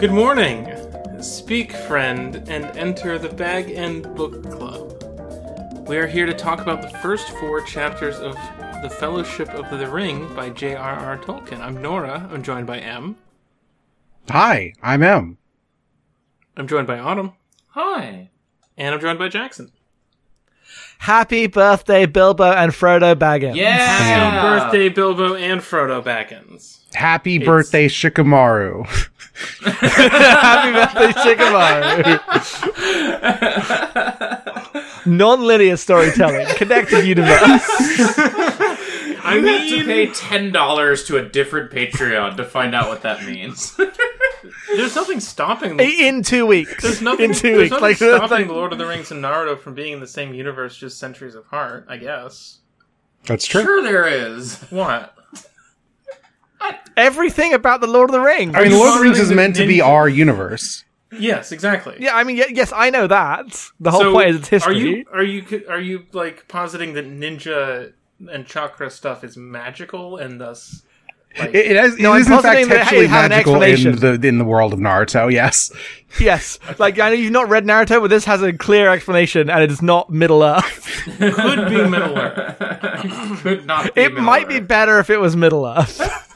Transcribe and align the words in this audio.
Good 0.00 0.12
morning. 0.12 0.66
Speak, 1.22 1.72
friend, 1.72 2.36
and 2.48 2.64
enter 2.78 3.18
the 3.18 3.28
Bag 3.28 3.70
End 3.70 4.14
Book 4.14 4.50
Club. 4.50 5.86
We 5.86 5.98
are 5.98 6.06
here 6.06 6.24
to 6.24 6.32
talk 6.32 6.62
about 6.62 6.80
the 6.80 6.88
first 7.00 7.28
four 7.32 7.60
chapters 7.60 8.16
of 8.16 8.32
The 8.80 8.88
Fellowship 8.88 9.50
of 9.50 9.68
the 9.78 9.86
Ring 9.90 10.34
by 10.34 10.48
J.R.R. 10.48 11.18
Tolkien. 11.18 11.60
I'm 11.60 11.82
Nora. 11.82 12.30
I'm 12.32 12.42
joined 12.42 12.66
by 12.66 12.78
M. 12.78 13.16
Hi, 14.30 14.72
I'm 14.82 15.02
M. 15.02 15.36
I'm 16.56 16.66
joined 16.66 16.86
by 16.86 16.98
Autumn. 16.98 17.34
Hi. 17.66 18.30
And 18.78 18.94
I'm 18.94 19.02
joined 19.02 19.18
by 19.18 19.28
Jackson. 19.28 19.70
Happy 21.00 21.46
birthday, 21.46 22.06
Bilbo 22.06 22.50
and 22.50 22.72
Frodo 22.72 23.14
Baggins. 23.14 23.54
Yeah. 23.54 23.76
Happy 23.76 24.48
birthday, 24.48 24.88
Bilbo 24.88 25.34
and 25.34 25.60
Frodo 25.60 26.02
Baggins. 26.02 26.79
Happy 26.94 27.38
birthday, 27.38 27.88
Shikamaru. 27.88 28.86
Happy 29.62 30.72
birthday, 30.72 31.12
Shikamaru. 31.20 32.20
Non-linear 35.06 35.76
storytelling, 35.76 36.46
connected 36.56 37.06
universe. 37.06 37.30
I 39.22 39.34
You 39.36 39.46
have 39.46 39.68
to 39.68 39.84
pay 39.84 40.06
ten 40.12 40.50
dollars 40.52 41.04
to 41.04 41.16
a 41.18 41.22
different 41.22 41.70
Patreon 41.70 42.36
to 42.36 42.44
find 42.44 42.74
out 42.74 42.88
what 42.88 43.02
that 43.02 43.24
means. 43.24 43.76
there's 44.76 44.96
nothing 44.96 45.20
stopping. 45.20 45.78
In 45.78 46.22
two 46.22 46.46
weeks. 46.46 46.82
There's 46.82 47.00
nothing, 47.02 47.30
In 47.30 47.36
two 47.36 47.58
weeks. 47.58 47.70
nothing 47.70 47.82
Like, 47.82 47.96
stopping 47.98 48.30
like- 48.30 48.46
The 48.48 48.52
Lord 48.52 48.72
of 48.72 48.78
the 48.78 48.86
Rings 48.86 49.10
and 49.12 49.22
Naruto 49.22 49.58
from 49.58 49.74
being 49.74 49.92
in 49.94 50.00
the 50.00 50.06
same 50.06 50.32
universe, 50.34 50.76
just 50.76 50.98
centuries 50.98 51.34
apart. 51.34 51.86
I 51.88 51.96
guess. 51.98 52.58
That's 53.26 53.46
true. 53.46 53.62
sure, 53.62 53.82
there 53.82 54.06
is. 54.08 54.56
What? 54.70 55.14
Everything 56.96 57.52
about 57.54 57.80
the 57.80 57.86
Lord 57.86 58.10
of 58.10 58.12
the 58.14 58.20
Rings. 58.20 58.54
I 58.54 58.64
mean, 58.64 58.72
Lord 58.72 58.88
of 58.90 58.94
the 58.98 59.00
Rings 59.02 59.18
is 59.18 59.30
meant 59.32 59.56
to 59.56 59.66
be 59.66 59.80
our 59.80 60.08
universe. 60.08 60.84
Yes, 61.12 61.50
exactly. 61.50 61.96
yeah, 61.98 62.14
I 62.14 62.22
mean, 62.22 62.36
y- 62.38 62.46
yes, 62.50 62.72
I 62.74 62.90
know 62.90 63.06
that. 63.08 63.46
The 63.80 63.90
whole 63.90 64.00
So, 64.00 64.12
point 64.12 64.28
is 64.30 64.36
it's 64.36 64.48
history. 64.48 64.74
Are 64.74 64.78
you 64.78 65.04
are 65.12 65.22
you 65.24 65.64
are 65.68 65.80
you 65.80 66.04
like 66.12 66.46
positing 66.46 66.94
that 66.94 67.04
ninja 67.04 67.92
and 68.30 68.46
chakra 68.46 68.90
stuff 68.90 69.24
is 69.24 69.36
magical 69.36 70.18
and 70.18 70.40
thus 70.40 70.82
like, 71.38 71.50
It, 71.54 71.66
it, 71.72 71.76
has, 71.76 71.96
No, 71.98 72.12
it 72.12 72.16
I'm 72.16 72.20
is 72.20 72.26
in 72.26 72.32
fact 72.32 72.42
positing 72.44 72.68
that 72.68 72.74
it 72.74 72.78
textually 72.78 73.06
had 73.08 73.24
an 73.24 73.28
magical 73.30 73.56
in 73.56 73.62
explanation. 73.72 74.20
the 74.22 74.28
in 74.28 74.38
the 74.38 74.44
world 74.44 74.72
of 74.72 74.78
Naruto. 74.78 75.32
Yes, 75.32 75.72
Yes, 76.20 76.60
like 76.78 77.00
I 77.00 77.08
know 77.08 77.14
you've 77.16 77.32
not 77.32 77.48
read 77.48 77.64
Naruto, 77.64 78.00
but 78.00 78.08
this 78.08 78.24
has 78.26 78.42
a 78.42 78.52
clear 78.52 78.88
explanation, 78.90 79.50
and 79.50 79.62
it 79.64 79.70
is 79.72 79.82
not 79.82 80.10
Middle 80.10 80.44
Earth. 80.44 80.86
could 81.18 81.68
be 81.68 81.88
Middle 81.88 82.18
Earth? 82.18 82.56
Could 83.42 83.66
not. 83.66 83.94
Be 83.96 84.02
It 84.02 84.14
might 84.14 84.48
be 84.48 84.60
better 84.60 84.98
if 85.00 85.08
it 85.10 85.18
was 85.18 85.34
Middle 85.36 85.66
Earth. 85.66 86.00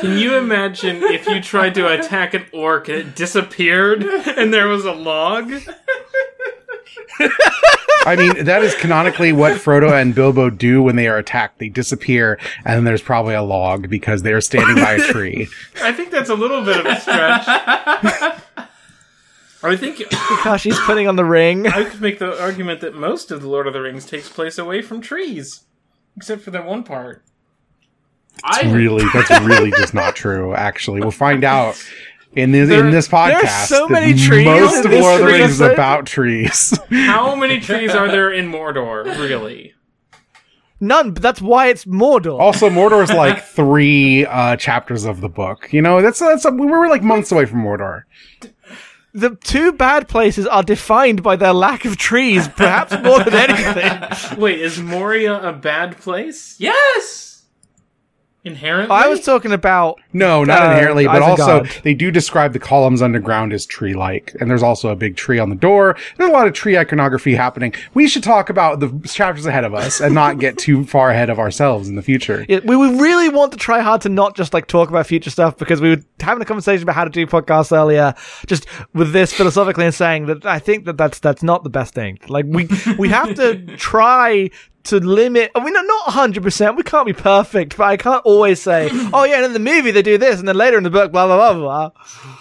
Can 0.00 0.18
you 0.18 0.36
imagine 0.36 1.02
if 1.02 1.26
you 1.26 1.40
tried 1.40 1.74
to 1.74 1.86
attack 1.92 2.34
an 2.34 2.46
orc 2.52 2.88
and 2.88 2.98
it 2.98 3.14
disappeared 3.14 4.02
and 4.02 4.52
there 4.52 4.68
was 4.68 4.84
a 4.84 4.92
log? 4.92 5.52
I 8.04 8.16
mean 8.16 8.44
that 8.44 8.62
is 8.62 8.74
canonically 8.74 9.32
what 9.32 9.60
Frodo 9.60 9.92
and 9.92 10.14
Bilbo 10.14 10.50
do 10.50 10.82
when 10.82 10.96
they 10.96 11.06
are 11.08 11.18
attacked. 11.18 11.58
They 11.58 11.68
disappear, 11.68 12.38
and 12.64 12.76
then 12.76 12.84
there's 12.84 13.02
probably 13.02 13.34
a 13.34 13.42
log 13.42 13.88
because 13.88 14.22
they 14.22 14.32
are 14.32 14.40
standing 14.40 14.76
by 14.76 14.94
a 14.94 14.98
tree. 14.98 15.48
I 15.82 15.92
think 15.92 16.10
that's 16.10 16.30
a 16.30 16.34
little 16.34 16.64
bit 16.64 16.80
of 16.80 16.86
a 16.86 17.00
stretch. 17.00 17.44
I 19.64 19.76
think 19.76 20.02
Gosh, 20.42 20.64
he's 20.64 20.80
putting 20.80 21.06
on 21.06 21.14
the 21.14 21.24
ring. 21.24 21.68
I 21.68 21.84
could 21.84 22.00
make 22.00 22.18
the 22.18 22.40
argument 22.42 22.80
that 22.80 22.96
most 22.96 23.30
of 23.30 23.42
the 23.42 23.48
Lord 23.48 23.68
of 23.68 23.72
the 23.72 23.80
Rings 23.80 24.04
takes 24.04 24.28
place 24.28 24.58
away 24.58 24.82
from 24.82 25.00
trees, 25.00 25.64
except 26.16 26.42
for 26.42 26.50
that 26.50 26.66
one 26.66 26.82
part. 26.82 27.22
I 28.44 28.70
really, 28.72 29.04
that's 29.12 29.30
really 29.44 29.70
just 29.70 29.94
not 29.94 30.16
true. 30.22 30.54
Actually, 30.54 31.00
we'll 31.00 31.10
find 31.10 31.44
out 31.44 31.82
in 32.34 32.50
this 32.52 32.68
There- 32.68 32.84
in 32.84 32.90
this 32.90 33.08
podcast. 33.08 33.66
so 33.66 33.88
many 33.88 34.14
trees 34.14 34.46
Most 34.46 34.84
of 34.84 34.90
this 34.90 35.02
Lord 35.02 35.20
of 35.20 35.26
the 35.26 35.32
tree 35.32 35.40
Rings 35.40 35.52
is 35.52 35.60
about 35.60 36.06
trees. 36.06 36.78
How 36.90 37.34
many 37.34 37.60
trees 37.60 37.90
are 37.94 38.08
there 38.08 38.32
in 38.32 38.50
Mordor, 38.50 39.04
really? 39.18 39.74
None, 40.80 41.12
but 41.12 41.22
that's 41.22 41.40
why 41.40 41.68
it's 41.68 41.84
Mordor. 41.84 42.40
Also, 42.40 42.68
Mordor 42.68 43.04
is 43.04 43.12
like 43.12 43.44
three 43.44 44.26
uh, 44.26 44.56
chapters 44.56 45.04
of 45.04 45.20
the 45.20 45.28
book. 45.28 45.72
You 45.72 45.80
know, 45.82 46.02
that's 46.02 46.18
that's 46.18 46.44
we 46.50 46.66
were 46.66 46.88
like 46.88 47.02
months 47.04 47.30
away 47.30 47.44
from 47.46 47.62
Mordor. 47.62 48.02
The 49.14 49.36
two 49.44 49.72
bad 49.72 50.08
places 50.08 50.46
are 50.46 50.62
defined 50.62 51.22
by 51.22 51.36
their 51.36 51.52
lack 51.52 51.84
of 51.84 51.98
trees, 51.98 52.48
perhaps 52.48 52.92
more 53.04 53.22
than 53.22 53.34
anything. 53.50 54.38
Wait, 54.40 54.58
is 54.58 54.80
Moria 54.80 55.38
a 55.40 55.52
bad 55.52 55.98
place? 55.98 56.56
yes. 56.58 57.31
Inherently? 58.44 58.94
I 58.96 59.06
was 59.06 59.20
talking 59.24 59.52
about 59.52 60.00
No, 60.12 60.42
not 60.42 60.62
Uh, 60.62 60.70
inherently, 60.72 61.06
but 61.06 61.22
also 61.22 61.60
Isengard. 61.60 61.82
they 61.82 61.94
do 61.94 62.10
describe 62.10 62.52
the 62.52 62.58
columns 62.58 63.00
underground 63.00 63.52
as 63.52 63.64
tree-like, 63.64 64.34
and 64.40 64.50
there's 64.50 64.64
also 64.64 64.88
a 64.88 64.96
big 64.96 65.14
tree 65.16 65.38
on 65.38 65.48
the 65.48 65.54
door. 65.54 65.96
There's 66.16 66.28
a 66.28 66.32
lot 66.32 66.48
of 66.48 66.52
tree 66.52 66.76
iconography 66.76 67.34
happening. 67.36 67.72
We 67.94 68.08
should 68.08 68.24
talk 68.24 68.50
about 68.50 68.80
the 68.80 68.88
chapters 69.08 69.46
ahead 69.46 69.62
of 69.64 69.74
us 69.74 70.00
and 70.00 70.12
not 70.12 70.40
get 70.40 70.58
too 70.58 70.84
far 70.84 71.10
ahead 71.10 71.30
of 71.30 71.38
ourselves 71.38 71.88
in 71.88 71.94
the 71.94 72.02
future. 72.02 72.44
it, 72.48 72.66
we 72.66 72.74
would 72.76 73.00
really 73.00 73.28
want 73.28 73.52
to 73.52 73.58
try 73.58 73.78
hard 73.80 74.00
to 74.00 74.08
not 74.08 74.34
just 74.34 74.52
like 74.52 74.66
talk 74.66 74.88
about 74.88 75.06
future 75.06 75.30
stuff 75.30 75.56
because 75.56 75.80
we 75.80 75.90
were 75.90 76.02
having 76.20 76.42
a 76.42 76.44
conversation 76.44 76.82
about 76.82 76.96
how 76.96 77.04
to 77.04 77.10
do 77.10 77.24
podcasts 77.26 77.70
earlier, 77.76 78.12
just 78.46 78.66
with 78.92 79.12
this 79.12 79.32
philosophically 79.32 79.84
and 79.84 79.94
saying 79.94 80.26
that 80.26 80.44
I 80.44 80.58
think 80.58 80.84
that 80.86 80.96
that's 80.98 81.20
that's 81.20 81.44
not 81.44 81.62
the 81.62 81.70
best 81.70 81.94
thing. 81.94 82.18
Like 82.28 82.46
we 82.48 82.68
we 82.98 83.08
have 83.08 83.34
to 83.36 83.64
try 83.76 84.50
to 84.84 84.98
limit. 85.00 85.50
I 85.54 85.64
mean, 85.64 85.72
not 85.74 86.10
hundred 86.10 86.42
percent. 86.42 86.76
We 86.76 86.82
can't 86.82 87.06
be 87.06 87.12
perfect, 87.12 87.76
but 87.76 87.84
I 87.84 87.96
can't 87.96 88.24
always 88.24 88.60
say, 88.62 88.88
"Oh 89.12 89.24
yeah," 89.24 89.36
and 89.36 89.44
in 89.46 89.52
the 89.52 89.58
movie 89.58 89.90
they 89.90 90.02
do 90.02 90.18
this, 90.18 90.38
and 90.38 90.46
then 90.48 90.56
later 90.56 90.76
in 90.78 90.84
the 90.84 90.90
book, 90.90 91.12
blah 91.12 91.26
blah 91.26 91.36
blah 91.36 91.54
blah. 91.54 91.88
blah. 91.90 92.38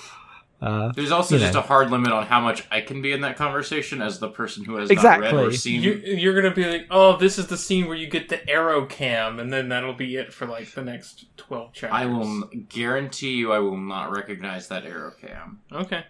Uh, 0.61 0.91
There's 0.95 1.11
also 1.11 1.39
just 1.39 1.55
know. 1.55 1.59
a 1.59 1.63
hard 1.63 1.89
limit 1.89 2.11
on 2.11 2.27
how 2.27 2.39
much 2.39 2.67
I 2.69 2.81
can 2.81 3.01
be 3.01 3.13
in 3.13 3.21
that 3.21 3.35
conversation 3.35 3.99
as 3.99 4.19
the 4.19 4.27
person 4.29 4.63
who 4.63 4.75
has 4.75 4.91
Exactly. 4.91 5.31
not 5.31 5.35
read 5.35 5.47
or 5.47 5.51
seen. 5.53 5.81
You, 5.81 5.93
you're 5.93 6.39
gonna 6.39 6.53
be 6.53 6.65
like, 6.65 6.85
oh, 6.91 7.17
this 7.17 7.39
is 7.39 7.47
the 7.47 7.57
scene 7.57 7.87
where 7.87 7.95
you 7.97 8.05
get 8.05 8.29
the 8.29 8.47
arrow 8.47 8.85
cam, 8.85 9.39
and 9.39 9.51
then 9.51 9.69
that'll 9.69 9.95
be 9.95 10.17
it 10.17 10.31
for 10.31 10.45
like 10.45 10.71
the 10.73 10.83
next 10.83 11.35
twelve 11.35 11.73
chapters. 11.73 11.99
I 11.99 12.05
will 12.05 12.43
guarantee 12.69 13.31
you, 13.37 13.51
I 13.51 13.57
will 13.57 13.75
not 13.75 14.11
recognize 14.11 14.67
that 14.67 14.85
arrow 14.85 15.13
cam. 15.19 15.61
Okay. 15.71 16.05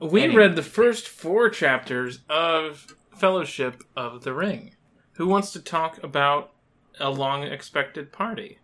We 0.00 0.22
Anyway. 0.24 0.42
read 0.42 0.56
the 0.56 0.62
first 0.64 1.06
four 1.06 1.48
chapters 1.48 2.22
of 2.28 2.96
Fellowship 3.16 3.84
of 3.96 4.24
the 4.24 4.32
Ring. 4.32 4.71
Who 5.14 5.26
wants 5.26 5.52
to 5.52 5.60
talk 5.60 6.02
about 6.02 6.52
a 6.98 7.10
long 7.10 7.42
expected 7.42 8.12
party? 8.12 8.58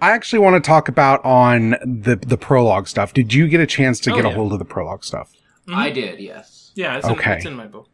I 0.00 0.10
actually 0.12 0.38
want 0.38 0.62
to 0.62 0.66
talk 0.66 0.88
about 0.88 1.24
on 1.24 1.70
the 1.84 2.16
the 2.16 2.36
prologue 2.38 2.86
stuff. 2.88 3.12
Did 3.12 3.34
you 3.34 3.48
get 3.48 3.60
a 3.60 3.66
chance 3.66 3.98
to 4.00 4.12
Oh, 4.12 4.16
get 4.16 4.24
a 4.24 4.28
oh, 4.28 4.32
hold 4.34 4.52
of 4.52 4.58
the 4.58 4.64
prologue 4.64 5.04
stuff? 5.04 5.32
I 5.68 5.90
did, 5.90 6.20
yes. 6.20 6.72
Yeah, 6.74 6.96
it's, 6.98 7.06
Okay. 7.06 7.32
in, 7.32 7.36
it's 7.38 7.46
in 7.46 7.54
my 7.54 7.66
book. 7.66 7.88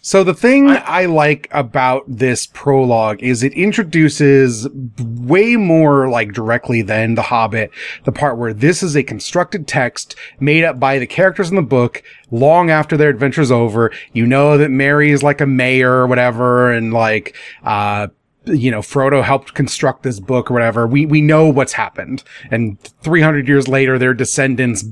So 0.00 0.24
the 0.24 0.34
thing 0.34 0.68
I- 0.68 1.02
I, 1.02 1.06
like 1.06 1.48
about 1.50 2.04
this 2.06 2.46
prologue 2.46 3.22
is 3.22 3.42
it 3.42 3.52
introduces 3.52 4.68
way 4.98 5.56
more 5.56 6.08
like 6.08 6.32
directly 6.32 6.82
than 6.82 7.14
The 7.14 7.22
Hobbit, 7.22 7.70
the 8.04 8.12
part 8.12 8.38
where 8.38 8.52
this 8.54 8.82
is 8.82 8.96
a 8.96 9.02
constructed 9.02 9.66
text 9.66 10.14
made 10.40 10.64
up 10.64 10.78
by 10.80 10.98
the 10.98 11.06
characters 11.06 11.50
in 11.50 11.56
the 11.56 11.62
book 11.62 12.02
long 12.30 12.70
after 12.70 12.96
their 12.96 13.10
adventure's 13.10 13.50
over. 13.50 13.92
You 14.12 14.26
know 14.26 14.56
that 14.58 14.70
Merry 14.70 15.10
is 15.10 15.22
like 15.22 15.40
a 15.40 15.46
mayor 15.46 15.92
or 15.92 16.06
whatever 16.06 16.70
and 16.72 16.92
like, 16.92 17.36
uh, 17.64 18.08
you 18.46 18.70
know, 18.70 18.80
Frodo 18.80 19.22
helped 19.22 19.54
construct 19.54 20.02
this 20.02 20.20
book 20.20 20.50
or 20.50 20.54
whatever. 20.54 20.86
We, 20.86 21.06
we 21.06 21.20
know 21.20 21.48
what's 21.48 21.72
happened. 21.74 22.22
And 22.50 22.78
300 23.02 23.48
years 23.48 23.68
later, 23.68 23.98
their 23.98 24.14
descendants 24.14 24.84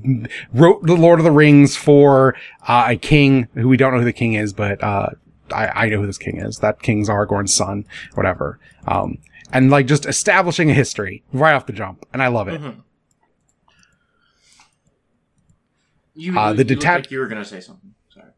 wrote 0.55 0.83
the 0.87 0.95
Lord 0.97 1.19
of 1.21 1.25
the 1.25 1.31
Rings 1.31 1.77
for, 1.77 2.35
uh, 2.67 2.87
a 2.89 2.97
king 2.97 3.49
who 3.55 3.69
we 3.69 3.77
don't 3.77 3.93
know 3.93 3.99
who 3.99 4.05
the 4.05 4.13
king 4.13 4.35
is, 4.35 4.53
but, 4.53 4.83
uh, 4.83 5.11
I, 5.53 5.67
I 5.85 5.89
know 5.91 6.01
who 6.01 6.07
this 6.07 6.19
king 6.19 6.39
is. 6.39 6.59
That 6.59 6.81
king's 6.83 7.09
Aragorn's 7.11 7.53
son, 7.53 7.85
whatever. 8.15 8.59
Um, 8.89 9.19
and 9.53 9.71
like 9.71 9.87
just 9.87 10.07
establishing 10.07 10.71
a 10.71 10.75
history 10.75 11.23
right 11.33 11.53
off 11.55 11.67
the 11.67 11.75
jump. 11.75 12.07
And 12.13 12.23
I 12.23 12.29
love 12.29 12.49
it. 12.49 12.59
You, 16.15 16.39
Uh, 16.39 16.53
the 16.53 16.59
looked 16.59 16.69
detach- 16.69 17.05
like 17.05 17.11
you 17.11 17.19
were 17.19 17.27
going 17.27 17.43
to 17.43 17.49
say 17.49 17.61
something. 17.61 17.95
Sorry. 18.11 18.31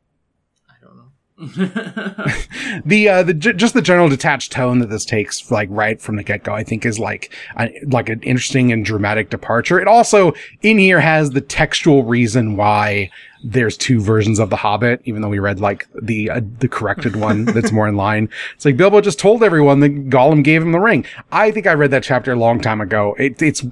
I 0.69 0.75
don't 0.85 0.97
know. 0.97 1.09
the 2.85 3.09
uh 3.09 3.23
the 3.25 3.35
j- 3.35 3.53
just 3.55 3.75
the 3.75 3.83
general 3.83 4.09
detached 4.09 4.53
tone 4.53 4.79
that 4.79 4.89
this 4.89 5.05
takes 5.05 5.51
like 5.51 5.69
right 5.69 6.01
from 6.01 6.15
the 6.15 6.23
get-go 6.23 6.55
i 6.55 6.63
think 6.63 6.87
is 6.87 7.01
like 7.01 7.35
a, 7.59 7.73
like 7.89 8.09
an 8.09 8.23
interesting 8.23 8.73
and 8.73 8.85
dramatic 8.85 9.31
departure. 9.31 9.81
It 9.81 9.89
also 9.89 10.33
in 10.63 10.79
here 10.79 11.01
has 11.01 11.31
the 11.31 11.41
textual 11.41 12.05
reason 12.05 12.57
why 12.57 13.11
there's 13.43 13.77
two 13.77 14.01
versions 14.01 14.39
of 14.39 14.49
the 14.49 14.57
hobbit 14.57 15.03
even 15.05 15.21
though 15.23 15.29
we 15.29 15.39
read 15.39 15.61
like 15.61 15.87
the 16.01 16.31
uh, 16.31 16.41
the 16.61 16.69
corrected 16.69 17.17
one 17.17 17.45
that's 17.47 17.73
more 17.73 17.89
in 17.89 17.97
line. 17.97 18.29
It's 18.55 18.65
like 18.65 18.77
bilbo 18.77 19.01
just 19.01 19.19
told 19.19 19.43
everyone 19.43 19.81
that 19.81 20.09
gollum 20.09 20.43
gave 20.45 20.63
him 20.63 20.73
the 20.73 20.81
ring. 20.81 21.05
I 21.33 21.51
think 21.51 21.67
i 21.67 21.75
read 21.75 21.91
that 21.91 22.05
chapter 22.05 22.33
a 22.33 22.37
long 22.37 22.61
time 22.61 22.81
ago. 22.81 23.15
It, 23.19 23.41
it's 23.43 23.65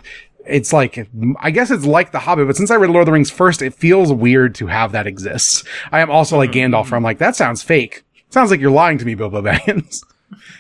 it's 0.47 0.73
like 0.73 1.09
I 1.41 1.51
guess 1.51 1.71
it's 1.71 1.85
like 1.85 2.13
The 2.13 2.19
Hobbit, 2.21 2.47
but 2.47 2.57
since 2.57 2.71
I 2.71 2.77
read 2.77 2.91
Lord 2.91 3.03
of 3.03 3.07
the 3.07 3.13
Rings 3.13 3.31
first, 3.31 3.63
it 3.63 3.75
feels 3.75 4.13
weird 4.13 4.55
to 4.57 4.67
have 4.67 4.93
that 4.93 5.07
exist. 5.07 5.67
I 5.91 6.01
am 6.01 6.11
also 6.11 6.37
like 6.37 6.53
Gandalf, 6.53 6.91
where 6.91 6.97
I'm 6.97 7.03
like, 7.03 7.19
that 7.19 7.37
sounds 7.37 7.63
fake. 7.63 8.05
Sounds 8.31 8.51
like 8.51 8.61
you're 8.61 8.71
lying 8.71 8.99
to 8.99 9.05
me, 9.05 9.15
Bilbo 9.15 9.43
Baggins. 9.43 10.03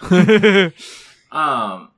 Um, 1.33 1.89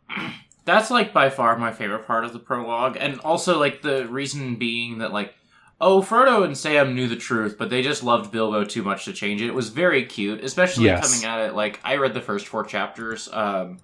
that's 0.65 0.93
like 0.93 1.13
by 1.13 1.29
far 1.29 1.59
my 1.59 1.73
favorite 1.73 2.07
part 2.07 2.25
of 2.25 2.33
the 2.33 2.39
prologue, 2.39 2.97
and 3.01 3.19
also 3.21 3.59
like 3.59 3.83
the 3.83 4.07
reason 4.07 4.55
being 4.57 4.99
that 4.99 5.13
like 5.13 5.35
Oh, 5.81 6.01
Frodo 6.01 6.45
and 6.45 6.57
Sam 6.57 6.95
knew 6.95 7.09
the 7.09 7.17
truth, 7.17 7.57
but 7.59 7.69
they 7.69 7.83
just 7.83 8.05
loved 8.05 8.31
Bilbo 8.31 8.65
too 8.65 8.85
much 8.85 9.05
to 9.07 9.13
change 9.13 9.43
it. 9.43 9.49
It 9.49 9.55
was 9.55 9.71
very 9.71 10.05
cute, 10.07 10.43
especially 10.45 10.85
Yes. 10.85 11.05
coming 11.21 11.27
at 11.27 11.49
it. 11.49 11.55
Like 11.55 11.81
I 11.85 11.97
read 11.97 12.15
the 12.15 12.21
first 12.21 12.47
four 12.47 12.65
chapters, 12.65 13.29
um, 13.33 13.79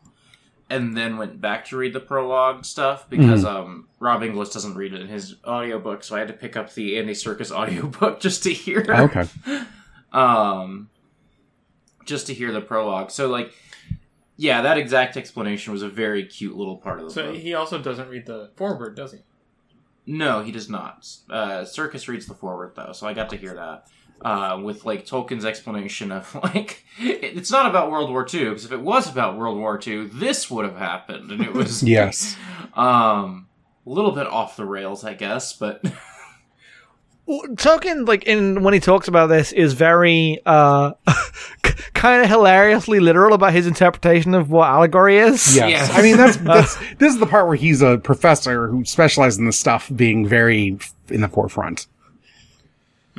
and 0.71 0.97
then 0.97 1.19
went 1.19 1.41
back 1.41 1.65
to 1.67 1.77
read 1.77 1.93
the 1.93 2.01
prologue 2.01 2.65
stuff 2.65 3.11
because 3.11 3.45
um, 3.45 3.89
Rob 3.99 4.23
Inglis 4.23 4.51
doesn't 4.51 4.77
read 4.77 4.95
it 4.95 5.01
in 5.01 5.09
his 5.09 5.35
audiobook, 5.45 6.05
so 6.05 6.15
I 6.15 6.21
had 6.21 6.29
to 6.29 6.35
pick 6.35 6.57
up 6.57 6.73
the 6.73 6.97
Andy 6.97 7.13
Serkis 7.13 7.51
audiobook 7.55 8.21
just 8.21 8.45
to 8.45 8.53
hear. 8.53 8.87
Okay. 8.89 9.27
um, 10.13 10.89
just 12.07 12.29
to 12.29 12.35
hear 12.35 12.53
the 12.53 12.61
prologue. 12.61 13.11
So 13.11 13.29
like, 13.29 13.53
yeah, 14.37 14.63
that 14.63 14.79
exact 14.79 15.17
explanation 15.17 15.73
was 15.73 15.83
a 15.83 15.89
very 15.89 16.25
cute 16.25 16.57
little 16.57 16.77
part 16.77 17.01
of 17.01 17.07
the 17.07 17.11
So 17.11 17.33
book. 17.33 17.37
he 17.41 17.53
also 17.55 17.83
doesn't 17.83 18.09
read 18.09 18.27
the 18.27 18.51
foreword, 18.55 18.95
does 18.97 19.13
he? 19.13 19.19
No, 20.07 20.43
he 20.43 20.51
does 20.53 20.69
not. 20.71 21.07
Uh, 21.29 21.65
Circus 21.65 22.09
reads 22.09 22.27
the 22.27 22.35
foreword 22.35 22.73
though, 22.77 22.93
so 22.93 23.07
I 23.07 23.13
got 23.13 23.29
to 23.31 23.37
hear 23.37 23.55
that 23.55 23.87
uh, 24.23 24.61
with 24.63 24.85
like 24.85 25.07
Tolkien's 25.07 25.45
explanation 25.45 26.13
of 26.13 26.35
like 26.43 26.85
it's 26.99 27.51
not 27.51 27.67
about 27.67 27.91
World 27.91 28.11
War 28.11 28.27
II 28.33 28.51
because 28.51 28.65
if 28.65 28.73
it 28.73 28.81
was 28.81 29.09
about 29.09 29.37
World 29.37 29.59
War 29.59 29.81
II, 29.85 30.07
this 30.07 30.51
would 30.51 30.65
have 30.65 30.77
happened, 30.77 31.31
and 31.31 31.41
it 31.43 31.53
was 31.53 31.83
Yes. 31.91 32.37
um 32.75 33.47
a 33.87 33.91
little 33.91 34.13
bit 34.13 34.27
off 34.27 34.57
the 34.57 34.65
rails, 34.67 35.05
I 35.05 35.15
guess, 35.15 35.55
but 35.55 35.83
Tolkien, 37.29 38.07
like 38.09 38.25
in 38.25 38.63
when 38.63 38.75
he 38.75 38.81
talks 38.81 39.07
about 39.09 39.29
this, 39.29 39.53
is 39.53 39.73
very 39.75 40.41
uh, 40.45 40.93
kind 41.95 42.23
of 42.23 42.29
hilariously 42.29 42.99
literal 42.99 43.35
about 43.35 43.53
his 43.53 43.67
interpretation 43.67 44.35
of 44.35 44.51
what 44.51 44.69
allegory 44.69 45.19
is. 45.19 45.55
Yes. 45.57 45.71
Yes. 45.71 45.91
I 45.93 46.03
mean, 46.03 46.17
that's, 46.17 46.37
that's, 46.39 46.77
this 46.99 47.15
is 47.15 47.21
the 47.21 47.27
part 47.27 47.47
where 47.47 47.57
he's 47.57 47.83
a 47.83 47.99
professor 47.99 48.69
who 48.69 48.85
specializes 48.85 49.39
in 49.39 49.47
this 49.47 49.59
stuff 49.59 49.91
being 49.95 50.27
very 50.27 50.79
in 51.09 51.21
the 51.21 51.29
forefront. 51.29 51.87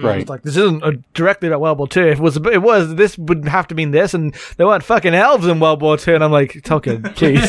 Right. 0.08 0.22
It's 0.22 0.30
like 0.30 0.44
this 0.44 0.58
isn't 0.58 1.14
directly 1.14 1.48
about 1.48 1.62
World 1.62 1.78
War 1.80 1.88
II. 1.96 2.10
If 2.12 2.18
it 2.20 2.22
was, 2.22 2.38
it 2.38 2.62
was. 2.62 2.96
This 2.96 3.18
would 3.18 3.46
have 3.48 3.68
to 3.70 3.76
mean 3.76 3.92
this, 3.92 4.14
and 4.14 4.34
there 4.58 4.68
weren't 4.68 4.84
fucking 4.84 5.14
elves 5.14 5.48
in 5.48 5.60
World 5.60 5.82
War 5.82 5.98
II. 6.06 6.16
And 6.16 6.24
I'm 6.24 6.32
like, 6.32 6.54
Tolkien, 6.64 7.16
please. 7.16 7.44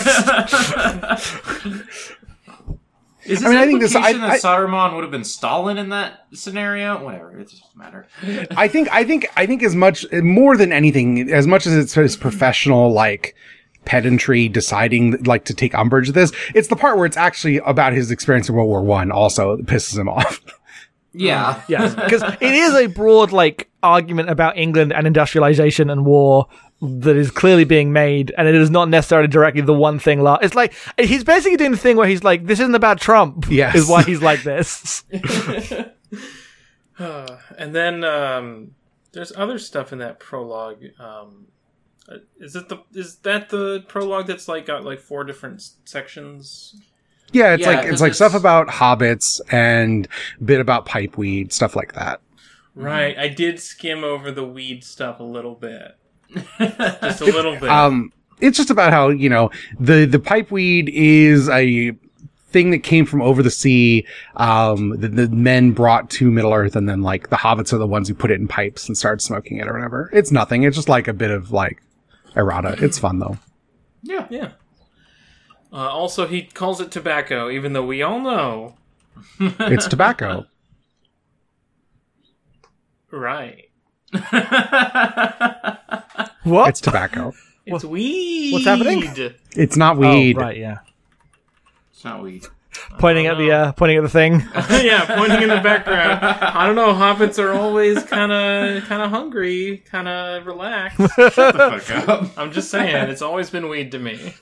is 3.25 3.39
this 3.41 3.45
I 3.45 3.49
mean, 3.51 3.59
I 3.59 3.67
think 3.67 3.81
this- 3.81 3.95
I- 3.95 3.99
implication 4.11 4.23
I- 4.23 4.29
that 4.31 4.43
Saruman 4.43 4.95
would 4.95 5.03
have 5.05 5.11
been 5.11 5.25
Stalin 5.25 5.79
in 5.79 5.91
that 5.91 6.27
scenario? 6.33 7.03
Whatever, 7.05 7.39
it 7.39 7.45
doesn't 7.51 7.77
matter. 7.77 8.07
I 8.57 8.67
think, 8.69 8.89
I 8.93 9.05
think, 9.05 9.27
I 9.37 9.47
think 9.47 9.63
as 9.63 9.75
much, 9.77 10.05
more 10.13 10.57
than 10.57 10.73
anything, 10.73 11.31
as 11.33 11.47
much 11.47 11.67
as 11.67 11.75
it's 11.77 11.95
his 11.95 12.17
professional, 12.17 12.93
like, 12.93 13.35
pedantry 13.85 14.49
deciding, 14.49 15.23
like, 15.25 15.45
to 15.45 15.55
take 15.55 15.75
umbrage 15.75 16.07
with 16.09 16.15
this, 16.15 16.33
it's 16.55 16.69
the 16.69 16.77
part 16.77 16.97
where 16.97 17.07
it's 17.07 17.17
actually 17.17 17.59
about 17.59 17.93
his 17.93 18.11
experience 18.11 18.49
in 18.49 18.55
World 18.57 18.69
War 18.69 18.83
One 18.83 19.11
also 19.13 19.57
that 19.57 19.67
pisses 19.67 19.97
him 19.99 20.09
off. 20.09 20.41
Yeah, 21.13 21.63
yes, 21.69 21.95
because 21.95 22.23
it 22.23 22.55
is 22.55 22.75
a 22.75 22.87
broad 22.87 23.33
like 23.33 23.69
argument 23.83 24.31
about 24.31 24.57
England 24.57 24.93
and 24.93 25.07
industrialization 25.07 25.91
and 25.91 26.07
war 26.07 26.47
that 26.81 27.17
is 27.17 27.31
clearly 27.31 27.65
being 27.65 27.93
made, 27.93 28.35
and 28.37 28.49
it 28.49 28.55
is 28.55 28.71
not 28.71 28.89
necessarily 28.89 29.29
directly 29.29 29.61
the 29.61 29.73
one 29.75 29.99
thing. 29.99 30.21
La- 30.21 30.39
it's 30.43 30.55
like 30.55 30.75
he's 30.99 31.23
basically 31.25 31.57
doing 31.57 31.71
the 31.71 31.77
thing 31.77 31.97
where 31.97 32.09
he's 32.09 32.25
like, 32.25 32.47
"This 32.47 32.61
isn't 32.61 32.75
about 32.75 33.01
Trump." 33.01 33.47
Yes. 33.51 33.75
is 33.75 33.89
why 33.89 34.03
he's 34.03 34.23
like 34.23 34.43
this. 34.43 35.05
Uh, 36.99 37.39
and 37.59 37.75
then 37.75 38.05
um, 38.05 38.75
there's 39.13 39.33
other 39.35 39.59
stuff 39.59 39.93
in 39.93 39.99
that 39.99 40.21
prologue. 40.21 40.85
Um, 41.01 41.47
uh, 42.09 42.19
is 42.39 42.55
it 42.55 42.69
the 42.69 42.79
is 42.93 43.17
that 43.21 43.49
the 43.49 43.85
prologue 43.89 44.27
that's 44.27 44.47
like 44.47 44.67
got 44.67 44.85
like 44.85 45.01
four 45.01 45.25
different 45.25 45.63
sections? 45.85 46.77
Yeah, 47.33 47.55
it's 47.55 47.63
Yeah, 47.63 47.69
like, 47.69 47.81
'cause 47.83 47.93
it's 47.93 48.01
like 48.03 48.15
stuff 48.15 48.35
about 48.35 48.69
hobbits 48.69 49.41
and 49.51 50.07
a 50.41 50.45
bit 50.45 50.61
about 50.61 50.87
pipeweed, 50.87 51.53
stuff 51.53 51.75
like 51.77 51.95
that. 51.95 52.21
Right. 52.75 53.17
I 53.19 53.29
did 53.29 53.61
skim 53.61 54.05
over 54.05 54.31
the 54.31 54.45
weed 54.45 54.85
stuff 54.85 55.21
a 55.21 55.25
little 55.25 55.55
bit, 55.55 55.97
just 56.59 57.21
a 57.21 57.25
little 57.27 57.53
bit. 57.59 57.69
Um, 57.69 58.13
it's 58.41 58.57
just 58.57 58.71
about 58.71 58.93
how, 58.93 59.09
you 59.11 59.29
know, 59.29 59.51
the, 59.79 60.05
the 60.07 60.19
pipeweed 60.19 60.89
is 60.93 61.49
a 61.51 61.93
thing 62.49 62.71
that 62.71 62.81
came 62.81 63.07
from 63.07 63.23
over 63.23 63.43
the 63.43 63.51
sea, 63.51 64.07
um, 64.37 64.99
that 65.01 65.17
the 65.17 65.29
men 65.29 65.73
brought 65.73 66.11
to 66.11 66.31
Middle 66.31 66.53
Earth 66.53 66.77
and 66.77 66.89
then 66.89 67.03
like 67.03 67.31
the 67.31 67.37
hobbits 67.37 67.73
are 67.73 67.79
the 67.79 67.87
ones 67.87 68.09
who 68.09 68.15
put 68.15 68.31
it 68.31 68.41
in 68.41 68.49
pipes 68.49 68.89
and 68.89 68.97
started 68.97 69.21
smoking 69.23 69.59
it 69.59 69.69
or 69.69 69.73
whatever. 69.75 70.11
It's 70.13 70.31
nothing. 70.31 70.63
It's 70.65 70.77
just 70.77 70.89
like 70.89 71.09
a 71.09 71.13
bit 71.15 71.31
of 71.31 71.51
like 71.53 71.83
errata. 72.37 72.77
It's 72.83 72.99
fun 72.99 73.19
though. 73.21 73.39
yeah. 74.03 74.27
yeah. 74.31 74.49
Uh, 75.73 75.77
also, 75.89 76.27
he 76.27 76.43
calls 76.43 76.81
it 76.81 76.91
tobacco, 76.91 77.49
even 77.51 77.73
though 77.73 77.85
we 77.87 78.03
all 78.03 78.21
know. 78.21 78.77
It's 79.41 79.87
tobacco. 79.87 80.47
Right. 83.11 83.69
What? 86.45 86.71
It's 86.71 86.81
tobacco. 86.81 87.33
It's 87.67 87.85
weed. 87.85 88.53
what's 88.53 88.65
happening? 88.65 89.05
It's 89.53 89.77
not 89.77 89.97
Oh, 89.97 90.01
weed. 90.01 90.37
right, 90.37 90.57
yeah. 90.57 90.79
it's 91.93 92.05
not 92.05 92.21
weed. 92.23 92.45
Pointing 92.99 93.27
at 93.27 93.37
the 93.39 93.53
uh, 93.53 93.73
pointing 93.73 93.99
at 93.99 94.03
the 94.03 94.09
thing. 94.09 94.41
yeah, 94.71 95.05
pointing 95.17 95.43
in 95.43 95.49
the 95.51 95.61
background. 95.61 96.19
I 96.25 96.67
don't 96.67 96.75
know. 96.75 96.93
Hobbits 96.95 97.39
are 97.39 97.53
always 97.53 98.03
kind 98.03 98.33
of, 98.33 98.83
kind 98.85 99.03
of 99.03 99.11
hungry, 99.11 99.85
kind 99.91 100.09
of 100.09 100.47
relaxed. 100.47 100.99
Shut 101.15 101.35
the 101.37 101.81
fuck 101.81 102.09
up. 102.09 102.31
I'm 102.37 102.51
just 102.51 102.71
saying, 102.71 103.09
it's 103.11 103.23
always 103.23 103.51
been 103.51 103.69
weed 103.69 103.93
to 103.93 103.99
me. 104.01 104.35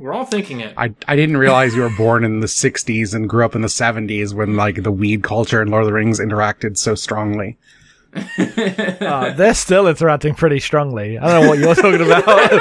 We're 0.00 0.14
all 0.14 0.24
thinking 0.24 0.60
it. 0.60 0.72
I, 0.78 0.94
I 1.06 1.14
didn't 1.14 1.36
realize 1.36 1.76
you 1.76 1.82
were 1.82 1.90
born 1.90 2.24
in 2.24 2.40
the 2.40 2.46
60s 2.46 3.14
and 3.14 3.28
grew 3.28 3.44
up 3.44 3.54
in 3.54 3.60
the 3.60 3.68
70s 3.68 4.32
when 4.32 4.56
like 4.56 4.82
the 4.82 4.90
weed 4.90 5.22
culture 5.22 5.60
and 5.60 5.70
Lord 5.70 5.82
of 5.82 5.88
the 5.88 5.92
Rings 5.92 6.18
interacted 6.18 6.78
so 6.78 6.94
strongly. 6.94 7.58
Uh, 8.10 9.32
they're 9.34 9.54
still 9.54 9.86
interacting 9.86 10.34
pretty 10.34 10.58
strongly. 10.60 11.18
I 11.18 11.26
don't 11.26 11.42
know 11.42 11.48
what 11.48 11.58
you're 11.58 11.74
talking 11.74 12.00
about. 12.00 12.60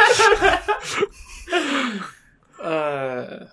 uh, 2.62 3.46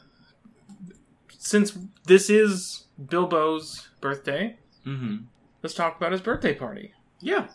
since 1.38 1.78
this 2.06 2.28
is 2.28 2.86
Bilbo's 3.02 3.88
birthday, 4.00 4.56
hmm 4.84 5.16
let's 5.62 5.74
talk 5.74 5.96
about 5.96 6.12
his 6.12 6.20
birthday 6.20 6.54
party. 6.54 6.92
Yeah. 7.20 7.48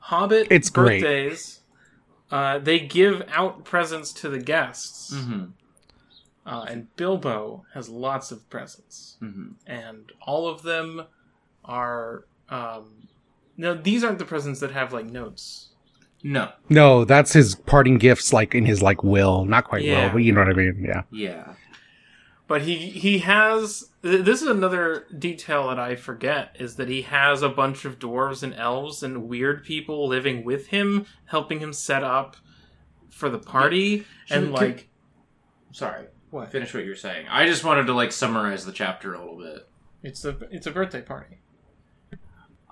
Hobbit 0.00 0.48
It's 0.50 0.70
great. 0.70 1.04
Uh, 2.32 2.58
they 2.58 2.80
give 2.80 3.22
out 3.30 3.62
presents 3.64 4.10
to 4.14 4.28
the 4.30 4.38
guests, 4.38 5.14
hmm 5.14 5.44
uh, 6.46 6.66
and 6.68 6.94
Bilbo 6.96 7.64
has 7.74 7.88
lots 7.88 8.30
of 8.32 8.48
presents, 8.50 9.16
hmm 9.20 9.50
and 9.66 10.12
all 10.26 10.48
of 10.48 10.62
them 10.62 11.04
are. 11.64 12.24
Um, 12.48 13.08
no, 13.56 13.74
these 13.74 14.02
aren't 14.04 14.18
the 14.18 14.24
presents 14.24 14.60
that 14.60 14.72
have 14.72 14.92
like 14.92 15.06
notes. 15.06 15.68
No. 16.24 16.52
No, 16.68 17.04
that's 17.04 17.32
his 17.32 17.54
parting 17.54 17.98
gifts, 17.98 18.32
like 18.32 18.54
in 18.54 18.64
his 18.64 18.80
like 18.82 19.02
will, 19.02 19.44
not 19.44 19.64
quite 19.64 19.82
Yeah. 19.82 20.06
will, 20.06 20.12
but 20.14 20.18
you 20.18 20.32
know 20.32 20.40
what 20.40 20.50
I 20.50 20.52
mean. 20.54 20.84
Yeah. 20.86 21.02
Yeah. 21.10 21.54
But 22.46 22.62
he 22.62 22.76
he 22.76 23.18
has 23.18 23.90
this 24.02 24.42
is 24.42 24.48
another 24.48 25.06
detail 25.18 25.68
that 25.68 25.78
I 25.78 25.96
forget 25.96 26.54
is 26.58 26.76
that 26.76 26.88
he 26.88 27.02
has 27.02 27.40
a 27.42 27.48
bunch 27.48 27.84
of 27.84 27.98
dwarves 27.98 28.42
and 28.42 28.52
elves 28.54 29.02
and 29.02 29.28
weird 29.28 29.64
people 29.64 30.06
living 30.08 30.44
with 30.44 30.66
him, 30.68 31.06
helping 31.26 31.60
him 31.60 31.72
set 31.72 32.02
up 32.04 32.36
for 33.10 33.28
the 33.30 33.38
party 33.38 34.04
and 34.30 34.46
Should- 34.46 34.52
like 34.52 34.88
Sorry. 35.72 36.06
What? 36.32 36.50
Finish 36.50 36.74
what 36.74 36.84
you're 36.84 36.96
saying. 36.96 37.26
I 37.30 37.46
just 37.46 37.62
wanted 37.62 37.86
to 37.86 37.92
like 37.92 38.10
summarize 38.10 38.66
the 38.66 38.72
chapter 38.72 39.14
a 39.14 39.18
little 39.20 39.38
bit. 39.38 39.68
It's 40.02 40.24
a 40.24 40.36
it's 40.50 40.66
a 40.66 40.70
birthday 40.72 41.00
party. 41.02 41.38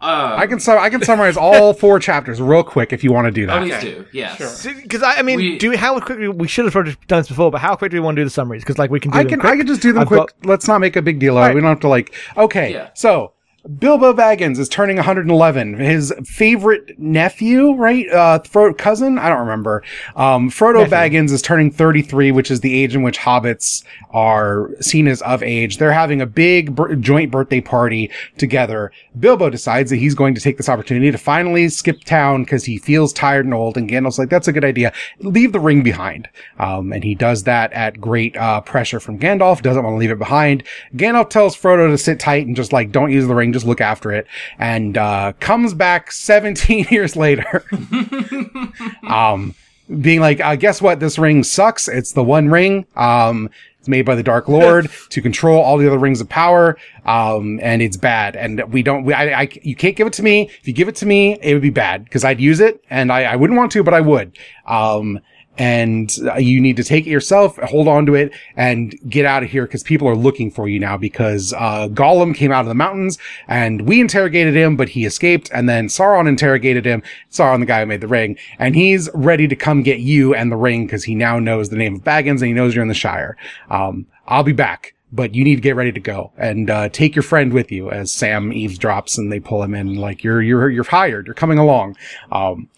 Uh, 0.02 0.34
I 0.38 0.46
can 0.46 0.58
su- 0.58 0.72
I 0.78 0.88
can 0.88 1.02
summarize 1.02 1.36
all 1.36 1.74
four 1.84 1.98
chapters 2.00 2.40
real 2.40 2.64
quick 2.64 2.94
if 2.94 3.04
you 3.04 3.12
want 3.12 3.26
to 3.26 3.30
do 3.30 3.44
that. 3.46 3.60
Please 3.60 3.74
Okay. 3.74 3.90
do. 3.96 4.06
Yes. 4.14 4.62
Sure. 4.62 4.72
Because 4.74 5.02
I, 5.02 5.16
I 5.16 5.22
mean, 5.22 5.36
We- 5.36 5.58
do 5.58 5.68
we, 5.68 5.76
how 5.76 6.00
quickly 6.00 6.26
we 6.28 6.48
should 6.48 6.64
have 6.64 6.72
probably 6.72 6.96
done 7.06 7.20
this 7.20 7.28
before, 7.28 7.50
but 7.50 7.60
how 7.60 7.76
quick 7.76 7.90
do 7.90 7.98
we 7.98 8.00
want 8.00 8.16
to 8.16 8.22
do 8.22 8.24
the 8.24 8.30
summaries? 8.30 8.62
Because 8.62 8.78
like 8.78 8.90
we 8.90 8.98
can 8.98 9.10
do 9.10 9.18
I 9.18 9.22
them 9.24 9.28
can 9.30 9.40
quick. 9.40 9.52
I 9.52 9.56
can 9.58 9.66
just 9.66 9.82
do 9.82 9.92
them 9.92 10.00
I've 10.02 10.08
quick. 10.08 10.20
got- 10.20 10.46
Let's 10.46 10.66
not 10.66 10.80
make 10.80 10.96
a 10.96 11.02
big 11.02 11.18
deal 11.18 11.36
out 11.36 11.40
of 11.40 11.44
it. 11.44 11.48
Right. 11.48 11.54
We 11.56 11.60
don't 11.60 11.68
have 11.68 11.80
to 11.80 11.88
like. 11.88 12.14
Okay, 12.38 12.72
Yeah. 12.72 12.88
so 12.94 13.34
Bilbo 13.78 14.14
Baggins 14.14 14.58
is 14.58 14.70
turning 14.70 14.96
111. 14.96 15.74
His 15.74 16.14
favorite 16.24 16.98
nephew, 16.98 17.72
right? 17.74 18.08
Uh, 18.08 18.38
Fro- 18.40 18.72
cousin? 18.72 19.18
I 19.18 19.28
don't 19.28 19.40
remember. 19.40 19.82
Um, 20.16 20.50
Frodo 20.50 20.88
Nephew. 20.88 20.96
Baggins 21.20 21.30
is 21.30 21.42
turning 21.42 21.70
33, 21.70 22.32
which 22.32 22.50
is 22.50 22.60
the 22.60 22.82
age 22.82 22.94
in 22.94 23.02
which 23.02 23.18
hobbits 23.18 23.84
are 24.12 24.70
seen 24.80 25.06
as 25.06 25.20
of 25.22 25.42
age. 25.42 25.76
They're 25.76 25.92
having 25.92 26.22
a 26.22 26.26
big 26.26 26.74
bir- 26.74 26.96
joint 26.96 27.30
birthday 27.30 27.60
party 27.60 28.10
together. 28.38 28.92
Bilbo 29.18 29.50
decides 29.50 29.90
that 29.90 29.96
he's 29.96 30.14
going 30.14 30.34
to 30.34 30.40
take 30.40 30.56
this 30.56 30.68
opportunity 30.70 31.10
to 31.10 31.18
finally 31.18 31.68
skip 31.68 32.02
town 32.04 32.44
because 32.44 32.64
he 32.64 32.78
feels 32.78 33.12
tired 33.12 33.44
and 33.44 33.52
old. 33.52 33.76
And 33.76 33.90
Gandalf's 33.90 34.18
like, 34.18 34.30
that's 34.30 34.48
a 34.48 34.52
good 34.52 34.64
idea. 34.64 34.90
Leave 35.18 35.52
the 35.52 35.60
ring 35.60 35.82
behind. 35.82 36.30
Um, 36.58 36.94
and 36.94 37.04
he 37.04 37.14
does 37.14 37.42
that 37.44 37.74
at 37.74 38.00
great, 38.00 38.36
uh, 38.38 38.62
pressure 38.62 39.00
from 39.00 39.18
Gandalf. 39.18 39.60
Doesn't 39.60 39.84
want 39.84 39.94
to 39.94 39.98
leave 39.98 40.10
it 40.10 40.18
behind. 40.18 40.62
Gandalf 40.94 41.28
tells 41.28 41.54
Frodo 41.54 41.90
to 41.90 41.98
sit 41.98 42.18
tight 42.18 42.46
and 42.46 42.56
just 42.56 42.72
like, 42.72 42.90
don't 42.90 43.12
use 43.12 43.26
the 43.26 43.34
ring. 43.34 43.49
Just 43.52 43.66
look 43.66 43.80
after 43.80 44.12
it. 44.12 44.26
And, 44.58 44.96
uh, 44.96 45.32
comes 45.40 45.74
back 45.74 46.12
17 46.12 46.86
years 46.90 47.16
later. 47.16 47.64
um, 49.06 49.54
being 50.00 50.20
like, 50.20 50.40
uh, 50.40 50.56
guess 50.56 50.80
what? 50.80 51.00
This 51.00 51.18
ring 51.18 51.42
sucks. 51.42 51.88
It's 51.88 52.12
the 52.12 52.22
one 52.22 52.48
ring. 52.48 52.86
Um, 52.96 53.50
It's 53.80 53.88
made 53.88 54.02
by 54.02 54.14
the 54.14 54.22
Dark 54.22 54.46
Lord 54.46 54.90
to 55.08 55.22
control 55.22 55.58
all 55.60 55.78
the 55.78 55.86
other 55.86 55.98
rings 55.98 56.20
of 56.20 56.28
power. 56.28 56.76
Um, 57.06 57.58
and 57.62 57.80
it's 57.82 57.96
bad. 57.96 58.36
And 58.36 58.62
we 58.72 58.82
don't, 58.82 59.04
we, 59.04 59.14
I, 59.14 59.40
I, 59.42 59.48
you 59.62 59.74
can't 59.74 59.96
give 59.96 60.06
it 60.06 60.12
to 60.14 60.22
me. 60.22 60.50
If 60.60 60.68
you 60.68 60.74
give 60.74 60.86
it 60.88 60.96
to 60.96 61.06
me, 61.06 61.38
it 61.40 61.54
would 61.54 61.62
be 61.62 61.70
bad 61.70 62.04
because 62.04 62.22
I'd 62.22 62.40
use 62.40 62.60
it 62.60 62.84
and 62.90 63.10
I, 63.10 63.24
I 63.24 63.36
wouldn't 63.36 63.56
want 63.56 63.72
to, 63.72 63.82
but 63.82 63.94
I 63.94 64.00
would. 64.00 64.36
Um, 64.66 65.18
and 65.58 66.16
you 66.38 66.60
need 66.60 66.76
to 66.76 66.84
take 66.84 67.06
it 67.06 67.10
yourself, 67.10 67.56
hold 67.58 67.86
on 67.86 68.06
to 68.06 68.14
it, 68.14 68.32
and 68.56 68.98
get 69.08 69.26
out 69.26 69.42
of 69.42 69.50
here 69.50 69.66
because 69.66 69.82
people 69.82 70.08
are 70.08 70.16
looking 70.16 70.50
for 70.50 70.68
you 70.68 70.78
now 70.78 70.96
because 70.96 71.52
uh, 71.52 71.88
Gollum 71.88 72.34
came 72.34 72.50
out 72.50 72.62
of 72.62 72.68
the 72.68 72.74
mountains 72.74 73.18
and 73.46 73.82
we 73.82 74.00
interrogated 74.00 74.54
him, 74.54 74.76
but 74.76 74.88
he 74.88 75.04
escaped, 75.04 75.50
and 75.52 75.68
then 75.68 75.88
Sauron 75.88 76.28
interrogated 76.28 76.86
him, 76.86 77.02
Sauron, 77.30 77.60
the 77.60 77.66
guy 77.66 77.80
who 77.80 77.86
made 77.86 78.00
the 78.00 78.08
ring, 78.08 78.38
and 78.58 78.74
he's 78.74 79.10
ready 79.12 79.46
to 79.48 79.56
come 79.56 79.82
get 79.82 80.00
you 80.00 80.34
and 80.34 80.50
the 80.50 80.56
ring 80.56 80.86
because 80.86 81.04
he 81.04 81.14
now 81.14 81.38
knows 81.38 81.68
the 81.68 81.76
name 81.76 81.96
of 81.96 82.02
Baggins 82.02 82.40
and 82.40 82.46
he 82.46 82.52
knows 82.52 82.74
you're 82.74 82.82
in 82.82 82.88
the 82.88 82.94
Shire. 82.94 83.36
Um, 83.68 84.06
I'll 84.26 84.44
be 84.44 84.52
back. 84.52 84.94
But 85.12 85.34
you 85.34 85.42
need 85.42 85.56
to 85.56 85.60
get 85.60 85.74
ready 85.74 85.90
to 85.90 85.98
go 85.98 86.30
and 86.36 86.70
uh, 86.70 86.88
take 86.88 87.16
your 87.16 87.24
friend 87.24 87.52
with 87.52 87.72
you. 87.72 87.90
As 87.90 88.12
Sam 88.12 88.52
eavesdrops 88.52 89.18
and 89.18 89.32
they 89.32 89.40
pull 89.40 89.60
him 89.60 89.74
in, 89.74 89.96
like 89.96 90.22
you're 90.22 90.40
you're 90.40 90.70
you're 90.70 90.84
hired. 90.84 91.26
You're 91.26 91.34
coming 91.34 91.58
along. 91.58 91.96
Um, 92.30 92.68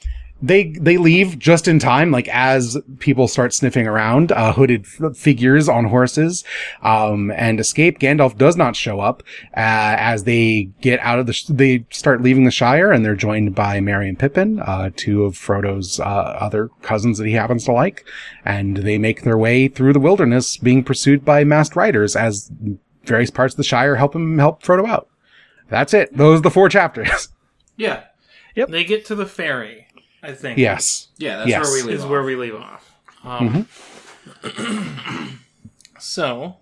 they 0.43 0.73
they 0.73 0.97
leave 0.99 1.39
just 1.39 1.69
in 1.69 1.79
time 1.79 2.11
like 2.11 2.29
as 2.29 2.77
people 2.99 3.29
start 3.29 3.55
sniffing 3.55 3.87
around 3.87 4.33
uh, 4.33 4.53
hooded 4.53 4.85
f- 5.01 5.17
figures 5.17 5.69
on 5.69 5.85
horses 5.87 6.45
um, 6.83 7.31
and 7.31 7.61
escape. 7.61 7.99
Gandalf 8.01 8.37
does 8.37 8.57
not 8.57 8.75
show 8.77 9.01
up 9.01 9.23
uh, 9.57 9.95
as 9.99 10.25
they 10.25 10.69
get 10.81 10.99
out 11.01 11.19
of 11.19 11.27
the 11.27 11.33
sh- 11.33 11.47
they 11.49 11.85
start 11.91 12.23
leaving 12.23 12.45
the 12.45 12.51
shire 12.51 12.91
and 12.91 13.05
they're 13.05 13.15
joined 13.15 13.55
by 13.55 13.81
merry 13.81 14.09
and 14.09 14.19
pippin 14.19 14.59
uh, 14.61 14.91
two 14.97 15.25
of 15.25 15.35
frodo's 15.35 16.01
uh, 16.01 16.05
other 16.05 16.69
cousins 16.83 17.19
that 17.19 17.27
he 17.27 17.33
happens 17.35 17.65
to 17.65 17.73
like 17.73 18.05
and 18.45 18.79
they 18.79 18.99
make 18.99 19.23
their 19.23 19.39
way 19.39 19.69
through 19.69 19.93
the 19.93 20.01
wilderness 20.01 20.57
being 20.57 20.83
pursued 20.83 21.25
by 21.25 21.45
masked 21.45 21.77
riders 21.77 22.17
as 22.17 22.51
various 23.05 23.31
parts 23.31 23.55
of 23.55 23.59
the 23.59 23.65
shire 23.65 23.97
help 23.97 24.15
him 24.15 24.39
help 24.39 24.63
frodo 24.63 24.87
out. 24.89 25.09
That's 25.69 25.95
it. 25.95 26.17
Those 26.17 26.41
are 26.41 26.43
the 26.43 26.51
four 26.51 26.69
chapters. 26.69 27.29
Yeah. 27.75 28.05
Yep. 28.55 28.69
They 28.69 28.85
get 28.85 29.07
to 29.07 29.15
the 29.15 29.25
ferry, 29.25 29.82
I 30.23 30.33
think. 30.33 30.59
yes 30.59 31.09
Yeah, 31.19 31.39
that's 31.39 31.49
Yes. 31.49 31.65
where 31.65 31.73
we 31.75 31.83
leave 31.83 31.97
is 31.97 32.05
off. 32.05 32.11
where 32.11 32.23
we 32.23 32.37
leave 32.37 32.55
off. 32.55 32.95
Um, 33.25 33.67
so, 35.99 36.57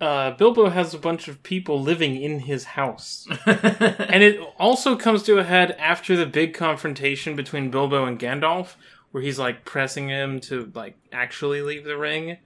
uh, 0.00 0.32
Bilbo 0.32 0.68
has 0.70 0.92
a 0.92 0.98
bunch 0.98 1.28
of 1.28 1.42
people 1.42 1.80
living 1.80 2.20
in 2.20 2.40
his 2.40 2.64
house. 2.64 3.26
and 3.46 4.22
it 4.22 4.40
also 4.58 4.96
comes 4.96 5.22
to 5.24 5.38
a 5.38 5.44
head 5.44 5.72
after 5.78 6.16
the 6.16 6.26
big 6.26 6.52
confrontation 6.54 7.34
between 7.36 7.70
Bilbo 7.70 8.04
and 8.04 8.18
Gandalf, 8.18 8.74
where 9.10 9.22
he's 9.22 9.38
like 9.38 9.64
pressing 9.64 10.08
him 10.08 10.40
to 10.40 10.70
like 10.74 10.96
actually 11.12 11.62
leave 11.62 11.84
the 11.84 11.96
ring. 11.96 12.38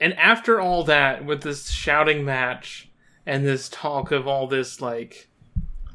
And 0.00 0.14
after 0.14 0.58
all 0.60 0.84
that, 0.84 1.24
with 1.26 1.42
this 1.42 1.70
shouting 1.70 2.24
match 2.24 2.88
and 3.26 3.44
this 3.46 3.68
talk 3.68 4.10
of 4.10 4.26
all 4.26 4.46
this, 4.46 4.80
like, 4.80 5.28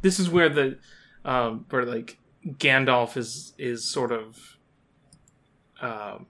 this 0.03 0.19
is 0.19 0.29
where 0.29 0.47
the, 0.49 0.77
um, 1.25 1.65
where 1.71 1.83
like 1.83 2.19
Gandalf 2.47 3.17
is 3.17 3.53
is 3.57 3.91
sort 3.91 4.11
of, 4.11 4.57
um, 5.81 6.27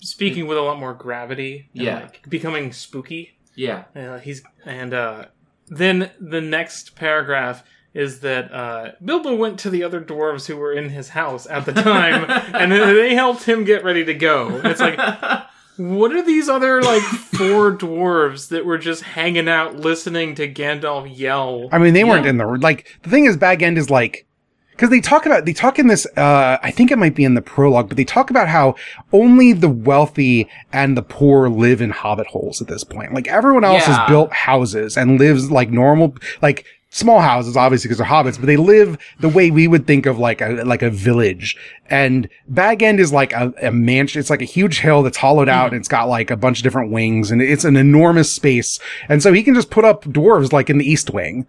speaking 0.00 0.46
with 0.46 0.58
a 0.58 0.62
lot 0.62 0.78
more 0.78 0.94
gravity. 0.94 1.68
Yeah. 1.72 2.00
like, 2.00 2.28
becoming 2.28 2.72
spooky. 2.72 3.38
yeah. 3.54 3.84
Uh, 3.94 4.18
he's 4.18 4.42
and 4.64 4.92
uh, 4.94 5.26
then 5.68 6.10
the 6.20 6.40
next 6.40 6.94
paragraph 6.94 7.62
is 7.94 8.20
that 8.20 8.52
uh, 8.52 8.92
Bilbo 9.04 9.34
went 9.34 9.58
to 9.60 9.70
the 9.70 9.82
other 9.82 10.00
dwarves 10.00 10.46
who 10.46 10.56
were 10.56 10.72
in 10.72 10.90
his 10.90 11.08
house 11.08 11.46
at 11.46 11.64
the 11.64 11.72
time, 11.72 12.24
and 12.54 12.70
they 12.70 13.14
helped 13.14 13.44
him 13.44 13.64
get 13.64 13.82
ready 13.82 14.04
to 14.04 14.14
go. 14.14 14.60
It's 14.62 14.80
like, 14.80 14.98
what 15.78 16.12
are 16.12 16.22
these 16.22 16.48
other 16.48 16.82
like 16.82 17.02
four 17.02 17.72
dwarves 17.76 18.48
that 18.48 18.64
were 18.66 18.78
just 18.78 19.02
hanging 19.02 19.48
out 19.48 19.76
listening 19.76 20.34
to 20.36 20.52
Gandalf 20.52 21.10
yell? 21.16 21.68
I 21.72 21.78
mean, 21.78 21.94
they 21.94 22.04
weren't 22.04 22.24
Yeah. 22.24 22.30
in 22.30 22.36
the 22.38 22.46
like. 22.46 22.98
The 23.02 23.10
thing 23.10 23.24
is, 23.24 23.36
Bag 23.36 23.62
End 23.62 23.78
is 23.78 23.88
like 23.90 24.26
because 24.72 24.90
they 24.90 25.00
talk 25.00 25.26
about 25.26 25.44
they 25.44 25.52
talk 25.52 25.78
in 25.78 25.86
this. 25.86 26.06
Uh, 26.16 26.58
I 26.62 26.70
think 26.70 26.90
it 26.90 26.98
might 26.98 27.14
be 27.14 27.24
in 27.24 27.34
the 27.34 27.42
prologue, 27.42 27.88
but 27.88 27.96
they 27.96 28.04
talk 28.04 28.30
about 28.30 28.48
how 28.48 28.74
only 29.12 29.52
the 29.52 29.68
wealthy 29.70 30.48
and 30.72 30.96
the 30.96 31.02
poor 31.02 31.48
live 31.48 31.80
in 31.80 31.90
hobbit 31.90 32.26
holes 32.28 32.60
at 32.60 32.68
this 32.68 32.84
point. 32.84 33.14
Like 33.14 33.28
everyone 33.28 33.64
else 33.64 33.86
Yeah. 33.86 33.98
has 33.98 34.08
built 34.08 34.32
houses 34.32 34.96
and 34.96 35.18
lives 35.18 35.50
like 35.50 35.70
normal, 35.70 36.14
like 36.42 36.64
small 36.90 37.20
houses, 37.20 37.56
obviously 37.56 37.88
because 37.88 37.98
they're 37.98 38.06
hobbits, 38.06 38.38
but 38.38 38.46
they 38.46 38.56
live 38.56 38.98
the 39.20 39.28
way 39.28 39.50
we 39.50 39.68
would 39.68 39.86
think 39.86 40.06
of 40.06 40.18
like 40.18 40.40
a 40.40 40.64
like 40.64 40.82
a 40.82 40.90
village. 40.90 41.56
And 41.86 42.28
Bag 42.48 42.82
End 42.82 43.00
is 43.00 43.12
like 43.12 43.32
a, 43.32 43.52
a 43.62 43.72
mansion. 43.72 44.20
It's 44.20 44.30
like 44.30 44.42
a 44.42 44.46
huge 44.46 44.80
hill 44.80 45.02
that's 45.02 45.16
hollowed 45.16 45.48
out 45.48 45.72
and 45.72 45.76
it's 45.76 45.88
got 45.88 46.08
like 46.08 46.30
a 46.30 46.36
bunch 46.36 46.58
of 46.58 46.62
different 46.62 46.90
wings 46.90 47.30
and 47.30 47.42
it's 47.42 47.64
an 47.64 47.76
enormous 47.76 48.32
space. 48.32 48.78
And 49.08 49.22
so 49.22 49.32
he 49.32 49.42
can 49.42 49.54
just 49.54 49.70
put 49.70 49.84
up 49.84 50.04
dwarves 50.04 50.52
like 50.52 50.70
in 50.70 50.78
the 50.78 50.90
East 50.90 51.10
Wing. 51.10 51.46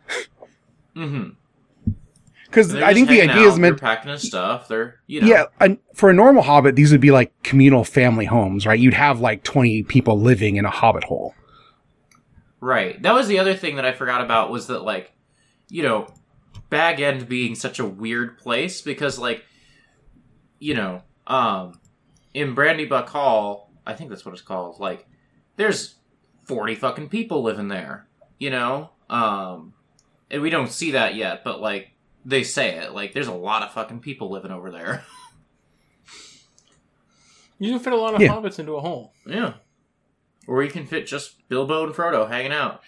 Mm-hmm. 0.95 1.29
Because 2.45 2.73
I 2.73 2.95
think 2.95 3.09
the 3.09 3.21
idea 3.21 3.47
is 3.47 3.59
meant, 3.59 3.79
They're 3.79 3.95
packing 3.95 4.11
his 4.11 4.23
stuff. 4.23 4.67
They're 4.67 4.99
you 5.05 5.21
know. 5.21 5.27
yeah, 5.27 5.43
and 5.59 5.77
for 5.93 6.09
a 6.09 6.13
normal 6.13 6.41
hobbit, 6.41 6.75
these 6.75 6.91
would 6.91 6.99
be 6.99 7.11
like 7.11 7.31
communal 7.43 7.83
family 7.83 8.25
homes, 8.25 8.65
right? 8.65 8.79
You'd 8.79 8.95
have 8.95 9.19
like 9.19 9.43
20 9.43 9.83
people 9.83 10.19
living 10.19 10.55
in 10.55 10.65
a 10.65 10.69
hobbit 10.71 11.03
hole. 11.03 11.35
Right. 12.59 12.99
That 13.03 13.13
was 13.13 13.27
the 13.27 13.37
other 13.37 13.53
thing 13.53 13.75
that 13.75 13.85
I 13.85 13.93
forgot 13.93 14.21
about 14.21 14.49
was 14.49 14.65
that 14.67 14.79
like, 14.79 15.11
you 15.69 15.83
know, 15.83 16.07
Bag 16.69 16.99
End 16.99 17.27
being 17.29 17.55
such 17.55 17.79
a 17.79 17.85
weird 17.85 18.37
place 18.37 18.81
because 18.81 19.17
like, 19.19 19.43
you 20.59 20.73
know, 20.73 21.01
um, 21.27 21.79
in 22.33 22.55
Brandybuck 22.55 23.07
Hall, 23.07 23.71
I 23.85 23.93
think 23.93 24.09
that's 24.09 24.25
what 24.25 24.33
it's 24.33 24.41
called. 24.41 24.79
Like, 24.79 25.07
there's 25.55 25.95
forty 26.45 26.75
fucking 26.75 27.09
people 27.09 27.41
living 27.43 27.67
there. 27.69 28.07
You 28.37 28.49
know, 28.51 28.91
um, 29.09 29.73
and 30.31 30.41
we 30.41 30.49
don't 30.49 30.71
see 30.71 30.91
that 30.91 31.15
yet, 31.15 31.43
but 31.43 31.59
like 31.61 31.89
they 32.25 32.43
say 32.43 32.77
it. 32.77 32.93
Like, 32.93 33.13
there's 33.13 33.27
a 33.27 33.33
lot 33.33 33.63
of 33.63 33.71
fucking 33.73 33.99
people 33.99 34.29
living 34.31 34.51
over 34.51 34.69
there. 34.71 35.03
You 37.61 37.71
can 37.71 37.79
fit 37.79 37.91
a 37.93 37.97
lot 37.97 38.15
of 38.15 38.21
Yeah. 38.21 38.29
hobbits 38.29 38.57
into 38.59 38.75
a 38.75 38.79
hole. 38.81 39.13
yeah. 39.25 39.55
Or 40.47 40.63
you 40.63 40.71
can 40.71 40.85
fit 40.87 41.05
just 41.05 41.47
Bilbo 41.49 41.83
and 41.85 41.93
Frodo 41.93 42.27
hanging 42.29 42.53
out. 42.53 42.81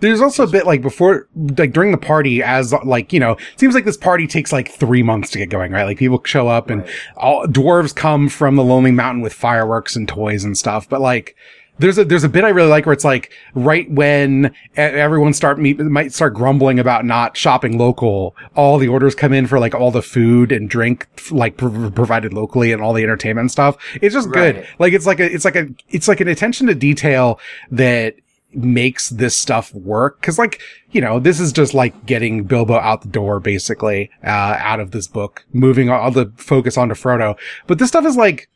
There's 0.00 0.20
also 0.20 0.44
a 0.44 0.46
bit 0.46 0.64
like 0.66 0.80
before, 0.82 1.26
like 1.56 1.72
during 1.72 1.90
the 1.92 1.98
party, 1.98 2.42
as 2.42 2.72
like 2.84 3.12
you 3.12 3.20
know, 3.20 3.32
it 3.32 3.58
seems 3.60 3.74
like 3.74 3.84
this 3.84 3.96
party 3.96 4.26
takes 4.26 4.52
like 4.52 4.70
three 4.70 5.02
months 5.02 5.30
to 5.30 5.38
get 5.38 5.50
going, 5.50 5.72
right? 5.72 5.84
Like 5.84 5.98
people 5.98 6.20
show 6.24 6.48
up 6.48 6.70
and 6.70 6.82
Right. 6.82 6.90
all 7.16 7.46
dwarves 7.46 7.94
come 7.94 8.28
from 8.28 8.56
the 8.56 8.62
Lonely 8.64 8.92
Mountain 8.92 9.22
with 9.22 9.32
fireworks 9.32 9.96
and 9.96 10.06
toys 10.08 10.44
and 10.44 10.56
stuff. 10.56 10.88
But 10.88 11.00
like, 11.00 11.34
there's 11.80 11.96
a 11.98 12.04
there's 12.04 12.24
a 12.24 12.28
bit 12.28 12.42
I 12.44 12.48
really 12.50 12.68
like 12.70 12.86
where 12.86 12.92
it's 12.92 13.04
like 13.04 13.30
right 13.54 13.88
when 13.90 14.52
everyone 14.76 15.32
start 15.32 15.58
meet, 15.60 15.78
might 15.78 16.12
start 16.12 16.34
grumbling 16.34 16.78
about 16.80 17.04
not 17.04 17.36
shopping 17.36 17.78
local, 17.78 18.34
all 18.56 18.78
the 18.78 18.88
orders 18.88 19.14
come 19.14 19.32
in 19.32 19.46
for 19.46 19.58
like 19.60 19.74
all 19.76 19.90
the 19.92 20.02
food 20.02 20.50
and 20.52 20.68
drink 20.68 21.06
like 21.30 21.56
pr- 21.56 21.88
provided 21.90 22.32
locally 22.32 22.72
and 22.72 22.82
all 22.82 22.92
the 22.92 23.02
entertainment 23.04 23.50
stuff. 23.52 23.76
It's 24.02 24.12
just 24.14 24.30
good. 24.30 24.66
Like 24.80 24.92
it's 24.92 25.06
like 25.06 25.20
a 25.20 25.32
it's 25.32 25.44
like 25.44 25.56
a 25.56 25.68
it's 25.88 26.08
like 26.08 26.20
an 26.20 26.26
attention 26.28 26.66
to 26.68 26.74
detail 26.74 27.38
that 27.70 28.16
makes 28.52 29.10
this 29.10 29.36
stuff 29.36 29.72
work. 29.74 30.20
Cause 30.22 30.38
like, 30.38 30.60
you 30.90 31.00
know, 31.00 31.18
this 31.20 31.38
is 31.40 31.52
just 31.52 31.74
like 31.74 32.06
getting 32.06 32.44
Bilbo 32.44 32.74
out 32.78 33.02
the 33.02 33.08
door, 33.08 33.40
basically, 33.40 34.10
uh, 34.24 34.56
out 34.58 34.80
of 34.80 34.90
this 34.92 35.06
book, 35.06 35.44
moving 35.52 35.90
all 35.90 36.10
the 36.10 36.32
focus 36.36 36.76
onto 36.78 36.94
Frodo. 36.94 37.38
But 37.66 37.78
this 37.78 37.88
stuff 37.88 38.04
is 38.06 38.16
like, 38.16 38.48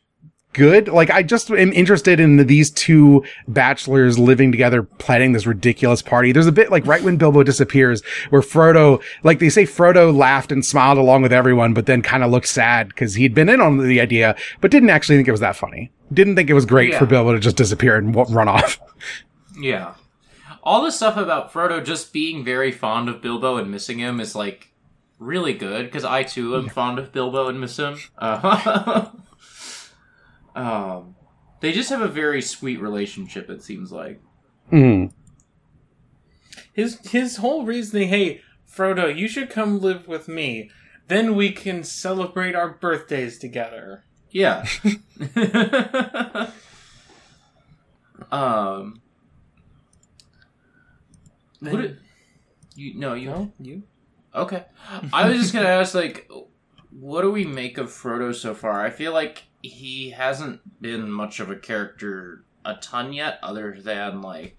good. 0.53 0.87
Like, 0.87 1.09
I 1.09 1.23
just 1.23 1.49
am 1.49 1.73
interested 1.73 2.19
in 2.19 2.37
these 2.45 2.69
two 2.69 3.23
bachelors 3.47 4.19
living 4.19 4.51
together, 4.51 4.83
planning 4.83 5.31
this 5.31 5.47
ridiculous 5.47 6.03
party. 6.03 6.31
There's 6.31 6.45
a 6.45 6.51
bit 6.51 6.69
like 6.69 6.85
right 6.85 7.01
when 7.01 7.17
Bilbo 7.17 7.41
disappears, 7.41 8.03
where 8.29 8.41
Frodo, 8.43 9.01
like 9.23 9.39
they 9.39 9.49
say, 9.49 9.63
Frodo 9.63 10.15
laughed 10.15 10.51
and 10.51 10.63
smiled 10.63 10.99
along 10.99 11.23
with 11.23 11.33
everyone, 11.33 11.73
but 11.73 11.87
then 11.87 12.03
kind 12.03 12.23
of 12.23 12.29
looked 12.29 12.47
sad 12.47 12.89
because 12.89 13.15
he'd 13.15 13.33
been 13.33 13.49
in 13.49 13.61
on 13.61 13.79
the 13.79 13.99
idea, 13.99 14.35
but 14.61 14.69
didn't 14.69 14.91
actually 14.91 15.15
think 15.17 15.27
it 15.27 15.31
was 15.31 15.39
that 15.39 15.55
funny. 15.55 15.91
Didn't 16.13 16.35
think 16.35 16.51
it 16.51 16.53
was 16.53 16.65
great 16.67 16.91
Yeah. 16.91 16.99
for 16.99 17.07
Bilbo 17.07 17.33
to 17.33 17.39
just 17.39 17.57
disappear 17.57 17.95
and 17.97 18.13
w- 18.13 18.35
run 18.35 18.47
off. 18.47 18.79
Yeah. 19.57 19.95
All 20.61 20.83
the 20.83 20.91
stuff 20.91 21.17
about 21.17 21.51
Frodo 21.51 21.83
just 21.83 22.13
being 22.13 22.43
very 22.43 22.71
fond 22.71 23.09
of 23.09 23.21
Bilbo 23.21 23.57
and 23.57 23.71
missing 23.71 23.99
him 23.99 24.19
is 24.19 24.35
like 24.35 24.73
really 25.19 25.53
good 25.53 25.85
because 25.85 26.03
I 26.03 26.23
too 26.23 26.55
am 26.55 26.69
fond 26.69 26.99
of 26.99 27.11
Bilbo 27.11 27.47
and 27.47 27.59
miss 27.59 27.77
him. 27.77 27.97
Uh, 28.17 29.11
um, 30.55 31.15
they 31.61 31.71
just 31.71 31.89
have 31.89 32.01
a 32.01 32.07
very 32.07 32.41
sweet 32.41 32.79
relationship. 32.81 33.49
It 33.49 33.63
seems 33.63 33.91
like. 33.91 34.21
Mm. 34.71 35.11
His 36.73 36.99
his 37.09 37.37
whole 37.37 37.65
reasoning, 37.65 38.09
hey, 38.09 38.41
Frodo, 38.69 39.15
you 39.15 39.27
should 39.27 39.49
come 39.49 39.79
live 39.79 40.07
with 40.07 40.27
me. 40.27 40.69
Then 41.07 41.35
we 41.35 41.51
can 41.51 41.83
celebrate 41.83 42.55
our 42.55 42.69
birthdays 42.69 43.37
together. 43.37 44.05
Yeah. 44.31 44.65
um. 48.31 49.02
What 51.71 51.85
it, 51.85 51.99
you 52.75 52.99
no 52.99 53.13
you 53.13 53.29
No, 53.29 53.51
you. 53.59 53.83
Okay. 54.35 54.65
I 55.11 55.29
was 55.29 55.39
just 55.39 55.53
gonna 55.53 55.67
ask, 55.67 55.93
like, 55.93 56.29
what 56.89 57.21
do 57.21 57.31
we 57.31 57.45
make 57.45 57.77
of 57.77 57.89
Frodo 57.89 58.33
so 58.33 58.53
far? 58.53 58.83
I 58.83 58.89
feel 58.89 59.13
like 59.13 59.43
he 59.61 60.09
hasn't 60.09 60.81
been 60.81 61.11
much 61.11 61.39
of 61.39 61.49
a 61.49 61.55
character 61.55 62.43
a 62.65 62.75
ton 62.75 63.13
yet, 63.13 63.39
other 63.43 63.75
than 63.79 64.21
like 64.21 64.57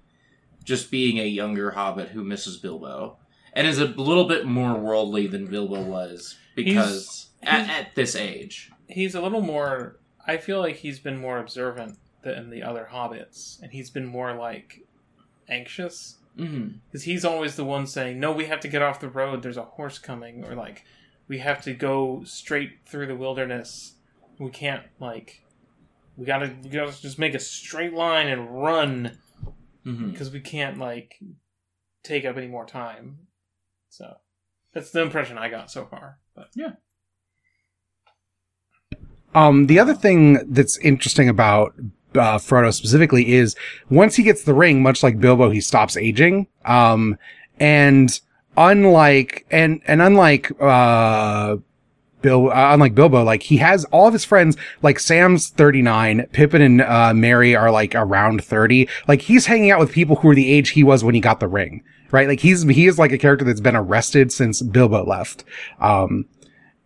just 0.64 0.90
being 0.90 1.18
a 1.18 1.24
younger 1.24 1.72
Hobbit 1.72 2.08
who 2.08 2.22
misses 2.24 2.56
Bilbo, 2.56 3.18
and 3.52 3.66
is 3.66 3.78
a 3.78 3.86
little 3.86 4.26
bit 4.26 4.46
more 4.46 4.78
worldly 4.78 5.26
than 5.26 5.46
Bilbo 5.46 5.82
was 5.82 6.36
because 6.54 7.30
at, 7.42 7.68
at 7.68 7.94
this 7.94 8.14
age. 8.14 8.70
He's 8.88 9.14
a 9.14 9.20
little 9.20 9.42
more. 9.42 9.98
I 10.26 10.36
feel 10.38 10.60
like 10.60 10.76
he's 10.76 10.98
been 10.98 11.18
more 11.18 11.38
observant 11.38 11.98
than 12.22 12.50
the 12.50 12.62
other 12.62 12.88
hobbits, 12.90 13.60
and 13.62 13.72
he's 13.72 13.90
been 13.90 14.06
more 14.06 14.34
like 14.34 14.86
anxious 15.48 16.16
Mm-hmm. 16.38 16.78
because 16.86 17.04
he's 17.04 17.24
always 17.24 17.54
the 17.54 17.64
one 17.64 17.86
saying, 17.86 18.18
"No, 18.18 18.32
we 18.32 18.46
have 18.46 18.58
to 18.60 18.68
get 18.68 18.82
off 18.82 18.98
the 18.98 19.08
road. 19.08 19.42
There's 19.42 19.56
a 19.56 19.62
horse 19.62 19.98
coming," 19.98 20.44
or 20.44 20.54
like, 20.56 20.84
"We 21.28 21.38
have 21.38 21.62
to 21.62 21.74
go 21.74 22.24
straight 22.24 22.80
through 22.86 23.06
the 23.06 23.14
wilderness. 23.14 23.94
We 24.40 24.50
can't 24.50 24.82
like, 24.98 25.44
we 26.16 26.26
gotta, 26.26 26.52
we 26.62 26.70
gotta 26.70 27.00
just 27.00 27.20
make 27.20 27.34
a 27.34 27.38
straight 27.38 27.92
line 27.92 28.26
and 28.28 28.62
run 28.62 29.18
Mm-hmm. 29.86 30.10
because 30.12 30.30
we 30.32 30.40
can't 30.40 30.78
like 30.78 31.20
take 32.02 32.24
up 32.24 32.36
any 32.36 32.48
more 32.48 32.64
time." 32.66 33.18
So 33.90 34.14
that's 34.72 34.90
the 34.90 35.02
impression 35.02 35.38
I 35.38 35.48
got 35.48 35.70
so 35.70 35.84
far. 35.84 36.18
But 36.34 36.48
yeah. 36.56 36.72
Um, 39.34 39.66
the 39.66 39.78
other 39.78 39.94
thing 39.94 40.52
that's 40.52 40.78
interesting 40.78 41.28
about 41.28 41.74
uh, 42.14 42.38
Frodo 42.38 42.72
specifically 42.72 43.32
is 43.32 43.56
once 43.90 44.16
he 44.16 44.22
gets 44.22 44.44
the 44.44 44.54
ring, 44.54 44.82
much 44.82 45.02
like 45.02 45.20
Bilbo, 45.20 45.50
he 45.50 45.60
stops 45.60 45.96
aging. 45.96 46.46
Um, 46.64 47.18
and 47.58 48.18
unlike 48.56 49.46
and 49.50 49.80
and 49.86 50.02
unlike 50.02 50.50
uh, 50.60 51.56
Bill, 52.22 52.50
uh, 52.50 52.72
unlike 52.74 52.94
Bilbo, 52.94 53.22
like 53.22 53.42
he 53.42 53.56
has 53.58 53.84
all 53.86 54.06
of 54.06 54.12
his 54.12 54.24
friends. 54.24 54.56
Like 54.82 54.98
Sam's 54.98 55.50
thirty 55.50 55.82
nine, 55.82 56.26
Pippin 56.32 56.62
and 56.62 56.82
uh, 56.82 57.12
Merry 57.14 57.54
are 57.54 57.70
like 57.70 57.94
around 57.94 58.44
thirty. 58.44 58.88
Like 59.08 59.22
he's 59.22 59.46
hanging 59.46 59.70
out 59.70 59.80
with 59.80 59.92
people 59.92 60.16
who 60.16 60.30
are 60.30 60.34
the 60.34 60.52
age 60.52 60.70
he 60.70 60.84
was 60.84 61.04
when 61.04 61.14
he 61.14 61.20
got 61.20 61.40
the 61.40 61.48
ring. 61.48 61.82
Right? 62.10 62.28
Like 62.28 62.40
he's 62.40 62.62
he 62.62 62.86
is 62.86 62.98
like 62.98 63.12
a 63.12 63.18
character 63.18 63.44
that's 63.44 63.60
been 63.60 63.76
arrested 63.76 64.32
since 64.32 64.62
Bilbo 64.62 65.04
left. 65.04 65.44
Um, 65.80 66.26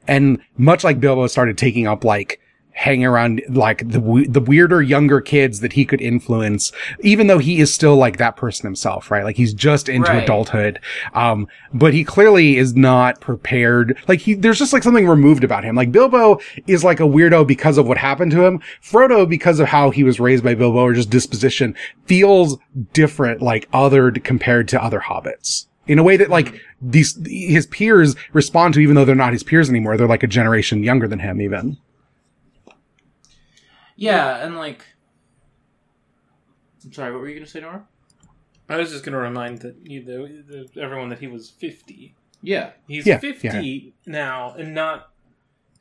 and 0.06 0.40
much 0.56 0.84
like 0.84 1.00
Bilbo 1.00 1.26
started 1.26 1.58
taking 1.58 1.86
up 1.86 2.02
like 2.02 2.40
hanging 2.78 3.04
around 3.04 3.42
like 3.48 3.78
the 3.88 4.24
the 4.28 4.40
weirder 4.40 4.80
younger 4.80 5.20
kids 5.20 5.58
that 5.58 5.72
he 5.72 5.84
could 5.84 6.00
influence 6.00 6.70
even 7.02 7.26
though 7.26 7.38
he 7.38 7.58
is 7.58 7.74
still 7.74 7.96
like 7.96 8.18
that 8.18 8.36
person 8.36 8.64
himself 8.66 9.10
right? 9.10 9.24
Like 9.24 9.34
he's 9.34 9.52
just 9.52 9.88
into 9.88 10.12
Right. 10.12 10.22
adulthood. 10.22 10.78
Um 11.12 11.48
but 11.74 11.92
he 11.92 12.04
clearly 12.04 12.56
is 12.56 12.76
not 12.76 13.20
prepared. 13.20 13.98
Like 14.06 14.20
he 14.20 14.34
there's 14.34 14.60
just 14.60 14.72
like 14.72 14.84
something 14.84 15.08
removed 15.08 15.42
about 15.42 15.64
him. 15.64 15.74
Like 15.74 15.90
Bilbo 15.90 16.38
is 16.68 16.84
like 16.84 17.00
a 17.00 17.02
weirdo 17.14 17.44
because 17.48 17.78
of 17.78 17.88
what 17.88 17.98
happened 17.98 18.30
to 18.30 18.44
him. 18.44 18.60
Frodo 18.80 19.28
because 19.28 19.58
of 19.58 19.66
how 19.66 19.90
he 19.90 20.04
was 20.04 20.20
raised 20.20 20.44
by 20.44 20.54
Bilbo 20.54 20.78
or 20.78 20.92
just 20.94 21.10
disposition 21.10 21.74
feels 22.06 22.58
different 22.92 23.42
like 23.42 23.68
other 23.72 24.12
compared 24.12 24.68
to 24.68 24.80
other 24.82 25.00
hobbits. 25.00 25.66
In 25.88 25.98
a 25.98 26.04
way 26.04 26.16
that 26.16 26.30
like 26.30 26.54
these 26.80 27.18
his 27.26 27.66
peers 27.66 28.14
respond 28.32 28.74
to 28.74 28.80
even 28.80 28.94
though 28.94 29.04
they're 29.04 29.16
not 29.16 29.32
his 29.32 29.42
peers 29.42 29.68
anymore. 29.68 29.96
They're 29.96 30.06
like 30.06 30.22
a 30.22 30.28
generation 30.28 30.84
younger 30.84 31.08
than 31.08 31.18
him 31.18 31.40
even 31.40 31.76
Yeah, 33.98 34.44
and 34.44 34.56
like, 34.56 34.84
I'm 36.84 36.92
sorry. 36.92 37.12
What 37.12 37.20
were 37.20 37.28
you 37.28 37.34
gonna 37.34 37.46
say, 37.46 37.60
Nora? 37.60 37.86
I 38.68 38.76
was 38.76 38.90
just 38.90 39.04
gonna 39.04 39.18
remind 39.18 39.58
that 39.60 39.76
you, 39.82 40.02
the, 40.02 40.68
the, 40.74 40.80
everyone 40.80 41.08
that 41.08 41.18
he 41.18 41.26
was 41.26 41.50
fifty. 41.50 42.14
Yeah. 42.42 42.70
He's 42.86 43.06
Yeah, 43.06 43.18
50 43.18 43.94
now 44.06 44.54
and 44.54 44.74
not. 44.74 45.10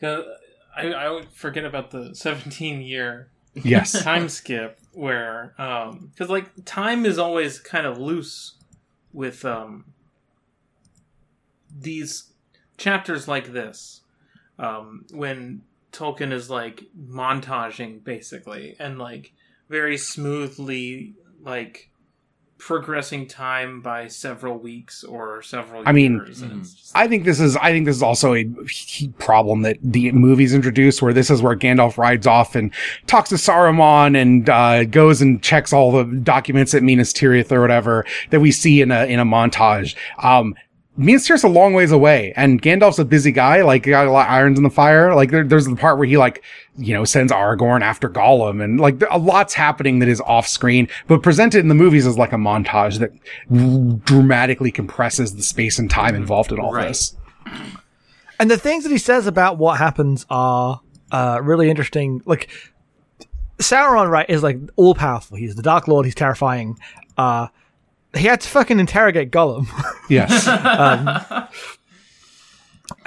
I, 0.01 0.91
I 0.91 1.09
would 1.09 1.29
forget 1.31 1.65
about 1.65 1.91
the 1.91 2.15
17 2.15 2.81
year 2.81 3.29
yes 3.53 3.91
time 4.03 4.29
skip 4.29 4.79
where. 4.93 5.53
Because, 5.57 6.29
like, 6.29 6.49
time 6.65 7.05
is 7.05 7.17
always 7.17 7.59
kind 7.59 7.85
of 7.85 7.97
loose 7.97 8.55
with 9.13 9.45
um, 9.45 9.85
these 11.79 12.31
chapters 12.77 13.27
like 13.27 13.53
this. 13.53 14.01
Um, 14.59 15.05
when 15.11 15.61
Tolkien 15.97 16.31
is, 16.31 16.49
like, 16.49 16.83
montaging, 16.97 18.03
basically, 18.03 18.75
and, 18.79 18.99
like, 18.99 19.33
very 19.69 19.97
smoothly, 19.97 21.13
like, 21.41 21.89
progressing 22.59 23.27
time 23.27 23.81
by 23.81 24.07
several 24.07 24.57
weeks 24.57 25.03
or 25.03 25.43
several 25.43 25.83
I 25.85 25.91
mean, 25.91 26.13
years. 26.15 26.41
and 26.41 26.61
it's 26.61 26.73
just- 26.73 26.91
I 26.97 27.07
think 27.07 27.23
this 27.23 27.39
is 27.39 27.55
I 27.55 27.71
think 27.71 27.85
this 27.85 27.95
is 27.95 28.01
also 28.01 28.33
a 28.33 28.45
problem 29.19 29.61
that 29.61 29.77
the 29.83 30.11
movies 30.11 30.55
introduce 30.55 30.99
where 30.99 31.13
this 31.13 31.29
is 31.29 31.39
where 31.39 31.55
Gandalf 31.55 31.99
rides 31.99 32.25
off 32.25 32.55
and 32.55 32.73
talks 33.05 33.29
to 33.29 33.35
Saruman 33.35 34.19
and 34.19 34.49
uh, 34.49 34.85
goes 34.85 35.21
and 35.21 35.39
checks 35.43 35.71
all 35.71 35.91
the 35.91 36.03
documents 36.17 36.73
at 36.73 36.81
Minas 36.81 37.13
Tirith 37.13 37.51
or 37.51 37.61
whatever 37.61 38.05
that 38.31 38.39
we 38.39 38.51
see 38.51 38.81
in 38.81 38.89
a 38.91 39.05
in 39.05 39.19
a 39.19 39.25
montage. 39.25 39.95
Um 40.17 40.55
Minas 40.99 41.27
Tirith's 41.27 41.43
a 41.43 41.47
long 41.47 41.73
ways 41.73 41.91
away, 41.91 42.33
and 42.35 42.59
Gandalf's 42.61 42.97
a 42.97 43.05
busy 43.05 43.31
guy. 43.31 43.61
Like, 43.61 43.85
he 43.85 43.91
got 43.91 44.07
a 44.07 44.11
lot 44.11 44.25
of 44.27 44.31
irons 44.33 44.57
in 44.57 44.63
the 44.63 44.69
fire. 44.71 45.13
Like, 45.13 45.29
there, 45.29 45.43
there's 45.43 45.65
the 45.67 45.75
part 45.75 45.99
where 45.99 46.07
he 46.07 46.17
like, 46.17 46.43
you 46.75 46.93
know, 46.93 47.05
sends 47.05 47.31
Aragorn 47.31 47.81
after 47.81 48.09
Gollum, 48.09 48.63
and 48.63 48.79
like, 48.79 49.01
a 49.11 49.17
lot's 49.19 49.53
happening 49.53 49.99
that 49.99 50.09
is 50.09 50.19
off 50.21 50.47
screen, 50.47 50.87
but 51.07 51.21
presented 51.21 51.59
in 51.59 51.67
the 51.67 51.75
movies 51.75 52.07
as 52.07 52.17
like 52.17 52.33
a 52.33 52.37
montage 52.37 52.97
that 52.99 54.03
dramatically 54.05 54.71
compresses 54.71 55.35
the 55.35 55.43
space 55.43 55.77
and 55.77 55.89
time 55.89 56.15
involved 56.15 56.51
in 56.51 56.59
all 56.59 56.73
Right. 56.73 56.87
this. 56.87 57.15
And 58.39 58.49
the 58.51 58.57
things 58.57 58.83
that 58.83 58.91
he 58.91 58.97
says 58.97 59.27
about 59.27 59.57
what 59.57 59.77
happens 59.77 60.25
are 60.29 60.81
uh, 61.11 61.39
really 61.43 61.69
interesting. 61.69 62.21
Like 62.25 62.49
Sauron, 63.59 64.09
right, 64.09 64.29
is 64.29 64.43
like 64.43 64.57
all 64.75 64.93
powerful. 64.93 65.37
He's 65.37 65.55
the 65.55 65.63
Dark 65.63 65.87
Lord. 65.87 66.05
He's 66.05 66.13
terrifying. 66.15 66.77
Uh, 67.17 67.47
he 68.15 68.27
had 68.27 68.41
to 68.41 68.47
fucking 68.49 68.79
interrogate 68.79 69.31
Gollum, 69.31 69.67
Yes. 70.09 70.47
Um, 71.47 71.47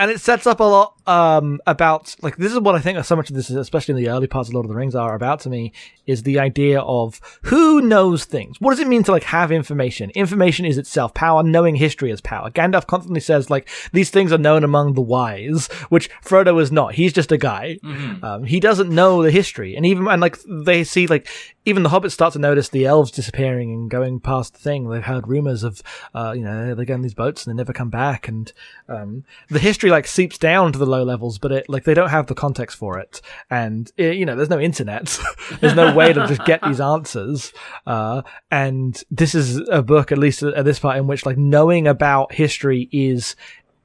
and 0.01 0.11
it 0.11 0.19
sets 0.19 0.47
up 0.47 0.61
a 0.61 0.65
lot 0.65 0.95
um, 1.07 1.61
about 1.67 2.17
like 2.23 2.37
this 2.39 2.53
is 2.53 2.59
what 2.59 2.75
I 2.75 2.81
think 2.81 3.05
so 3.05 3.17
much 3.17 3.29
of 3.29 3.37
this, 3.37 3.51
is, 3.51 3.57
especially 3.57 3.93
in 3.93 4.03
the 4.03 4.11
early 4.11 4.27
parts 4.27 4.49
of 4.49 4.55
Lord 4.55 4.65
of 4.65 4.71
the 4.71 4.75
Rings, 4.75 4.95
are 4.95 5.15
about 5.15 5.41
to 5.41 5.51
me 5.51 5.73
is 6.07 6.23
the 6.23 6.39
idea 6.39 6.81
of 6.81 7.21
who 7.43 7.83
knows 7.83 8.25
things. 8.25 8.61
What 8.61 8.71
does 8.71 8.81
it 8.81 8.89
mean 8.89 9.03
to 9.05 9.13
like 9.13 9.25
have 9.25 9.53
information? 9.53 10.11
Information 10.11 10.65
is 10.65 10.79
itself 10.79 11.13
power. 11.13 11.43
Knowing 11.43 11.77
history 11.77 12.11
is 12.11 12.23
power. 12.23 12.51
Gandalf 12.51 12.87
constantly 12.87 13.21
says 13.21 13.51
like 13.51 13.69
these 13.93 14.09
things 14.09 14.33
are 14.33 14.39
known 14.39 14.65
among 14.65 14.95
the 14.95 15.03
wise, 15.03 15.67
which 15.91 16.09
Frodo 16.25 16.61
is 16.61 16.73
not. 16.73 16.95
He's 16.95 17.13
just 17.13 17.31
a 17.31 17.39
guy. 17.39 17.79
Um, 18.23 18.45
he 18.45 18.59
doesn't 18.59 18.91
know 18.91 19.23
the 19.23 19.31
history, 19.31 19.77
and 19.77 19.85
even 19.85 20.09
and 20.09 20.23
like 20.23 20.39
they 20.49 20.83
see 20.83 21.07
like 21.07 21.29
even 21.67 21.83
the 21.83 21.91
hobbits 21.91 22.13
start 22.13 22.33
to 22.33 22.39
notice 22.39 22.71
the 22.71 22.87
elves 22.87 23.11
disappearing 23.11 23.73
and 23.73 23.91
going 23.91 24.21
past 24.21 24.55
the 24.55 24.61
thing. 24.61 24.89
They've 24.89 25.03
heard 25.03 25.29
rumors 25.29 25.63
of 25.63 25.83
uh, 26.15 26.33
you 26.35 26.43
know 26.43 26.75
they 26.75 26.85
go 26.87 26.95
in 26.95 27.03
these 27.03 27.15
boats 27.15 27.45
and 27.47 27.53
they 27.53 27.57
never 27.57 27.73
come 27.73 27.91
back, 27.91 28.29
and 28.29 28.53
um, 28.89 29.25
the 29.49 29.59
history 29.59 29.90
like 29.91 30.07
seeps 30.07 30.39
down 30.39 30.73
to 30.73 30.79
the 30.79 30.87
low 30.87 31.03
levels, 31.03 31.39
but 31.39 31.53
it 31.53 31.69
like 31.69 31.85
they 31.85 31.95
don't 31.95 32.11
have 32.11 32.27
the 32.27 32.35
context 32.35 32.77
for 32.77 32.99
it, 32.99 33.21
and 33.51 33.91
eh, 33.99 34.11
you 34.11 34.27
know 34.27 34.37
there's 34.37 34.51
no 34.51 34.61
internet, 34.61 35.19
there's 35.61 35.75
no 35.75 35.95
way 35.95 36.13
to 36.13 36.27
just 36.27 36.45
get 36.45 36.63
these 36.63 36.81
answers, 36.81 37.53
uh, 37.87 38.23
and 38.51 39.03
this 39.11 39.35
is 39.35 39.59
a 39.69 39.83
book 39.83 40.13
at 40.13 40.19
least 40.19 40.43
at 40.43 40.65
this 40.65 40.79
part 40.79 40.97
in 40.97 41.07
which 41.07 41.27
like 41.27 41.39
knowing 41.39 41.87
about 41.87 42.33
history 42.33 42.89
is 42.93 43.37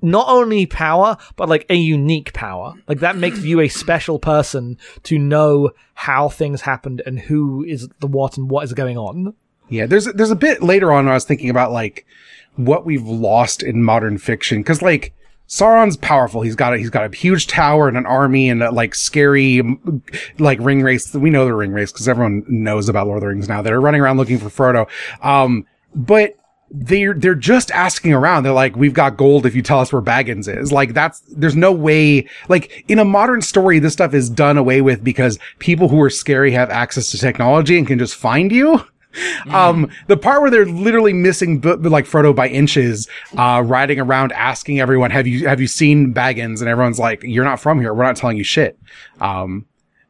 not 0.01 0.27
only 0.29 0.65
power, 0.65 1.17
but 1.35 1.49
like 1.49 1.65
a 1.69 1.75
unique 1.75 2.33
power. 2.33 2.73
Like 2.87 2.99
that 2.99 3.17
makes 3.17 3.43
you 3.43 3.59
a 3.59 3.67
special 3.67 4.19
person 4.19 4.77
to 5.03 5.17
know 5.17 5.71
how 5.95 6.29
things 6.29 6.61
happened 6.61 7.01
and 7.05 7.19
who 7.19 7.63
is 7.63 7.89
the 7.99 8.07
what 8.07 8.37
and 8.37 8.49
what 8.49 8.63
is 8.63 8.73
going 8.73 8.97
on. 8.97 9.33
Yeah, 9.69 9.87
there's 9.87 10.05
there's 10.05 10.31
a 10.31 10.35
bit 10.35 10.61
later 10.61 10.91
on 10.91 11.07
I 11.07 11.13
was 11.13 11.25
thinking 11.25 11.49
about 11.49 11.71
like 11.71 12.05
what 12.55 12.85
we've 12.85 13.05
lost 13.05 13.63
in 13.63 13.83
modern 13.83 14.17
fiction 14.17 14.59
because 14.59 14.81
like 14.81 15.13
Sauron's 15.47 15.97
powerful. 15.97 16.41
He's 16.41 16.55
got 16.55 16.73
a, 16.73 16.77
he's 16.77 16.89
got 16.89 17.11
a 17.11 17.15
huge 17.15 17.47
tower 17.47 17.87
and 17.87 17.97
an 17.97 18.05
army 18.05 18.49
and 18.49 18.63
a, 18.63 18.71
like 18.71 18.95
scary 18.95 19.61
like 20.39 20.59
ring 20.59 20.81
wraiths. 20.81 21.13
We 21.13 21.29
know 21.29 21.45
the 21.45 21.53
ring 21.53 21.71
wraiths 21.71 21.91
because 21.91 22.07
everyone 22.07 22.43
knows 22.47 22.89
about 22.89 23.07
Lord 23.07 23.17
of 23.17 23.21
the 23.21 23.27
Rings 23.27 23.47
now. 23.47 23.61
They're 23.61 23.81
running 23.81 24.01
around 24.01 24.17
looking 24.17 24.39
for 24.39 24.49
Frodo. 24.49 24.87
Um, 25.23 25.67
but 25.93 26.35
they're 26.71 27.13
they're 27.13 27.35
just 27.35 27.71
asking 27.71 28.13
around. 28.13 28.43
They're 28.43 28.51
like, 28.51 28.75
"We've 28.75 28.93
got 28.93 29.17
gold 29.17 29.45
if 29.45 29.55
you 29.55 29.61
tell 29.61 29.79
us 29.79 29.93
where 29.93 30.01
Baggins 30.01 30.47
is." 30.47 30.71
Like 30.71 30.93
that's 30.93 31.21
there's 31.29 31.55
no 31.55 31.71
way. 31.71 32.27
Like 32.49 32.83
in 32.87 32.99
a 32.99 33.05
modern 33.05 33.41
story, 33.41 33.79
this 33.79 33.93
stuff 33.93 34.13
is 34.13 34.29
done 34.29 34.57
away 34.57 34.81
with 34.81 35.03
because 35.03 35.37
people 35.59 35.89
who 35.89 36.01
are 36.01 36.09
scary 36.09 36.51
have 36.51 36.69
access 36.69 37.11
to 37.11 37.17
technology 37.17 37.77
and 37.77 37.85
can 37.85 37.99
just 37.99 38.15
find 38.15 38.51
you. 38.51 38.81
Um, 39.49 39.89
the 40.07 40.17
part 40.17 40.41
where 40.41 40.51
they're 40.51 40.65
literally 40.65 41.13
missing, 41.13 41.61
like 41.61 42.05
Frodo 42.05 42.35
by 42.35 42.47
inches, 42.47 43.07
uh, 43.37 43.63
riding 43.65 43.99
around 43.99 44.31
asking 44.33 44.79
everyone, 44.79 45.11
have 45.11 45.27
you, 45.27 45.47
have 45.47 45.61
you 45.61 45.67
seen 45.67 46.13
Baggins? 46.13 46.59
And 46.59 46.69
everyone's 46.69 46.99
like, 46.99 47.23
you're 47.23 47.45
not 47.45 47.59
from 47.59 47.79
here. 47.79 47.93
We're 47.93 48.03
not 48.03 48.15
telling 48.15 48.37
you 48.37 48.43
shit. 48.43 48.79
Um, 49.21 49.65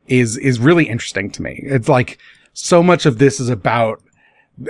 is, 0.07 0.37
is 0.37 0.59
really 0.59 0.87
interesting 0.87 1.31
to 1.31 1.41
me. 1.41 1.59
It's 1.63 1.89
like 1.89 2.19
so 2.53 2.83
much 2.83 3.05
of 3.05 3.17
this 3.17 3.39
is 3.39 3.49
about, 3.49 4.01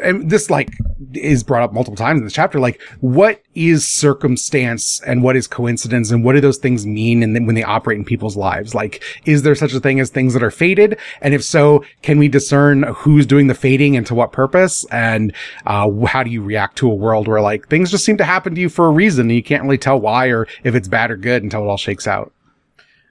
and 0.01 0.29
this 0.29 0.49
like 0.49 0.71
is 1.13 1.43
brought 1.43 1.63
up 1.63 1.73
multiple 1.73 1.95
times 1.95 2.19
in 2.19 2.23
this 2.23 2.33
chapter. 2.33 2.59
Like, 2.59 2.81
what 3.01 3.41
is 3.53 3.87
circumstance 3.87 5.01
and 5.01 5.23
what 5.23 5.35
is 5.35 5.47
coincidence 5.47 6.11
and 6.11 6.23
what 6.23 6.33
do 6.33 6.41
those 6.41 6.57
things 6.57 6.85
mean? 6.85 7.21
And 7.21 7.35
then 7.35 7.45
when 7.45 7.55
they 7.55 7.63
operate 7.63 7.97
in 7.97 8.05
people's 8.05 8.35
lives, 8.35 8.73
like, 8.73 9.03
is 9.25 9.43
there 9.43 9.55
such 9.55 9.73
a 9.73 9.79
thing 9.79 9.99
as 9.99 10.09
things 10.09 10.33
that 10.33 10.43
are 10.43 10.51
fated? 10.51 10.97
And 11.21 11.33
if 11.33 11.43
so, 11.43 11.83
can 12.01 12.17
we 12.17 12.27
discern 12.27 12.83
who's 12.83 13.25
doing 13.25 13.47
the 13.47 13.53
fading 13.53 13.95
and 13.95 14.05
to 14.07 14.15
what 14.15 14.31
purpose? 14.31 14.85
And, 14.91 15.33
uh, 15.65 15.89
how 16.05 16.23
do 16.23 16.29
you 16.29 16.41
react 16.41 16.77
to 16.77 16.89
a 16.89 16.95
world 16.95 17.27
where 17.27 17.41
like 17.41 17.67
things 17.67 17.91
just 17.91 18.05
seem 18.05 18.17
to 18.17 18.25
happen 18.25 18.55
to 18.55 18.61
you 18.61 18.69
for 18.69 18.87
a 18.87 18.91
reason 18.91 19.27
and 19.27 19.35
you 19.35 19.43
can't 19.43 19.63
really 19.63 19.77
tell 19.77 19.99
why 19.99 20.27
or 20.27 20.47
if 20.63 20.75
it's 20.75 20.87
bad 20.87 21.11
or 21.11 21.17
good 21.17 21.43
until 21.43 21.63
it 21.63 21.67
all 21.67 21.77
shakes 21.77 22.07
out? 22.07 22.31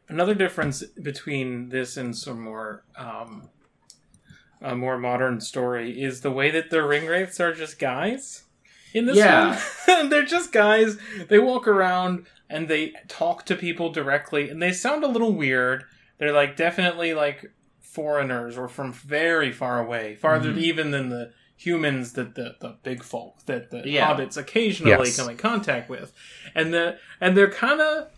Another 0.08 0.34
difference 0.34 0.82
between 0.82 1.70
this 1.70 1.96
and 1.96 2.16
some 2.16 2.40
more 2.42 2.84
um, 2.96 3.48
a 4.64 4.74
more 4.74 4.98
modern 4.98 5.40
story 5.40 6.02
is 6.02 6.22
the 6.22 6.30
way 6.30 6.50
that 6.50 6.70
the 6.70 6.82
ring 6.82 7.06
wraiths 7.06 7.38
are 7.40 7.52
just 7.54 7.78
guys 7.78 8.44
in 8.92 9.06
this 9.06 9.16
Yeah. 9.16 9.60
one. 9.86 10.08
They're 10.08 10.24
just 10.24 10.52
guys. 10.52 10.96
They 11.28 11.38
walk 11.38 11.68
around 11.68 12.26
and 12.50 12.68
they 12.68 12.92
talk 13.08 13.44
to 13.46 13.56
people 13.56 13.90
directly, 13.92 14.48
and 14.50 14.60
they 14.62 14.72
sound 14.72 15.04
a 15.04 15.08
little 15.08 15.32
weird. 15.32 15.84
They're 16.18 16.32
like 16.32 16.56
definitely 16.56 17.12
like 17.14 17.52
foreigners 17.80 18.56
or 18.58 18.68
from 18.68 18.92
very 18.92 19.52
far 19.52 19.78
away, 19.84 20.14
farther 20.16 20.50
Mm-hmm. 20.50 20.58
even 20.60 20.90
than 20.90 21.08
the 21.10 21.32
humans 21.56 22.12
that 22.14 22.34
the, 22.34 22.56
the 22.60 22.76
big 22.82 23.02
folk 23.02 23.44
that 23.46 23.70
the 23.70 23.82
Yeah. 23.88 24.12
hobbits 24.12 24.36
occasionally 24.36 24.90
Yes. 25.08 25.16
come 25.16 25.30
in 25.30 25.36
contact 25.36 25.88
with, 25.88 26.12
and 26.54 26.74
the 26.74 26.98
and 27.20 27.36
they're 27.36 27.50
kind 27.50 27.80
of 27.80 28.08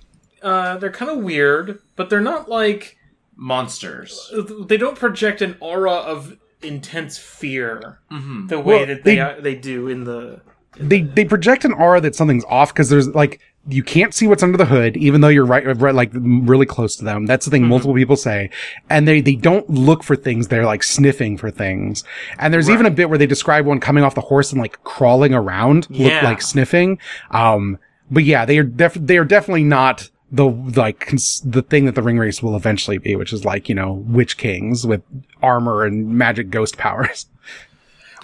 uh, 0.42 0.76
they're 0.78 0.90
kind 0.92 1.10
of 1.10 1.18
weird, 1.18 1.80
but 1.96 2.08
they're 2.10 2.20
not 2.20 2.48
like 2.48 2.96
Monsters. 3.36 4.32
they 4.66 4.76
don't 4.76 4.98
project 4.98 5.42
an 5.42 5.56
aura 5.60 5.92
of 5.92 6.36
intense 6.62 7.18
fear 7.18 7.98
Mm-hmm. 8.10 8.46
the 8.48 8.58
way 8.60 8.76
Well, 8.78 8.86
that 8.86 9.04
they 9.04 9.14
they- 9.16 9.20
uh, 9.20 9.40
they 9.40 9.54
do 9.54 9.88
in 9.88 10.04
the 10.04 10.40
they 10.78 11.00
they 11.00 11.24
project 11.24 11.64
an 11.64 11.72
aura 11.72 12.00
that 12.02 12.14
something's 12.14 12.44
off 12.48 12.72
because 12.72 12.90
there's 12.90 13.08
like 13.08 13.40
you 13.68 13.82
can't 13.82 14.14
see 14.14 14.26
what's 14.28 14.42
under 14.44 14.56
the 14.58 14.66
hood, 14.66 14.96
even 14.96 15.22
though 15.22 15.28
you're 15.28 15.44
right, 15.46 15.64
right 15.80 15.94
like 15.94 16.10
really 16.12 16.66
close 16.66 16.94
to 16.96 17.04
them. 17.04 17.26
That's 17.26 17.46
the 17.46 17.50
thing 17.50 17.66
multiple 17.66 17.94
people 17.94 18.14
say, 18.14 18.50
and 18.90 19.08
they 19.08 19.20
they 19.22 19.34
don't 19.36 19.68
look 19.70 20.04
for 20.04 20.14
things. 20.16 20.48
They're 20.48 20.66
like 20.66 20.82
sniffing 20.82 21.36
for 21.38 21.50
things. 21.50 22.04
And 22.38 22.52
there's 22.54 22.68
even 22.70 22.84
a 22.86 22.90
bit 22.90 23.08
where 23.08 23.18
they 23.18 23.26
describe 23.26 23.64
one 23.66 23.80
coming 23.80 24.04
off 24.04 24.14
the 24.14 24.20
horse 24.20 24.52
and 24.52 24.60
like 24.60 24.82
crawling 24.84 25.32
around, 25.34 25.88
look 25.90 26.22
like 26.22 26.42
sniffing. 26.42 26.98
Um, 27.32 27.78
but 28.10 28.22
yeah, 28.24 28.44
they 28.44 28.58
are 28.58 28.62
def- 28.62 28.94
they 28.94 29.16
are 29.18 29.24
definitely 29.24 29.64
not 29.64 30.10
the 30.30 30.44
like 30.44 31.00
cons- 31.00 31.40
the 31.44 31.62
thing 31.62 31.84
that 31.86 31.94
the 31.94 32.02
ring 32.02 32.18
wraiths 32.18 32.42
will 32.42 32.56
eventually 32.56 32.98
be, 32.98 33.16
which 33.16 33.32
is 33.32 33.44
like 33.44 33.68
you 33.68 33.74
know 33.74 33.92
witch 33.92 34.36
kings 34.36 34.86
with 34.86 35.02
armor 35.42 35.84
and 35.84 36.08
magic 36.08 36.50
ghost 36.50 36.76
powers. 36.78 37.26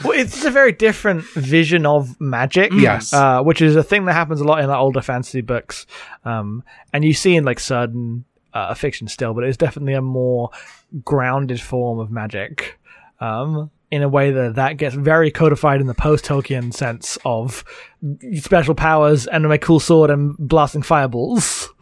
Well, 0.02 0.18
it's 0.18 0.44
a 0.44 0.50
very 0.50 0.72
different 0.72 1.22
vision 1.34 1.86
of 1.86 2.20
magic. 2.20 2.72
Yes. 2.72 3.12
Uh, 3.12 3.42
which 3.42 3.60
is 3.60 3.76
a 3.76 3.82
thing 3.82 4.06
that 4.06 4.14
happens 4.14 4.40
a 4.40 4.44
lot 4.44 4.60
in 4.60 4.68
like, 4.68 4.78
older 4.78 5.02
fantasy 5.02 5.42
books. 5.42 5.86
Um, 6.24 6.64
and 6.92 7.04
you 7.04 7.12
see 7.12 7.36
in 7.36 7.44
like 7.44 7.60
certain 7.60 8.24
uh, 8.54 8.74
fiction 8.74 9.06
still, 9.06 9.34
but 9.34 9.44
it's 9.44 9.56
definitely 9.56 9.92
a 9.92 10.02
more 10.02 10.50
grounded 11.04 11.60
form 11.60 11.98
of 11.98 12.10
magic. 12.10 12.78
Um, 13.20 13.70
in 13.92 14.02
a 14.02 14.08
way 14.08 14.30
that 14.30 14.54
that 14.54 14.78
gets 14.78 14.94
very 14.94 15.30
codified 15.30 15.80
in 15.80 15.86
the 15.86 15.94
post 15.94 16.24
Tolkien 16.24 16.72
sense 16.72 17.18
of 17.26 17.62
special 18.40 18.74
powers 18.74 19.26
and 19.26 19.46
my 19.46 19.58
cool 19.58 19.78
sword 19.78 20.10
and 20.10 20.34
blasting 20.38 20.82
fireballs. 20.82 21.68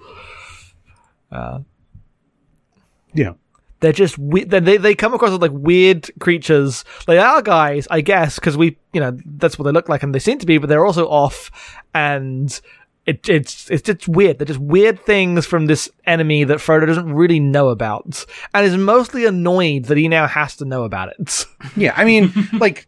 Yeah. 3.14 3.32
They're 3.80 3.92
just 3.92 4.18
we- 4.18 4.44
they 4.44 4.60
they 4.60 4.76
they 4.76 4.94
come 4.94 5.14
across 5.14 5.30
as 5.30 5.38
like 5.38 5.52
weird 5.54 6.10
creatures. 6.20 6.84
They 7.06 7.18
are 7.18 7.40
guys, 7.40 7.88
I 7.90 8.02
guess, 8.02 8.34
because 8.38 8.56
we 8.56 8.76
you 8.92 9.00
know 9.00 9.16
that's 9.24 9.58
what 9.58 9.64
they 9.64 9.72
look 9.72 9.88
like 9.88 10.02
and 10.02 10.14
they 10.14 10.18
seem 10.18 10.38
to 10.38 10.46
be, 10.46 10.58
but 10.58 10.68
they're 10.68 10.84
also 10.84 11.06
off, 11.08 11.50
and 11.94 12.60
it 13.06 13.26
it's 13.26 13.70
it's 13.70 13.80
just 13.82 14.06
weird. 14.06 14.38
They're 14.38 14.44
just 14.46 14.60
weird 14.60 15.00
things 15.06 15.46
from 15.46 15.64
this 15.64 15.88
enemy 16.04 16.44
that 16.44 16.58
Frodo 16.58 16.86
doesn't 16.86 17.10
really 17.10 17.40
know 17.40 17.70
about, 17.70 18.26
and 18.52 18.66
is 18.66 18.76
mostly 18.76 19.24
annoyed 19.24 19.84
that 19.86 19.96
he 19.96 20.08
now 20.08 20.26
has 20.26 20.56
to 20.56 20.66
know 20.66 20.84
about 20.84 21.08
it. 21.18 21.46
Yeah, 21.76 21.94
I 21.96 22.04
mean, 22.04 22.32
like, 22.58 22.86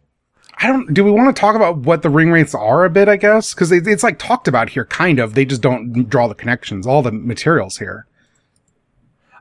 I 0.57 0.67
don't. 0.67 0.93
Do 0.93 1.03
we 1.03 1.09
want 1.09 1.35
to 1.35 1.39
talk 1.39 1.55
about 1.55 1.77
what 1.79 2.03
the 2.03 2.09
ring 2.11 2.29
wraiths 2.29 2.53
are 2.53 2.85
a 2.85 2.89
bit? 2.91 3.07
I 3.09 3.15
guess 3.17 3.55
because 3.55 3.71
it, 3.71 3.87
it's 3.87 4.03
like 4.03 4.19
talked 4.19 4.47
about 4.47 4.69
here, 4.69 4.85
kind 4.85 5.17
of. 5.17 5.33
They 5.33 5.45
just 5.45 5.61
don't 5.63 6.07
draw 6.07 6.27
the 6.27 6.35
connections, 6.35 6.85
all 6.85 7.01
the 7.01 7.11
materials 7.11 7.79
here. 7.79 8.05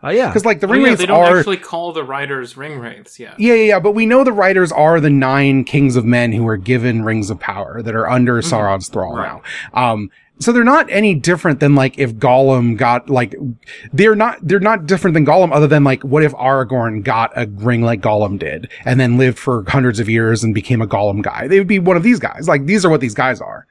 Oh 0.04 0.10
yeah, 0.10 0.26
Because 0.28 0.44
like 0.44 0.58
the 0.60 0.66
oh, 0.66 0.70
ring 0.70 0.82
yeah, 0.82 0.88
wraiths 0.88 1.00
they 1.00 1.06
don't 1.06 1.22
are. 1.24 1.38
actually 1.38 1.58
call 1.58 1.92
the 1.92 2.02
riders 2.02 2.56
ring 2.56 2.78
wraiths 2.80 3.20
yet 3.20 3.38
yeah, 3.38 3.54
yeah, 3.54 3.62
yeah. 3.64 3.78
But 3.80 3.92
we 3.92 4.04
know 4.06 4.24
the 4.24 4.32
riders 4.32 4.72
are 4.72 4.98
the 5.00 5.10
nine 5.10 5.62
kings 5.64 5.94
of 5.96 6.04
men 6.04 6.32
who 6.32 6.46
are 6.48 6.56
given 6.56 7.04
rings 7.04 7.30
of 7.30 7.38
power 7.38 7.82
that 7.82 7.94
are 7.94 8.08
under 8.10 8.42
Sauron's 8.42 8.88
thrall 8.88 9.14
Right. 9.16 9.28
now. 9.28 9.42
Um, 9.80 10.10
so 10.40 10.50
they're 10.50 10.64
not 10.64 10.90
any 10.90 11.14
different 11.14 11.60
than 11.60 11.76
like 11.76 12.00
if 12.00 12.14
Gollum 12.14 12.76
got 12.76 13.08
like 13.08 13.36
they're 13.92 14.16
not 14.16 14.38
they're 14.42 14.58
not 14.58 14.86
different 14.86 15.14
than 15.14 15.24
Gollum 15.24 15.52
other 15.52 15.68
than 15.68 15.84
like 15.84 16.02
what 16.02 16.24
if 16.24 16.32
Aragorn 16.32 17.04
got 17.04 17.30
a 17.36 17.46
ring 17.46 17.82
like 17.82 18.00
Gollum 18.00 18.40
did 18.40 18.68
and 18.84 18.98
then 18.98 19.18
lived 19.18 19.38
for 19.38 19.62
hundreds 19.68 20.00
of 20.00 20.08
years 20.08 20.42
and 20.42 20.52
became 20.52 20.82
a 20.82 20.86
Gollum 20.88 21.22
guy. 21.22 21.46
They 21.46 21.58
would 21.60 21.68
be 21.68 21.78
one 21.78 21.96
of 21.96 22.02
these 22.02 22.18
guys. 22.18 22.48
Like 22.48 22.66
these 22.66 22.84
are 22.84 22.90
what 22.90 23.00
these 23.00 23.14
guys 23.14 23.40
are. 23.40 23.68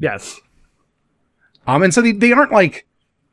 yes, 0.00 0.40
Um, 1.68 1.84
and 1.84 1.94
so 1.94 2.00
they, 2.02 2.10
they 2.12 2.32
aren't 2.32 2.50
like, 2.52 2.84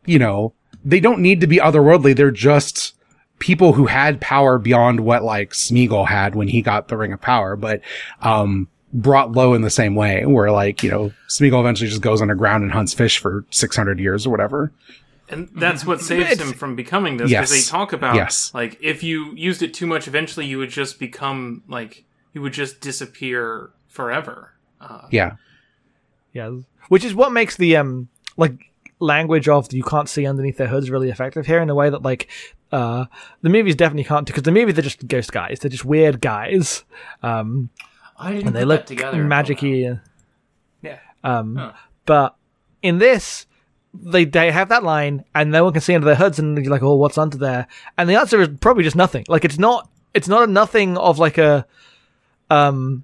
you 0.05 0.19
know, 0.19 0.53
they 0.85 0.99
don't 0.99 1.19
need 1.21 1.41
to 1.41 1.47
be 1.47 1.57
otherworldly. 1.57 2.15
They're 2.15 2.31
just 2.31 2.93
people 3.39 3.73
who 3.73 3.85
had 3.87 4.21
power 4.21 4.57
beyond 4.57 5.01
what 5.01 5.23
like 5.23 5.51
Smeagol 5.51 6.07
had 6.07 6.35
when 6.35 6.47
he 6.47 6.61
got 6.61 6.87
the 6.87 6.97
Ring 6.97 7.13
of 7.13 7.21
Power, 7.21 7.55
but, 7.55 7.81
um, 8.21 8.67
brought 8.93 9.31
low 9.31 9.53
in 9.55 9.63
the 9.63 9.69
same 9.71 9.95
way 9.95 10.23
where 10.25 10.51
like, 10.51 10.83
you 10.83 10.89
know, 10.91 11.11
Smeagol 11.27 11.59
eventually 11.59 11.89
just 11.89 12.01
goes 12.01 12.21
underground 12.21 12.63
and 12.63 12.71
hunts 12.71 12.93
fish 12.93 13.17
for 13.17 13.43
600 13.49 13.99
years 13.99 14.25
or 14.27 14.29
whatever. 14.29 14.71
and 15.29 15.49
that's 15.55 15.85
what 15.85 15.99
saves 16.01 16.29
It's- 16.31 16.47
him 16.47 16.53
from 16.53 16.75
becoming 16.75 17.17
this 17.17 17.29
because 17.31 17.49
Yes. 17.51 17.65
they 17.65 17.71
talk 17.71 17.91
about 17.93 18.15
Yes. 18.15 18.51
like 18.53 18.77
if 18.81 19.03
you 19.03 19.33
used 19.35 19.63
it 19.63 19.73
too 19.73 19.87
much 19.87 20.05
eventually 20.07 20.45
you 20.45 20.57
would 20.59 20.69
just 20.69 20.99
become 20.99 21.63
like 21.67 22.03
you 22.33 22.41
would 22.41 22.51
just 22.53 22.81
disappear 22.81 23.69
forever 23.87 24.51
uh, 24.81 25.07
Yeah. 25.11 25.37
yeah, 26.33 26.51
which 26.89 27.03
is 27.05 27.15
what 27.15 27.31
makes 27.31 27.55
the 27.55 27.77
um 27.77 28.09
like 28.37 28.72
language 28.99 29.47
of 29.49 29.71
you 29.73 29.83
can't 29.83 30.07
see 30.09 30.25
underneath 30.25 30.57
their 30.57 30.67
hoods 30.67 30.89
really 30.89 31.09
effective 31.09 31.45
here 31.45 31.61
in 31.61 31.69
a 31.69 31.75
way 31.75 31.89
that 31.89 32.01
like 32.03 32.29
uh 32.71 33.05
the 33.41 33.49
movies 33.49 33.75
definitely 33.75 34.03
can't 34.03 34.25
because 34.25 34.43
the 34.43 34.51
movies 34.51 34.75
they're 34.75 34.83
just 34.83 35.07
ghost 35.07 35.31
guys. 35.31 35.59
They're 35.59 35.69
just 35.69 35.85
weird 35.85 36.21
guys. 36.21 36.83
Um 37.21 37.69
I 38.17 38.31
didn't 38.33 38.47
and 38.47 38.55
they 38.55 38.65
look 38.65 38.85
together. 38.85 39.17
magicy 39.23 39.99
yeah. 40.81 40.99
Um 41.23 41.55
Huh. 41.55 41.73
but 42.05 42.35
in 42.81 42.97
this 42.99 43.45
they 43.93 44.25
they 44.25 44.51
have 44.51 44.69
that 44.69 44.83
line 44.83 45.23
and 45.35 45.51
no 45.51 45.63
one 45.65 45.73
can 45.73 45.81
see 45.81 45.93
under 45.95 46.05
their 46.05 46.15
hoods 46.15 46.39
and 46.39 46.57
you're 46.57 46.71
like 46.71 46.81
oh 46.83 46.95
what's 46.95 47.17
under 47.17 47.37
there? 47.37 47.67
And 47.97 48.09
the 48.09 48.15
answer 48.15 48.41
is 48.41 48.49
probably 48.61 48.83
just 48.83 48.95
nothing. 48.95 49.25
Like 49.27 49.45
it's 49.45 49.59
not 49.59 49.89
it's 50.13 50.27
not 50.27 50.47
a 50.47 50.51
nothing 50.51 50.97
of 50.97 51.19
like 51.19 51.37
a 51.37 51.65
um 52.49 53.03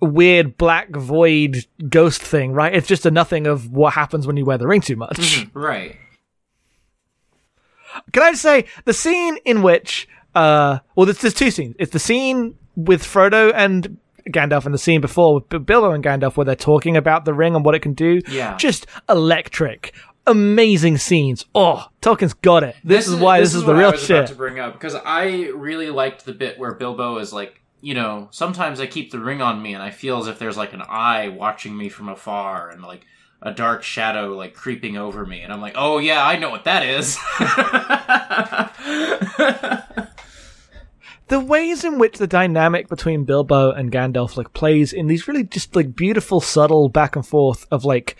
weird 0.00 0.56
black 0.56 0.90
void 0.90 1.66
ghost 1.88 2.22
thing 2.22 2.52
right 2.52 2.74
it's 2.74 2.88
just 2.88 3.04
a 3.04 3.10
nothing 3.10 3.46
of 3.46 3.70
what 3.70 3.94
happens 3.94 4.26
when 4.26 4.36
you 4.36 4.44
wear 4.44 4.58
the 4.58 4.66
ring 4.66 4.80
too 4.80 4.96
much 4.96 5.18
now. 5.18 5.50
Right. 5.52 5.96
can 8.12 8.22
I 8.22 8.30
just 8.30 8.42
say 8.42 8.64
the 8.84 8.94
scene 8.94 9.36
in 9.44 9.62
which 9.62 10.08
uh 10.34 10.78
well 10.96 11.06
there's, 11.06 11.18
there's 11.18 11.34
two 11.34 11.50
scenes. 11.50 11.76
It's 11.78 11.92
the 11.92 11.98
scene 11.98 12.56
with 12.76 13.02
Frodo 13.02 13.52
and 13.54 13.98
Gandalf 14.28 14.64
and 14.64 14.74
the 14.74 14.78
scene 14.78 15.00
before 15.00 15.34
with 15.34 15.48
Bilbo 15.48 15.90
and 15.92 16.04
Gandalf 16.04 16.36
where 16.36 16.44
they're 16.44 16.54
talking 16.54 16.96
about 16.96 17.24
the 17.24 17.34
ring 17.34 17.54
and 17.54 17.64
what 17.64 17.74
it 17.74 17.80
can 17.80 17.94
do. 17.94 18.20
Yeah. 18.28 18.56
Just 18.56 18.86
electric. 19.08 19.94
Amazing 20.26 20.98
scenes. 20.98 21.46
Oh, 21.54 21.86
Tolkien's 22.02 22.34
got 22.34 22.62
it. 22.62 22.76
This, 22.84 23.08
is 23.08 23.16
why 23.16 23.40
this, 23.40 23.54
is, 23.54 23.62
the 23.62 23.68
what 23.68 23.76
real 23.78 23.88
I 23.88 23.92
was 23.92 24.10
about 24.10 24.20
shit. 24.20 24.28
to 24.28 24.34
bring 24.34 24.60
up 24.60 24.74
because 24.74 24.94
I 24.94 25.48
really 25.48 25.90
liked 25.90 26.24
the 26.24 26.32
bit 26.32 26.58
where 26.58 26.74
Bilbo 26.74 27.18
is 27.18 27.32
like, 27.32 27.59
you 27.80 27.94
know, 27.94 28.28
sometimes 28.30 28.80
I 28.80 28.86
keep 28.86 29.10
the 29.10 29.18
ring 29.18 29.40
on 29.40 29.62
me 29.62 29.74
and 29.74 29.82
I 29.82 29.90
feel 29.90 30.18
as 30.18 30.26
if 30.26 30.38
there's 30.38 30.56
like 30.56 30.72
an 30.72 30.82
eye 30.82 31.28
watching 31.28 31.76
me 31.76 31.88
from 31.88 32.08
afar 32.08 32.70
and 32.70 32.82
like 32.82 33.06
a 33.42 33.52
dark 33.52 33.82
shadow 33.82 34.36
like 34.36 34.54
creeping 34.54 34.98
over 34.98 35.24
me 35.24 35.40
and 35.40 35.52
I'm 35.52 35.60
like, 35.60 35.74
oh 35.76 35.98
yeah, 35.98 36.24
I 36.24 36.36
know 36.36 36.50
what 36.50 36.64
that 36.64 36.84
is. 36.84 37.16
the 41.28 41.40
ways 41.40 41.84
in 41.84 41.98
which 41.98 42.18
the 42.18 42.26
dynamic 42.26 42.88
between 42.88 43.24
Bilbo 43.24 43.72
and 43.72 43.90
Gandalf 43.90 44.36
like 44.36 44.52
plays 44.52 44.92
in 44.92 45.06
these 45.06 45.26
really 45.26 45.44
just 45.44 45.74
like 45.74 45.96
beautiful 45.96 46.40
subtle 46.40 46.88
back 46.88 47.16
and 47.16 47.26
forth 47.26 47.66
of 47.70 47.84
like 47.84 48.16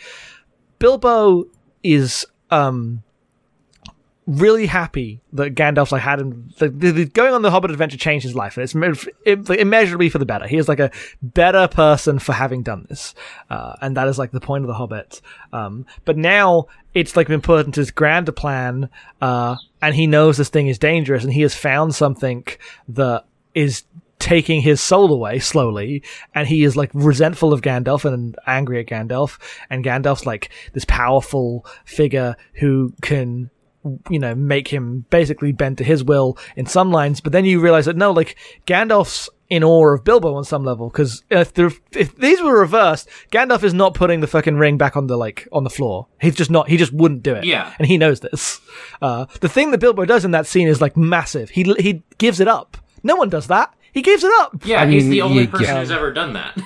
Bilbo 0.79 1.45
is 1.83 2.25
um 2.51 3.03
really 4.31 4.67
happy 4.67 5.21
that 5.33 5.57
Gandalf's 5.57 5.91
like 5.91 6.03
had 6.03 6.21
him 6.21 6.51
the, 6.59 6.69
the, 6.69 7.05
going 7.07 7.35
on 7.35 7.43
the 7.43 7.51
Hobbit 7.51 7.73
adventure 7.73 7.97
changed 7.97 8.25
his 8.25 8.37
life 8.37 8.57
and 8.57 8.65
it's 8.65 8.75
im- 8.75 9.13
im- 9.27 9.59
immeasurably 9.59 10.09
for 10.09 10.19
the 10.19 10.25
better. 10.25 10.47
He 10.47 10.57
is 10.57 10.69
like 10.69 10.79
a 10.79 10.93
better 11.21 11.67
person 11.67 12.21
for 12.21 12.33
having 12.33 12.63
done 12.63 12.87
this, 12.89 13.15
uh, 13.51 13.75
and 13.81 13.97
that 13.97 14.07
is 14.07 14.19
like 14.19 14.31
the 14.31 14.41
point 14.41 14.63
of 14.63 14.69
the 14.69 14.75
Hobbit. 14.75 15.21
Um, 15.53 15.85
but 16.05 16.17
now 16.17 16.67
it's 16.95 17.17
like 17.17 17.27
been 17.27 17.41
put 17.41 17.67
into 17.67 17.81
his 17.81 17.91
grander 17.91 18.31
plan, 18.33 18.89
uh, 19.21 19.57
and 19.83 19.95
he 19.97 20.07
knows 20.07 20.37
this 20.37 20.49
thing 20.49 20.69
is 20.69 20.79
dangerous, 20.79 21.25
and 21.25 21.33
he 21.33 21.43
has 21.43 21.55
found 21.55 21.95
something 21.95 22.47
that 22.89 23.25
is 23.55 23.83
taking 24.21 24.61
his 24.61 24.81
soul 24.81 25.13
away 25.13 25.41
slowly, 25.41 26.05
and 26.37 26.47
he 26.47 26.63
is 26.63 26.77
like 26.77 26.91
resentful 26.95 27.53
of 27.53 27.63
Gandalf 27.63 28.05
and 28.05 28.37
angry 28.47 28.79
at 28.79 28.87
Gandalf, 28.87 29.39
and 29.69 29.85
Gandalf's 29.85 30.25
like 30.25 30.51
this 30.73 30.85
powerful 30.85 31.67
figure 31.85 32.37
who 32.55 32.93
can 33.03 33.51
you 34.11 34.19
know, 34.19 34.35
make 34.35 34.69
him 34.69 35.07
basically 35.11 35.53
bend 35.53 35.79
to 35.79 35.85
his 35.85 36.05
will 36.05 36.37
in 36.57 36.67
some 36.67 36.91
lines, 36.91 37.21
but 37.21 37.33
then 37.33 37.45
you 37.45 37.61
realize 37.61 37.87
that 37.87 37.97
no, 37.97 38.13
like 38.13 38.37
Gandalf's 38.67 39.29
in 39.49 39.65
awe 39.65 39.95
of 39.95 40.05
Bilbo 40.05 40.35
on 40.35 40.45
some 40.45 40.65
level 40.65 40.89
because 40.89 41.25
if 41.29 41.53
there, 41.55 41.71
if 41.93 42.17
these 42.17 42.41
were 42.41 42.59
reversed, 42.59 43.09
Gandalf 43.33 43.65
is 43.65 43.75
not 43.75 43.95
putting 43.95 44.21
the 44.21 44.27
fucking 44.27 44.57
ring 44.57 44.79
back 44.79 44.97
on 44.97 45.09
the 45.09 45.17
like 45.17 45.49
on 45.51 45.65
the 45.65 45.71
floor. 45.71 46.07
He's 46.21 46.37
just 46.37 46.51
not. 46.51 46.69
He 46.69 46.77
just 46.77 46.93
wouldn't 46.93 47.23
do 47.23 47.35
it. 47.35 47.45
Yeah. 47.45 47.75
and 47.79 47.87
he 47.87 47.99
knows 47.99 48.21
this. 48.21 48.61
Uh, 49.03 49.27
the 49.41 49.49
thing 49.49 49.71
that 49.71 49.79
Bilbo 49.79 50.05
does 50.05 50.25
in 50.25 50.31
that 50.33 50.47
scene 50.47 50.69
is 50.69 50.81
like 50.81 50.97
massive. 50.97 51.51
He 51.51 51.63
he 51.79 52.03
gives 52.19 52.39
it 52.39 52.49
up. 52.49 52.77
No 53.03 53.17
one 53.17 53.29
does 53.29 53.47
that. 53.49 53.75
He 53.93 54.03
gives 54.03 54.23
it 54.23 54.33
up. 54.41 54.65
Yeah, 54.65 54.83
I 54.83 54.87
he's 54.87 55.05
mean, 55.05 55.11
the 55.11 55.23
only 55.23 55.45
yeah, 55.45 55.51
person 55.51 55.67
yeah. 55.67 55.81
who's 55.81 55.91
ever 55.91 56.13
done 56.13 56.35
that. 56.35 56.57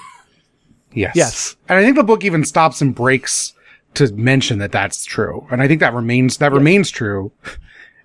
Yes. 0.92 1.16
Yes. 1.16 1.56
And 1.68 1.78
I 1.78 1.82
think 1.82 1.96
the 1.96 2.04
book 2.04 2.24
even 2.24 2.44
stops 2.44 2.80
and 2.80 2.94
breaks 2.94 3.52
to 3.94 4.12
mention 4.14 4.58
that 4.58 4.72
that's 4.72 5.04
true. 5.04 5.46
And 5.50 5.62
I 5.62 5.68
think 5.68 5.80
that 5.80 5.94
remains, 5.94 6.38
that 6.38 6.52
remains 6.52 6.90
true, 6.90 7.32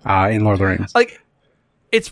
uh, 0.04 0.28
in 0.32 0.44
Lord 0.44 0.54
of 0.54 0.58
the 0.60 0.66
Rings. 0.66 0.94
like 0.94 1.20
it's 1.92 2.10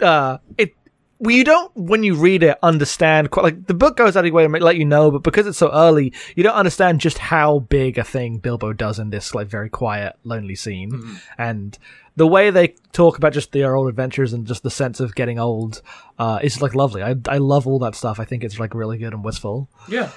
uh 0.00 0.38
it 0.56 0.72
well, 1.18 1.32
you 1.34 1.44
don't 1.44 1.70
when 1.76 2.02
you 2.02 2.14
read 2.14 2.42
it 2.42 2.56
understand 2.62 3.30
quite 3.30 3.42
like 3.42 3.66
the 3.66 3.74
book 3.74 3.96
goes 3.96 4.16
out 4.16 4.20
of 4.20 4.26
its 4.26 4.32
way 4.32 4.46
to 4.46 4.64
let 4.64 4.76
you 4.76 4.84
know 4.86 5.10
but 5.10 5.22
because 5.22 5.46
it's 5.46 5.58
so 5.58 5.70
early 5.72 6.14
you 6.36 6.42
don't 6.42 6.54
understand 6.54 7.00
just 7.00 7.18
how 7.18 7.58
big 7.58 7.98
a 7.98 8.04
thing 8.04 8.38
bilbo 8.38 8.72
does 8.72 8.98
in 8.98 9.10
this 9.10 9.34
like 9.34 9.46
very 9.48 9.68
quiet 9.68 10.16
lonely 10.24 10.54
scene 10.54 11.18
and 11.36 11.76
the 12.16 12.26
way 12.26 12.50
they 12.50 12.68
talk 12.92 13.18
about 13.18 13.32
just 13.34 13.52
their 13.52 13.76
old 13.76 13.88
adventures 13.88 14.32
and 14.32 14.46
just 14.46 14.62
the 14.62 14.70
sense 14.70 15.00
of 15.00 15.14
getting 15.14 15.38
old 15.38 15.82
uh 16.18 16.38
is 16.42 16.62
like 16.62 16.74
lovely 16.74 17.02
i 17.02 17.14
i 17.28 17.36
love 17.36 17.66
all 17.66 17.80
that 17.80 17.94
stuff 17.94 18.18
i 18.18 18.24
think 18.24 18.42
it's 18.42 18.58
like 18.58 18.74
really 18.74 18.96
good 18.96 19.12
and 19.12 19.22
wistful 19.24 19.68
Yeah. 19.88 20.10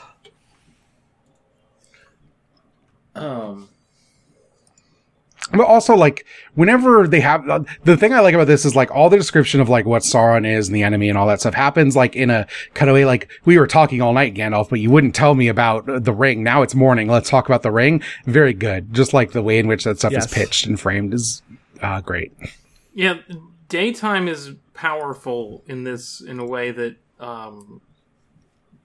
Um. 3.16 3.70
But 5.52 5.68
also, 5.68 5.94
like, 5.96 6.26
whenever 6.56 7.06
they 7.06 7.20
have, 7.20 7.48
uh, 7.48 7.60
the 7.84 7.98
thing 7.98 8.14
I 8.14 8.22
like 8.22 8.34
about 8.34 8.48
this 8.48 8.64
is 8.64 8.76
like 8.78 8.90
all 8.92 9.10
the 9.10 9.18
description 9.18 9.60
of 9.60 9.68
like 9.68 9.86
what 9.86 10.02
Sauron 10.02 10.48
is 10.48 10.68
and 10.70 10.76
the 10.76 10.84
enemy 10.84 11.10
and 11.10 11.18
all 11.18 11.28
that 11.28 11.42
stuff 11.42 11.54
happens 11.54 11.96
like 11.98 12.16
in 12.16 12.30
a 12.30 12.48
kind 12.74 12.90
of 12.90 12.94
way, 12.96 13.04
like, 13.04 13.30
we 13.44 13.60
were 13.60 13.68
talking 13.68 14.02
all 14.02 14.14
night, 14.14 14.34
Gandalf, 14.34 14.70
but 14.70 14.80
you 14.80 14.90
wouldn't 14.90 15.14
tell 15.14 15.36
me 15.36 15.50
about 15.50 15.88
uh, 15.88 16.00
the 16.00 16.14
ring. 16.14 16.44
Now 16.44 16.62
it's 16.62 16.74
morning. 16.74 17.08
Let's 17.10 17.30
talk 17.30 17.46
about 17.46 17.62
the 17.62 17.72
ring. 17.72 18.02
Very 18.26 18.54
good. 18.54 18.94
Just 18.94 19.14
like 19.14 19.34
the 19.34 19.44
way 19.44 19.60
in 19.60 19.68
which 19.68 19.84
that 19.84 20.00
stuff 20.00 20.14
Yes. 20.14 20.26
is 20.26 20.34
pitched 20.34 20.66
and 20.66 20.80
framed 20.80 21.14
is, 21.14 21.44
uh, 21.82 22.00
great. 22.00 22.32
Yeah, 22.94 23.18
daytime 23.68 24.28
is 24.30 24.54
powerful 24.74 25.64
in 25.68 25.84
this 25.84 26.22
in 26.22 26.40
a 26.40 26.46
way 26.46 26.72
that 26.72 26.96
um, 27.20 27.82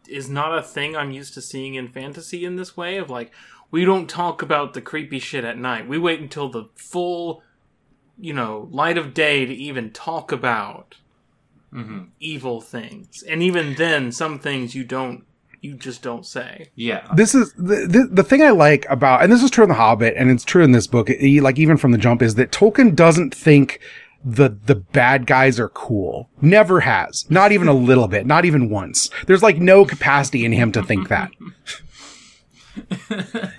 is 0.08 0.28
not 0.28 0.58
a 0.58 0.62
thing 0.62 0.96
I'm 0.96 1.12
used 1.12 1.34
to 1.34 1.40
seeing 1.40 1.76
in 1.76 1.88
fantasy 1.88 2.44
in 2.44 2.56
this 2.56 2.76
way 2.76 2.96
of 2.96 3.08
like 3.08 3.30
we 3.70 3.84
don't 3.84 4.08
talk 4.08 4.42
about 4.42 4.74
the 4.74 4.80
creepy 4.80 5.18
shit 5.18 5.44
at 5.44 5.58
night. 5.58 5.88
We 5.88 5.98
wait 5.98 6.20
until 6.20 6.48
the 6.48 6.68
full, 6.74 7.42
you 8.18 8.32
know, 8.32 8.68
light 8.70 8.98
of 8.98 9.14
day 9.14 9.44
to 9.44 9.54
even 9.54 9.90
talk 9.90 10.32
about 10.32 10.96
mm-hmm. 11.72 12.04
evil 12.20 12.60
things. 12.60 13.22
And 13.28 13.42
even 13.42 13.74
then, 13.74 14.12
some 14.12 14.38
things 14.38 14.74
you 14.74 14.84
don't, 14.84 15.24
you 15.60 15.74
just 15.74 16.02
don't 16.02 16.24
say. 16.24 16.70
Yeah. 16.76 17.08
this 17.14 17.34
is 17.34 17.52
the, 17.54 17.86
the 17.88 18.08
the 18.10 18.22
thing 18.22 18.42
I 18.42 18.50
like 18.50 18.86
about, 18.88 19.22
and 19.22 19.32
this 19.32 19.42
is 19.42 19.50
true 19.50 19.64
in 19.64 19.68
The 19.68 19.74
Hobbit, 19.74 20.14
and 20.16 20.30
it's 20.30 20.44
true 20.44 20.62
in 20.62 20.72
this 20.72 20.86
book. 20.86 21.10
Like 21.20 21.58
even 21.58 21.76
from 21.76 21.90
the 21.92 21.98
jump, 21.98 22.22
is 22.22 22.36
that 22.36 22.52
Tolkien 22.52 22.94
doesn't 22.94 23.34
think 23.34 23.80
the 24.24 24.50
the 24.66 24.76
bad 24.76 25.26
guys 25.26 25.58
are 25.58 25.68
cool. 25.68 26.30
Never 26.40 26.80
has, 26.80 27.28
not 27.28 27.52
even 27.52 27.68
a 27.68 27.72
little 27.72 28.08
bit, 28.08 28.24
not 28.24 28.44
even 28.44 28.70
once. 28.70 29.10
There's 29.26 29.42
like 29.42 29.58
no 29.58 29.84
capacity 29.84 30.44
in 30.44 30.52
him 30.52 30.72
to 30.72 30.82
think 30.82 31.08
that. 31.08 31.30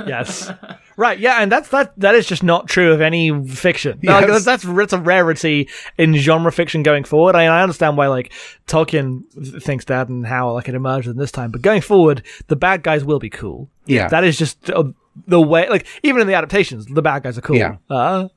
yes 0.08 0.52
right 0.98 1.20
yeah 1.20 1.42
and 1.42 1.52
that's 1.52 1.70
that 1.70 1.94
that 2.00 2.16
is 2.16 2.26
just 2.28 2.44
not 2.44 2.68
true 2.68 2.92
of 2.94 3.02
any 3.02 3.32
fiction 3.48 4.00
like, 4.04 4.28
Yes. 4.28 4.44
that's, 4.46 4.64
that's 4.64 4.80
it's 4.84 4.94
a 4.94 5.00
rarity 5.00 5.68
in 5.98 6.16
genre 6.16 6.52
fiction 6.52 6.84
going 6.84 7.04
forward 7.04 7.36
I, 7.36 7.46
I 7.46 7.62
understand 7.62 7.98
why 7.98 8.08
like 8.08 8.32
tolkien 8.68 9.24
thinks 9.62 9.86
that 9.86 10.10
and 10.10 10.26
how 10.26 10.54
like 10.54 10.68
it 10.70 10.76
emerged 10.76 11.08
in 11.08 11.18
this 11.18 11.32
time 11.32 11.52
but 11.52 11.62
going 11.62 11.82
forward 11.82 12.24
the 12.48 12.56
bad 12.56 12.84
guys 12.84 13.04
will 13.04 13.20
be 13.20 13.30
cool 13.30 13.70
Yeah. 13.86 14.08
that 14.10 14.24
is 14.24 14.38
just 14.38 14.70
uh, 14.70 14.84
the 15.28 15.42
way 15.42 15.70
like 15.70 15.86
even 16.04 16.22
in 16.22 16.28
the 16.28 16.34
adaptations 16.36 16.86
the 16.86 17.02
bad 17.02 17.24
guys 17.24 17.38
are 17.38 17.42
cool 17.42 17.58
Yeah. 17.58 17.78
uh, 17.90 18.28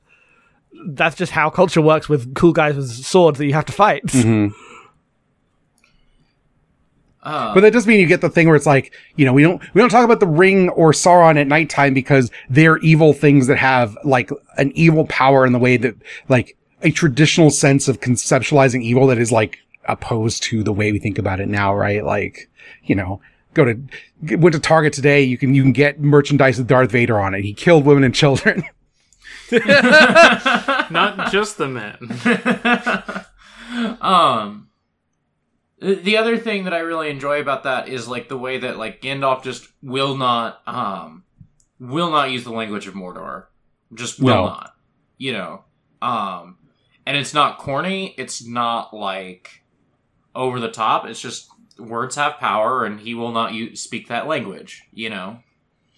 that's 0.88 1.16
just 1.16 1.32
how 1.32 1.50
culture 1.50 1.82
works 1.82 2.08
with 2.08 2.34
cool 2.34 2.52
guys 2.52 2.76
with 2.76 2.90
swords 2.90 3.38
that 3.38 3.46
you 3.46 3.52
have 3.54 3.66
to 3.66 3.72
fight 3.72 4.04
Mm-hmm. 4.06 4.48
Uh, 7.22 7.54
But 7.54 7.60
that 7.60 7.72
does 7.72 7.86
mean 7.86 8.00
you 8.00 8.06
get 8.06 8.20
the 8.20 8.28
thing 8.30 8.46
where 8.48 8.56
it's 8.56 8.66
like, 8.66 8.92
you 9.16 9.24
know, 9.24 9.32
we 9.32 9.42
don't, 9.42 9.62
we 9.74 9.80
don't 9.80 9.90
talk 9.90 10.04
about 10.04 10.18
the 10.20 10.26
ring 10.26 10.68
or 10.70 10.90
Sauron 10.92 11.40
at 11.40 11.46
nighttime 11.46 11.94
because 11.94 12.30
they're 12.50 12.78
evil 12.78 13.12
things 13.12 13.46
that 13.46 13.58
have 13.58 13.96
like 14.04 14.30
an 14.56 14.72
evil 14.74 15.06
power 15.06 15.46
in 15.46 15.52
the 15.52 15.58
way 15.58 15.76
that 15.76 15.94
like 16.28 16.56
a 16.82 16.90
traditional 16.90 17.50
sense 17.50 17.86
of 17.86 18.00
conceptualizing 18.00 18.82
evil 18.82 19.06
that 19.06 19.18
is 19.18 19.30
like 19.30 19.58
opposed 19.86 20.42
to 20.44 20.62
the 20.64 20.72
way 20.72 20.90
we 20.90 20.98
think 20.98 21.16
about 21.18 21.38
it 21.38 21.48
now, 21.48 21.72
right? 21.74 22.04
Like, 22.04 22.48
you 22.84 22.94
know, 22.96 23.20
go 23.54 23.64
to, 23.66 23.74
g- 24.24 24.34
went 24.36 24.54
to 24.54 24.60
Target 24.60 24.92
today. 24.92 25.22
You 25.22 25.38
can, 25.38 25.54
you 25.54 25.62
can 25.62 25.72
get 25.72 26.00
merchandise 26.00 26.58
with 26.58 26.66
Darth 26.66 26.90
Vader 26.90 27.20
on 27.20 27.34
it. 27.34 27.42
He 27.42 27.54
killed 27.54 27.84
women 27.84 28.02
and 28.02 28.14
children. 28.14 28.64
Not 29.52 31.30
just 31.30 31.58
the 31.58 31.68
men. 31.68 33.26
Um, 34.02 34.68
the 35.82 35.94
the 35.96 36.16
other 36.16 36.38
thing 36.38 36.64
that 36.64 36.72
I 36.74 36.78
really 36.78 37.10
enjoy 37.10 37.40
about 37.40 37.64
that 37.64 37.88
is 37.88 38.08
like 38.08 38.28
the 38.28 38.38
way 38.38 38.58
that 38.58 38.78
like 38.78 39.02
Gandalf 39.02 39.42
just 39.42 39.68
will 39.82 40.16
not 40.16 40.62
um 40.66 41.24
will 41.80 42.10
not 42.10 42.30
use 42.30 42.44
the 42.44 42.52
language 42.52 42.86
of 42.86 42.94
Mordor, 42.94 43.46
just 43.92 44.20
will 44.20 44.34
No. 44.34 44.44
not, 44.46 44.74
you 45.18 45.32
know. 45.32 45.64
Um, 46.00 46.58
and 47.04 47.16
it's 47.16 47.34
not 47.34 47.58
corny. 47.58 48.14
It's 48.16 48.46
not 48.46 48.94
like 48.94 49.62
over 50.34 50.60
the 50.60 50.70
top. 50.70 51.06
It's 51.06 51.20
just 51.20 51.48
words 51.78 52.14
have 52.16 52.36
power, 52.38 52.84
and 52.84 53.00
he 53.00 53.14
will 53.14 53.32
not 53.32 53.52
use, 53.52 53.80
speak 53.80 54.08
that 54.08 54.26
language. 54.28 54.84
You 54.92 55.10
know. 55.10 55.38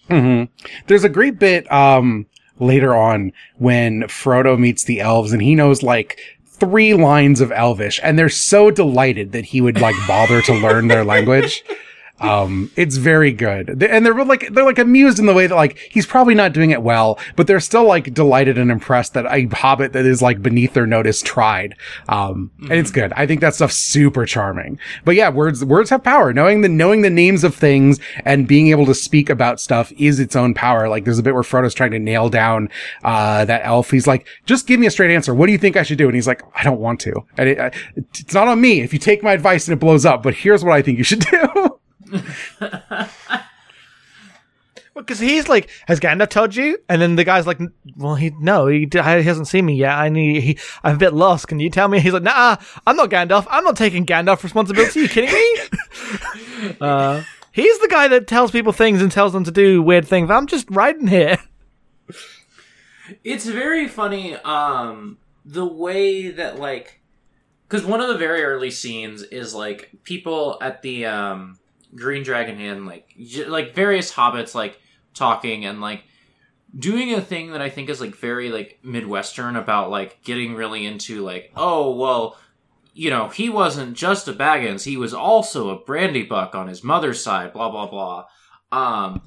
hmm 0.09 0.43
There's 0.87 1.03
a 1.03 1.09
great 1.09 1.39
bit 1.39 1.71
um 1.71 2.25
later 2.59 2.95
on 2.95 3.31
when 3.57 4.03
Frodo 4.03 4.57
meets 4.57 4.85
the 4.85 5.01
elves 5.01 5.33
and 5.33 5.41
he 5.41 5.55
knows 5.55 5.83
like 5.83 6.19
three 6.59 6.93
lines 6.93 7.41
of 7.41 7.51
Elvish 7.51 7.99
and 8.03 8.17
they're 8.17 8.29
so 8.29 8.71
delighted 8.71 9.31
that 9.31 9.45
he 9.45 9.61
would 9.61 9.79
like 9.79 9.95
bother 10.07 10.41
to 10.43 10.53
learn 10.53 10.87
their 10.87 11.03
language. 11.03 11.63
Um, 12.19 12.71
it's 12.75 12.95
very 12.95 13.31
good. 13.31 13.83
And 13.83 14.05
they're 14.05 14.25
like, 14.25 14.53
they're 14.53 14.63
like 14.63 14.79
amused 14.79 15.19
in 15.19 15.25
the 15.25 15.33
way 15.33 15.47
that 15.47 15.55
like, 15.55 15.77
he's 15.91 16.05
probably 16.05 16.33
not 16.33 16.53
doing 16.53 16.71
it 16.71 16.81
well, 16.81 17.19
but 17.35 17.47
they're 17.47 17.59
still 17.59 17.83
like 17.83 18.13
delighted 18.13 18.57
and 18.57 18.71
impressed 18.71 19.13
that 19.13 19.25
a 19.25 19.47
hobbit 19.53 19.93
that 19.93 20.05
is 20.05 20.21
like 20.21 20.41
beneath 20.41 20.73
their 20.73 20.87
notice 20.87 21.21
tried. 21.21 21.75
Um, 22.07 22.51
and 22.61 22.73
it's 22.73 22.91
good. 22.91 23.11
I 23.13 23.27
think 23.27 23.41
that 23.41 23.53
stuff's 23.53 23.75
super 23.75 24.25
charming. 24.25 24.79
But 25.03 25.15
yeah, 25.15 25.29
words, 25.29 25.63
words 25.65 25.89
have 25.89 26.03
power. 26.03 26.31
Knowing 26.31 26.61
the, 26.61 26.69
knowing 26.69 27.01
the 27.01 27.09
names 27.09 27.43
of 27.43 27.53
things 27.53 27.99
and 28.23 28.47
being 28.47 28.69
able 28.69 28.85
to 28.85 28.95
speak 28.95 29.29
about 29.29 29.59
stuff 29.59 29.91
is 29.97 30.19
its 30.19 30.35
own 30.35 30.53
power. 30.53 30.87
Like 30.87 31.03
there's 31.03 31.19
a 31.19 31.23
bit 31.23 31.33
where 31.33 31.43
Frodo's 31.43 31.73
trying 31.73 31.91
to 31.91 31.99
nail 31.99 32.29
down, 32.29 32.69
uh, 33.03 33.43
that 33.45 33.61
elf. 33.65 33.91
He's 33.91 34.07
like, 34.07 34.25
just 34.45 34.67
give 34.67 34.79
me 34.79 34.87
a 34.87 34.91
straight 34.91 35.11
answer. 35.11 35.35
What 35.35 35.47
do 35.47 35.51
you 35.51 35.57
think 35.57 35.75
I 35.75 35.83
should 35.83 35.97
do? 35.97 36.07
And 36.07 36.15
he's 36.15 36.27
like, 36.27 36.41
I 36.55 36.63
don't 36.63 36.79
want 36.79 37.01
to. 37.01 37.13
And 37.37 37.49
it, 37.49 37.59
uh, 37.59 37.71
it's 37.95 38.33
not 38.33 38.47
on 38.47 38.61
me 38.61 38.81
if 38.81 38.93
you 38.93 38.99
take 38.99 39.21
my 39.21 39.33
advice 39.33 39.67
and 39.67 39.73
it 39.73 39.79
blows 39.79 40.05
up, 40.05 40.23
but 40.23 40.33
here's 40.33 40.63
what 40.63 40.73
I 40.73 40.81
think 40.81 40.97
you 40.97 41.03
should 41.03 41.19
do. 41.31 41.74
Because 44.95 45.19
he's 45.19 45.49
like, 45.49 45.69
has 45.87 45.99
Gandalf 45.99 46.29
told 46.29 46.55
you? 46.55 46.77
And 46.87 47.01
then 47.01 47.17
the 47.17 47.25
guy's 47.25 47.45
like, 47.45 47.59
well, 47.97 48.15
he 48.15 48.31
no, 48.39 48.67
he, 48.67 48.87
he 48.89 48.97
hasn't 48.97 49.49
seen 49.49 49.65
me 49.65 49.75
yet. 49.75 49.91
I 49.91 50.07
need, 50.07 50.41
he, 50.41 50.59
I'm 50.85 50.95
a 50.95 50.97
bit 50.97 51.13
lost. 51.13 51.49
Can 51.49 51.59
you 51.59 51.69
tell 51.69 51.89
me? 51.89 51.99
He's 51.99 52.13
like, 52.13 52.23
nah, 52.23 52.55
I'm 52.87 52.95
not 52.95 53.09
Gandalf. 53.09 53.45
I'm 53.49 53.65
not 53.65 53.75
taking 53.75 54.05
Gandalf 54.05 54.41
responsibility. 54.41 55.01
you 55.01 55.09
kidding 55.09 55.33
me? 55.33 56.77
uh, 56.81 57.23
he's 57.51 57.77
the 57.79 57.89
guy 57.89 58.07
that 58.07 58.27
tells 58.27 58.51
people 58.51 58.71
things 58.71 59.01
and 59.01 59.11
tells 59.11 59.33
them 59.33 59.43
to 59.43 59.51
do 59.51 59.81
weird 59.81 60.07
things. 60.07 60.31
I'm 60.31 60.47
just 60.47 60.65
riding 60.71 61.07
here. 61.07 61.39
It's 63.23 63.45
very 63.45 63.89
funny, 63.89 64.35
um, 64.35 65.17
the 65.43 65.65
way 65.65 66.31
that 66.31 66.57
like, 66.57 67.01
because 67.67 67.85
one 67.85 67.99
of 67.99 68.07
the 68.07 68.17
very 68.17 68.43
early 68.43 68.71
scenes 68.71 69.23
is 69.23 69.53
like 69.53 69.91
people 70.03 70.57
at 70.61 70.81
the 70.81 71.05
um, 71.05 71.59
Green 71.95 72.23
Dragon 72.23 72.59
Inn, 72.59 72.85
like 72.85 73.07
j- 73.19 73.45
like 73.45 73.73
various 73.73 74.11
hobbits, 74.13 74.53
like 74.55 74.79
talking 75.13 75.65
and 75.65 75.81
like 75.81 76.03
doing 76.77 77.13
a 77.13 77.21
thing 77.21 77.51
that 77.51 77.61
I 77.61 77.69
think 77.69 77.89
is 77.89 78.01
like 78.01 78.15
very 78.15 78.49
like 78.49 78.79
midwestern 78.83 79.55
about 79.55 79.89
like 79.89 80.21
getting 80.23 80.55
really 80.55 80.85
into 80.85 81.23
like, 81.23 81.51
oh 81.55 81.95
well, 81.95 82.37
you 82.93 83.09
know, 83.09 83.29
he 83.29 83.49
wasn't 83.49 83.95
just 83.97 84.27
a 84.27 84.33
Baggins, 84.33 84.83
he 84.83 84.97
was 84.97 85.13
also 85.13 85.69
a 85.69 85.79
Brandybuck 85.81 86.53
on 86.55 86.67
his 86.67 86.83
mother's 86.83 87.23
side, 87.23 87.53
blah 87.53 87.69
blah 87.69 87.87
blah. 87.87 88.25
Um, 88.71 89.21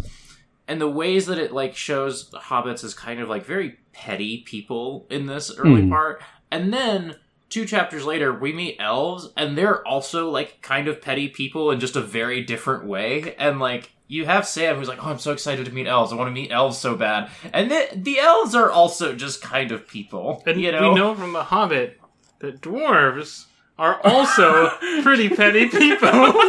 and 0.67 0.81
the 0.81 0.89
ways 0.91 1.27
that 1.27 1.39
it 1.39 1.53
like 1.53 1.75
shows 1.75 2.31
hobbits 2.33 2.85
as 2.85 2.93
kind 2.95 3.21
of 3.21 3.29
like 3.29 3.47
very 3.47 3.79
petty 3.93 4.43
people 4.47 5.07
in 5.11 5.27
this 5.27 5.57
early 5.57 5.83
Hmm. 5.83 5.91
part 5.91 6.23
and 6.51 6.73
then 6.73 7.17
two 7.51 7.65
chapters 7.65 8.05
later, 8.05 8.33
we 8.33 8.53
meet 8.53 8.77
elves, 8.79 9.31
and 9.37 9.57
they're 9.57 9.87
also 9.87 10.31
like 10.31 10.61
kind 10.63 10.89
of 10.89 11.01
petty 11.01 11.29
people 11.29 11.71
in 11.71 11.81
just 11.81 11.97
a 11.97 12.01
very 12.01 12.43
different 12.43 12.85
way. 12.85 13.35
And 13.37 13.59
like 13.61 13.93
you 14.07 14.27
have 14.27 14.47
Sam, 14.47 14.77
who's 14.77 14.89
like, 14.89 15.05
"Oh, 15.05 15.11
I'm 15.11 15.19
so 15.19 15.33
excited 15.33 15.67
to 15.67 15.73
meet 15.73 15.87
elves. 15.87 16.13
I 16.13 16.17
want 16.17 16.29
to 16.29 16.33
meet 16.33 16.51
elves 16.51 16.79
so 16.79 16.95
bad." 16.97 17.31
And 17.53 17.71
the 17.71 17.89
the 17.95 18.19
elves 18.21 18.55
are 18.55 18.71
also 18.71 19.15
just 19.15 19.43
kind 19.43 19.73
of 19.73 19.87
people. 19.89 20.43
And 20.47 20.61
you 20.61 20.73
know, 20.73 20.91
we 20.91 20.95
know 20.95 21.15
from 21.15 21.33
The 21.33 21.45
Hobbit 21.45 22.01
that 22.41 22.61
dwarves 22.61 23.47
are 23.79 24.01
also 24.05 24.69
pretty 25.03 25.29
petty 25.29 25.69
people. 25.69 26.11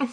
you 0.00 0.08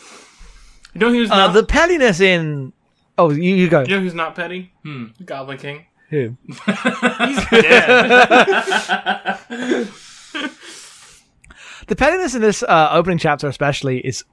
know 0.95 1.09
who's 1.11 1.31
Uh, 1.31 1.35
not? 1.47 1.53
the 1.53 1.63
pettiness 1.63 2.19
in. 2.19 2.73
Oh, 3.17 3.29
you, 3.29 3.55
you 3.55 3.69
go. 3.69 3.81
you 3.81 3.95
know 3.95 3.99
who's 4.01 4.13
not 4.15 4.35
petty? 4.35 4.71
Hmm. 4.83 5.07
Goblin 5.23 5.57
King. 5.57 5.85
Who? 6.13 6.37
He's 6.47 6.59
dead. 7.49 8.11
The 11.87 11.95
pettiness 11.95 12.35
in 12.35 12.41
this 12.41 12.63
uh, 12.63 12.89
opening 12.91 13.17
chapter, 13.17 13.47
especially, 13.47 13.99
is 13.99 14.23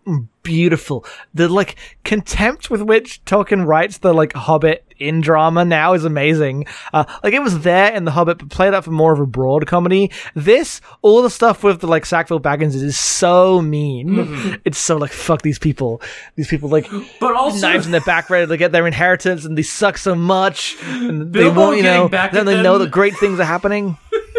beautiful. 0.42 1.04
The 1.34 1.48
like 1.48 1.76
contempt 2.04 2.70
with 2.70 2.82
which 2.82 3.24
Tolkien 3.24 3.66
writes 3.66 3.98
the 3.98 4.12
like 4.12 4.32
Hobbit 4.32 4.84
in 4.98 5.20
drama 5.20 5.64
now 5.64 5.94
is 5.94 6.04
amazing. 6.04 6.66
Uh, 6.92 7.04
like 7.22 7.32
it 7.32 7.42
was 7.42 7.60
there 7.60 7.92
in 7.92 8.04
the 8.04 8.10
Hobbit, 8.10 8.38
but 8.38 8.50
played 8.50 8.74
up 8.74 8.84
for 8.84 8.90
more 8.90 9.12
of 9.12 9.20
a 9.20 9.26
broad 9.26 9.66
comedy. 9.66 10.10
This, 10.34 10.80
all 11.02 11.22
the 11.22 11.30
stuff 11.30 11.64
with 11.64 11.80
the 11.80 11.86
like 11.86 12.04
Sackville 12.06 12.40
Baggins 12.40 12.74
is 12.74 12.98
so 12.98 13.60
mean. 13.60 14.60
It's 14.64 14.78
so 14.78 14.96
like 14.96 15.12
fuck 15.12 15.42
these 15.42 15.58
people. 15.58 16.02
These 16.36 16.48
people 16.48 16.68
like 16.68 16.88
but 17.20 17.34
also 17.34 17.66
knives 17.66 17.86
in 17.86 17.92
their 17.92 18.00
back 18.02 18.30
ready 18.30 18.46
to 18.46 18.56
get 18.56 18.72
their 18.72 18.86
inheritance, 18.86 19.44
and 19.44 19.56
they 19.56 19.62
suck 19.62 19.98
so 19.98 20.14
much. 20.14 20.76
And 20.82 21.32
they 21.32 21.48
won't, 21.48 21.78
you 21.78 21.82
know. 21.82 22.08
Then 22.08 22.46
they 22.46 22.62
know 22.62 22.78
that 22.78 22.90
great 22.90 23.16
things 23.16 23.40
are 23.40 23.44
happening. 23.44 23.96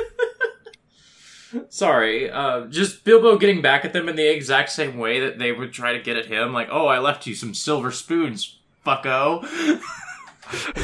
Sorry, 1.70 2.30
uh, 2.30 2.66
just 2.68 3.04
Bilbo 3.04 3.38
getting 3.38 3.62
back 3.62 3.84
at 3.86 3.94
them 3.94 4.08
in 4.10 4.16
the 4.16 4.28
exact 4.30 4.70
same 4.72 4.98
way 4.98 5.20
that 5.20 5.38
they 5.40 5.52
would 5.52 5.74
try 5.74 5.94
to 5.94 6.00
get 6.00 6.18
at 6.18 6.26
him. 6.28 6.54
Like, 6.54 6.70
oh, 6.72 6.88
I 6.88 7.00
left 7.00 7.28
you 7.28 7.36
some 7.36 7.54
silver 7.54 7.92
spoons, 7.92 8.58
fucko. 8.86 9.42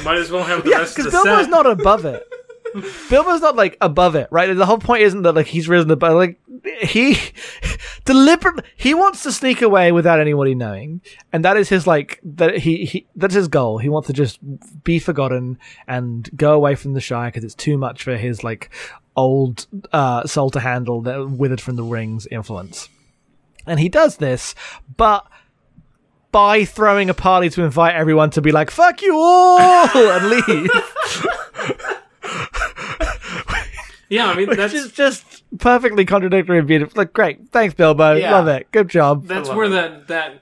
Might 0.04 0.18
as 0.18 0.32
well 0.32 0.44
have 0.44 0.64
the 0.64 0.72
Yeah, 0.72 0.78
rest 0.80 0.98
of 0.98 1.06
because 1.06 1.12
the 1.14 1.24
Bilbo's 1.24 1.44
set. 1.46 1.50
not 1.50 1.66
above 1.66 2.06
it. 2.06 2.24
Bilbo's 3.10 3.42
not 3.42 3.56
like 3.56 3.78
above 3.82 4.16
it, 4.16 4.28
right? 4.32 4.54
The 4.54 4.66
whole 4.66 4.78
point 4.78 5.04
isn't 5.04 5.22
that 5.24 5.34
like 5.36 5.48
he's 5.48 5.68
risen 5.70 5.90
above. 5.90 6.16
Like 6.16 6.40
he 6.82 7.18
deliberately 8.06 8.64
he 8.76 8.94
wants 8.94 9.24
to 9.24 9.32
sneak 9.32 9.62
away 9.62 9.92
without 9.92 10.20
anybody 10.20 10.54
knowing, 10.54 11.02
and 11.32 11.44
that 11.46 11.58
is 11.58 11.70
his 11.70 11.88
like 11.88 12.20
that 12.24 12.58
he, 12.60 12.86
he 12.86 13.08
that's 13.16 13.34
his 13.34 13.48
goal. 13.48 13.78
He 13.78 13.90
wants 13.90 14.08
to 14.08 14.14
just 14.14 14.40
be 14.84 15.00
forgotten 15.00 15.58
and 15.88 16.30
go 16.36 16.54
away 16.54 16.76
from 16.76 16.94
the 16.94 17.02
Shire 17.02 17.30
because 17.30 17.44
it's 17.44 17.56
too 17.56 17.78
much 17.78 18.04
for 18.04 18.16
his 18.18 18.44
like 18.44 18.70
old 19.18 19.68
uh, 19.92 20.26
soul 20.26 20.50
to 20.52 20.60
handle 20.62 21.02
that 21.02 21.30
withered 21.30 21.60
from 21.60 21.76
the 21.76 21.84
rings 21.84 22.26
influence. 22.28 22.88
And 23.66 23.80
he 23.80 23.90
does 23.90 24.18
this, 24.18 24.56
but 24.96 25.28
by 26.32 26.64
throwing 26.64 27.10
a 27.10 27.14
party 27.14 27.50
to 27.50 27.64
invite 27.64 27.96
everyone 27.96 28.30
to 28.32 28.42
be 28.42 28.52
like 28.54 28.72
"fuck 28.72 29.02
you 29.02 29.18
all" 29.18 29.90
and 29.98 30.30
leave. 30.30 30.70
Yeah, 34.10 34.28
I 34.28 34.36
mean 34.36 34.48
Which 34.48 34.58
that's 34.58 34.74
is 34.74 34.92
just 34.94 35.44
perfectly 35.60 36.06
contradictory 36.06 36.60
and 36.60 36.68
beautiful. 36.68 36.94
Like, 36.98 37.12
great, 37.12 37.50
thanks, 37.50 37.74
Bilbo. 37.74 38.14
Yeah. 38.16 38.32
Love 38.32 38.48
it. 38.48 38.72
Good 38.72 38.90
job. 38.90 39.26
that's 39.26 39.50
where 39.50 39.66
it. 39.66 39.70
that 39.72 40.08
that 40.08 40.42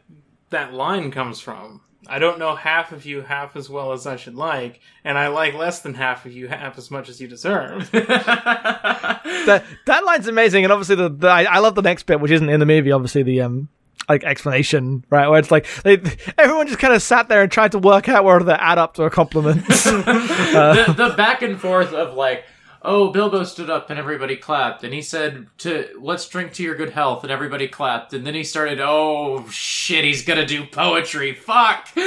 that 0.51 0.73
line 0.73 1.11
comes 1.11 1.39
from. 1.39 1.81
I 2.07 2.19
don't 2.19 2.39
know 2.39 2.55
half 2.55 2.91
of 2.91 3.05
you 3.05 3.21
half 3.21 3.55
as 3.55 3.69
well 3.69 3.91
as 3.91 4.05
I 4.05 4.15
should 4.15 4.35
like, 4.35 4.79
and 5.03 5.17
I 5.17 5.27
like 5.27 5.53
less 5.53 5.81
than 5.81 5.93
half 5.93 6.25
of 6.25 6.33
you 6.33 6.47
half 6.47 6.77
as 6.77 6.91
much 6.91 7.09
as 7.09 7.19
you 7.19 7.27
deserve. 7.27 7.89
that 7.91 9.63
that 9.85 10.05
line's 10.05 10.27
amazing, 10.27 10.63
and 10.63 10.71
obviously 10.71 10.95
the, 10.95 11.09
the 11.09 11.27
I, 11.27 11.43
I 11.43 11.59
love 11.59 11.75
the 11.75 11.81
next 11.81 12.03
bit, 12.03 12.19
which 12.19 12.31
isn't 12.31 12.49
in 12.49 12.59
the 12.59 12.65
movie. 12.65 12.91
Obviously 12.91 13.23
the 13.23 13.41
um 13.41 13.69
like 14.07 14.23
explanation, 14.23 15.03
right? 15.09 15.27
Where 15.27 15.39
it's 15.39 15.51
like 15.51 15.67
they, 15.83 16.01
everyone 16.37 16.67
just 16.67 16.79
kind 16.79 16.93
of 16.93 17.01
sat 17.01 17.27
there 17.27 17.41
and 17.41 17.51
tried 17.51 17.71
to 17.71 17.79
work 17.79 18.07
out 18.07 18.23
where 18.23 18.39
to 18.39 18.63
add 18.63 18.77
up 18.77 18.95
to 18.95 19.03
a 19.03 19.09
compliment. 19.09 19.65
the, 19.67 20.93
the 20.95 21.13
back 21.15 21.41
and 21.41 21.59
forth 21.59 21.93
of 21.93 22.13
like, 22.13 22.45
oh, 22.85 23.11
Bilbo 23.11 23.43
stood 23.43 23.69
up 23.69 23.89
and 23.89 23.99
everybody 23.99 24.35
clapped, 24.35 24.83
and 24.83 24.93
he 24.93 25.01
said 25.01 25.47
to 25.59 25.87
let's 25.99 26.27
drink 26.27 26.53
to 26.53 26.63
your 26.63 26.75
good 26.75 26.91
health, 26.91 27.23
and 27.23 27.31
everybody 27.31 27.67
clapped, 27.67 28.13
and 28.13 28.25
then 28.25 28.33
he 28.33 28.43
started, 28.43 28.79
oh 28.79 29.47
shit, 29.49 30.05
he's 30.05 30.23
gonna 30.23 30.45
do 30.45 30.65
poetry, 30.65 31.33
fuck. 31.33 31.89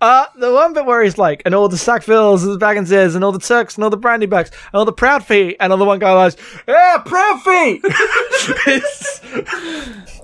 Uh, 0.00 0.26
the 0.36 0.52
one 0.52 0.72
bit 0.72 0.84
where 0.84 1.04
he's 1.04 1.16
like, 1.16 1.42
and 1.44 1.54
all 1.54 1.68
the 1.68 1.76
Sackvilles, 1.76 2.42
and 2.42 2.52
the 2.52 2.58
Bagginses, 2.58 3.14
and 3.14 3.22
all 3.22 3.30
the 3.30 3.38
Tooks, 3.38 3.76
and 3.76 3.84
all 3.84 3.90
the 3.90 3.96
Brandybucks, 3.96 4.50
and 4.50 4.74
all 4.74 4.84
the 4.84 4.92
Proud 4.92 5.24
Feet, 5.24 5.56
and 5.60 5.72
all 5.72 5.78
the 5.78 5.84
one 5.84 6.00
guy 6.00 6.12
lies, 6.12 6.36
yeah, 6.66 6.98
Proud 7.06 7.40
Feet! 7.42 7.84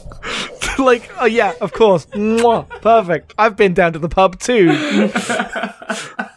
Like, 0.78 1.10
oh 1.20 1.26
yeah, 1.26 1.54
of 1.60 1.72
course. 1.72 2.06
Mwah, 2.06 2.68
perfect. 2.80 3.34
I've 3.36 3.56
been 3.56 3.74
down 3.74 3.94
to 3.94 3.98
the 3.98 4.08
pub 4.08 4.38
too. 4.38 4.68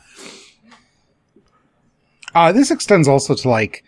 Uh, 2.34 2.52
this 2.52 2.72
extends 2.72 3.08
also 3.08 3.36
to 3.36 3.50
like, 3.50 3.84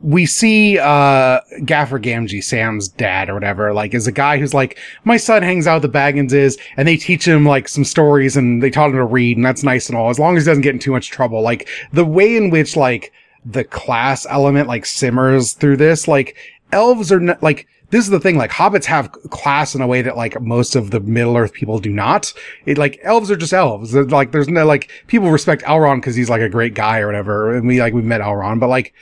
we 0.00 0.26
see, 0.26 0.78
uh, 0.78 1.40
Gaffer 1.64 1.98
Gamgee, 1.98 2.42
Sam's 2.42 2.86
dad 2.88 3.28
or 3.28 3.34
whatever, 3.34 3.72
like, 3.72 3.94
is 3.94 4.06
a 4.06 4.12
guy 4.12 4.38
who's 4.38 4.54
like, 4.54 4.78
my 5.02 5.16
son 5.16 5.42
hangs 5.42 5.66
out 5.66 5.82
with 5.82 5.90
the 5.90 5.98
Bagginses 5.98 6.56
and 6.76 6.86
they 6.86 6.96
teach 6.96 7.26
him 7.26 7.44
like 7.44 7.68
some 7.68 7.84
stories 7.84 8.36
and 8.36 8.62
they 8.62 8.70
taught 8.70 8.90
him 8.90 8.96
to 8.96 9.04
read 9.04 9.36
and 9.36 9.44
that's 9.44 9.64
nice 9.64 9.88
and 9.88 9.98
all, 9.98 10.08
as 10.08 10.18
long 10.18 10.36
as 10.36 10.44
he 10.44 10.50
doesn't 10.50 10.62
get 10.62 10.74
in 10.74 10.78
too 10.78 10.92
much 10.92 11.10
trouble. 11.10 11.42
Like, 11.42 11.68
the 11.92 12.04
way 12.04 12.36
in 12.36 12.50
which 12.50 12.76
like, 12.76 13.12
the 13.44 13.64
class 13.64 14.26
element 14.30 14.68
like 14.68 14.86
simmers 14.86 15.54
through 15.54 15.78
this, 15.78 16.06
like, 16.06 16.36
elves 16.70 17.10
are 17.10 17.20
not, 17.20 17.42
like, 17.42 17.66
this 17.90 18.04
is 18.04 18.10
the 18.10 18.20
thing, 18.20 18.36
like, 18.36 18.50
hobbits 18.50 18.84
have 18.84 19.10
class 19.30 19.74
in 19.74 19.80
a 19.80 19.86
way 19.86 20.02
that, 20.02 20.16
like, 20.16 20.40
most 20.40 20.76
of 20.76 20.90
the 20.90 21.00
Middle 21.00 21.36
Earth 21.36 21.52
people 21.52 21.78
do 21.78 21.90
not. 21.90 22.32
It, 22.66 22.78
like, 22.78 22.98
elves 23.02 23.30
are 23.30 23.36
just 23.36 23.52
elves. 23.52 23.92
They're, 23.92 24.04
like, 24.04 24.32
there's 24.32 24.48
no, 24.48 24.66
like, 24.66 24.90
people 25.06 25.30
respect 25.30 25.62
Elrond 25.62 25.96
because 25.96 26.14
he's, 26.14 26.30
like, 26.30 26.42
a 26.42 26.48
great 26.48 26.74
guy 26.74 26.98
or 26.98 27.06
whatever. 27.06 27.54
And 27.54 27.66
we, 27.66 27.80
like, 27.80 27.94
we've 27.94 28.04
met 28.04 28.20
Elrond, 28.20 28.60
but, 28.60 28.68
like, 28.68 28.92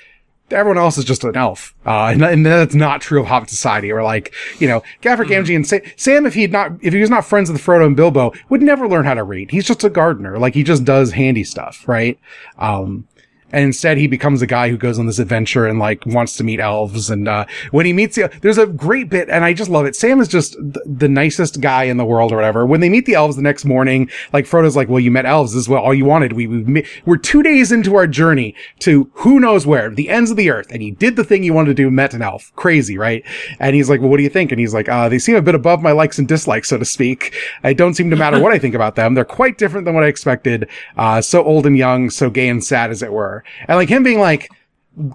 everyone 0.50 0.78
else 0.78 0.96
is 0.96 1.04
just 1.04 1.24
an 1.24 1.36
elf. 1.36 1.74
Uh, 1.84 2.10
and, 2.12 2.22
and 2.22 2.46
that's 2.46 2.74
not 2.74 3.00
true 3.00 3.20
of 3.20 3.26
Hobbit 3.26 3.50
society. 3.50 3.90
Or 3.90 4.02
like, 4.02 4.32
you 4.58 4.68
know, 4.68 4.82
Gaffer 5.00 5.24
Gamgee 5.24 5.56
and 5.56 5.66
Sa- 5.66 5.78
Sam, 5.96 6.24
if 6.26 6.34
he'd 6.34 6.52
not, 6.52 6.72
if 6.82 6.92
he 6.94 7.00
was 7.00 7.10
not 7.10 7.24
friends 7.24 7.50
with 7.50 7.60
Frodo 7.60 7.86
and 7.86 7.96
Bilbo, 7.96 8.32
would 8.48 8.62
never 8.62 8.88
learn 8.88 9.04
how 9.04 9.14
to 9.14 9.24
read. 9.24 9.50
He's 9.50 9.66
just 9.66 9.82
a 9.82 9.90
gardener. 9.90 10.38
Like, 10.38 10.54
he 10.54 10.62
just 10.62 10.84
does 10.84 11.12
handy 11.12 11.44
stuff, 11.44 11.86
right? 11.88 12.18
Um, 12.58 13.08
and 13.52 13.64
instead 13.64 13.96
he 13.96 14.06
becomes 14.06 14.42
a 14.42 14.46
guy 14.46 14.68
who 14.68 14.76
goes 14.76 14.98
on 14.98 15.06
this 15.06 15.18
adventure 15.18 15.66
and 15.66 15.78
like 15.78 16.04
wants 16.06 16.36
to 16.36 16.44
meet 16.44 16.60
elves. 16.60 17.10
And, 17.10 17.28
uh, 17.28 17.46
when 17.70 17.86
he 17.86 17.92
meets 17.92 18.16
the, 18.16 18.30
there's 18.42 18.58
a 18.58 18.66
great 18.66 19.08
bit 19.08 19.28
and 19.28 19.44
I 19.44 19.52
just 19.52 19.70
love 19.70 19.86
it. 19.86 19.96
Sam 19.96 20.20
is 20.20 20.28
just 20.28 20.54
th- 20.54 20.76
the 20.84 21.08
nicest 21.08 21.60
guy 21.60 21.84
in 21.84 21.96
the 21.96 22.04
world 22.04 22.32
or 22.32 22.36
whatever. 22.36 22.66
When 22.66 22.80
they 22.80 22.88
meet 22.88 23.06
the 23.06 23.14
elves 23.14 23.36
the 23.36 23.42
next 23.42 23.64
morning, 23.64 24.10
like 24.32 24.46
Frodo's 24.46 24.76
like, 24.76 24.88
well, 24.88 25.00
you 25.00 25.10
met 25.10 25.26
elves. 25.26 25.52
This 25.52 25.62
is 25.62 25.68
what 25.68 25.82
all 25.82 25.94
you 25.94 26.04
wanted. 26.04 26.32
We, 26.32 26.46
we 26.46 26.86
we're 27.04 27.16
two 27.16 27.42
days 27.42 27.72
into 27.72 27.96
our 27.96 28.06
journey 28.06 28.54
to 28.80 29.10
who 29.14 29.40
knows 29.40 29.66
where, 29.66 29.90
the 29.90 30.08
ends 30.08 30.30
of 30.30 30.36
the 30.36 30.50
earth. 30.50 30.68
And 30.70 30.82
you 30.82 30.92
did 30.92 31.16
the 31.16 31.24
thing 31.24 31.42
you 31.42 31.54
wanted 31.54 31.68
to 31.68 31.82
do, 31.82 31.90
met 31.90 32.14
an 32.14 32.22
elf. 32.22 32.52
Crazy, 32.56 32.98
right? 32.98 33.24
And 33.60 33.76
he's 33.76 33.88
like, 33.88 34.00
well, 34.00 34.10
what 34.10 34.16
do 34.18 34.22
you 34.22 34.28
think? 34.30 34.50
And 34.50 34.60
he's 34.60 34.74
like, 34.74 34.88
uh, 34.88 35.08
they 35.08 35.18
seem 35.18 35.36
a 35.36 35.42
bit 35.42 35.54
above 35.54 35.82
my 35.82 35.92
likes 35.92 36.18
and 36.18 36.26
dislikes, 36.26 36.68
so 36.68 36.78
to 36.78 36.84
speak. 36.84 37.34
I 37.62 37.72
don't 37.72 37.94
seem 37.94 38.10
to 38.10 38.16
matter 38.16 38.40
what 38.40 38.52
I 38.52 38.58
think 38.58 38.74
about 38.74 38.96
them. 38.96 39.14
They're 39.14 39.24
quite 39.24 39.58
different 39.58 39.84
than 39.84 39.94
what 39.94 40.04
I 40.04 40.08
expected. 40.08 40.68
Uh, 40.96 41.20
so 41.20 41.44
old 41.44 41.66
and 41.66 41.76
young, 41.76 42.10
so 42.10 42.30
gay 42.30 42.48
and 42.48 42.62
sad 42.62 42.90
as 42.90 43.02
it 43.02 43.12
were. 43.12 43.35
And 43.68 43.76
like 43.76 43.88
him 43.88 44.02
being 44.02 44.20
like, 44.20 44.50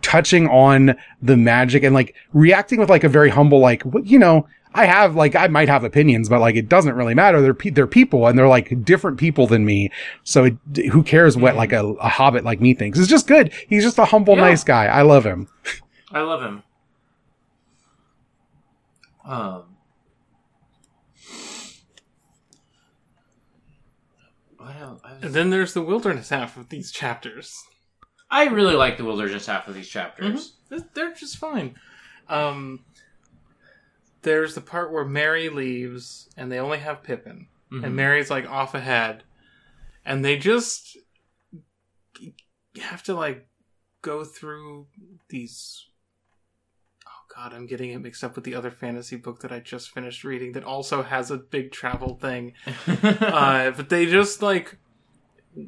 touching 0.03 0.47
on 0.49 0.95
the 1.23 1.35
magic 1.35 1.81
and 1.81 1.95
like 1.95 2.13
reacting 2.33 2.79
with 2.79 2.87
like 2.87 3.03
a 3.03 3.09
very 3.09 3.29
humble, 3.31 3.57
like, 3.57 3.81
you 4.03 4.19
know, 4.19 4.47
I 4.75 4.85
have 4.85 5.15
like, 5.15 5.35
I 5.35 5.47
might 5.47 5.69
have 5.69 5.83
opinions, 5.83 6.29
but 6.29 6.39
like, 6.39 6.55
it 6.55 6.69
doesn't 6.69 6.93
really 6.93 7.15
matter. 7.15 7.41
They're, 7.41 7.55
pe- 7.55 7.71
they're 7.71 7.87
people 7.87 8.27
and 8.27 8.37
they're 8.37 8.47
like 8.47 8.85
different 8.85 9.17
people 9.17 9.47
than 9.47 9.65
me. 9.65 9.89
So 10.23 10.43
it, 10.45 10.85
who 10.91 11.01
cares 11.01 11.35
what 11.35 11.55
like 11.55 11.73
a, 11.73 11.83
a 11.83 12.09
hobbit 12.09 12.43
like 12.45 12.61
me 12.61 12.75
thinks? 12.75 12.99
It's 12.99 13.07
just 13.07 13.25
good. 13.25 13.51
He's 13.67 13.83
just 13.83 13.97
a 13.97 14.05
humble, 14.05 14.35
Yeah. 14.35 14.41
nice 14.41 14.63
guy. 14.63 14.85
I 14.85 15.01
love 15.01 15.25
him. 15.25 15.47
I 16.11 16.21
love 16.21 16.43
him. 16.43 16.63
Um. 19.25 19.63
What 24.57 24.75
else? 24.75 25.01
I, 25.03 25.13
and 25.23 25.33
then 25.33 25.49
there's 25.49 25.73
the 25.73 25.81
wilderness 25.81 26.29
half 26.29 26.55
of 26.55 26.69
these 26.69 26.91
chapters. 26.91 27.63
I 28.31 28.45
really 28.45 28.75
like 28.75 28.97
the 28.97 29.03
wilderness 29.03 29.45
half 29.45 29.67
of 29.67 29.75
these 29.75 29.89
chapters. 29.89 30.53
They're- 30.69 30.87
They're 30.93 31.13
just 31.13 31.37
fine. 31.37 31.75
Um, 32.29 32.85
there's 34.21 34.55
the 34.55 34.61
part 34.61 34.91
where 34.93 35.03
Merry 35.05 35.49
leaves 35.49 36.29
and 36.37 36.49
they 36.51 36.57
only 36.59 36.77
have 36.79 37.03
Pippin, 37.03 37.47
Mhm. 37.71 37.83
and 37.85 37.95
Merry's 37.95 38.29
like 38.31 38.47
off 38.49 38.73
ahead, 38.73 39.23
and 40.05 40.23
they 40.23 40.37
just 40.37 40.97
have 42.81 43.03
to 43.03 43.13
like 43.13 43.47
go 44.01 44.23
through 44.23 44.87
these. 45.29 45.85
Oh 47.05 47.35
God, 47.35 47.53
I'm 47.53 47.65
getting 47.65 47.89
it 47.91 47.99
mixed 47.99 48.23
up 48.23 48.35
with 48.35 48.45
the 48.45 48.55
other 48.55 48.71
fantasy 48.71 49.15
book 49.17 49.41
that 49.41 49.51
I 49.51 49.59
just 49.59 49.91
finished 49.91 50.23
reading 50.23 50.53
that 50.53 50.63
also 50.63 51.03
has 51.03 51.31
a 51.31 51.37
big 51.37 51.71
travel 51.71 52.15
thing. 52.15 52.53
uh, 52.87 53.71
but 53.71 53.89
they 53.89 54.05
just 54.05 54.41
like 54.41 54.77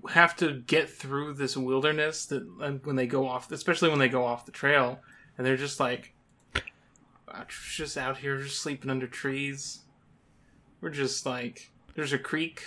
have 0.09 0.36
to 0.38 0.53
get 0.61 0.89
through 0.89 1.34
this 1.34 1.57
wilderness 1.57 2.25
that 2.27 2.43
and 2.61 2.86
when 2.86 2.95
they 2.95 3.07
go 3.07 3.27
off, 3.27 3.51
especially 3.51 3.89
when 3.89 3.99
they 3.99 4.07
go 4.09 4.25
off 4.25 4.45
the 4.45 4.51
trail, 4.51 4.99
and 5.38 5.45
they're 5.45 5.57
just 5.57 5.79
like, 5.79 6.13
"Ah, 7.27 7.45
just 7.47 7.97
out 7.97 8.17
here, 8.17 8.38
just 8.41 8.61
sleeping 8.61 8.89
under 8.89 9.07
trees. 9.07 9.81
We're 10.81 10.89
just 10.89 11.25
like, 11.25 11.71
there's 11.95 12.13
a 12.13 12.17
creek. 12.19 12.63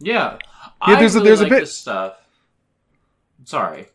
Yeah, 0.00 0.38
Yeah, 0.86 0.98
there's 0.98 1.14
a- 1.16 1.18
I 1.18 1.22
really 1.22 1.28
there's 1.30 1.40
a 1.40 1.42
like 1.44 1.50
bit- 1.50 1.60
this 1.60 1.76
stuff. 1.76 2.16
Sorry. 3.44 3.88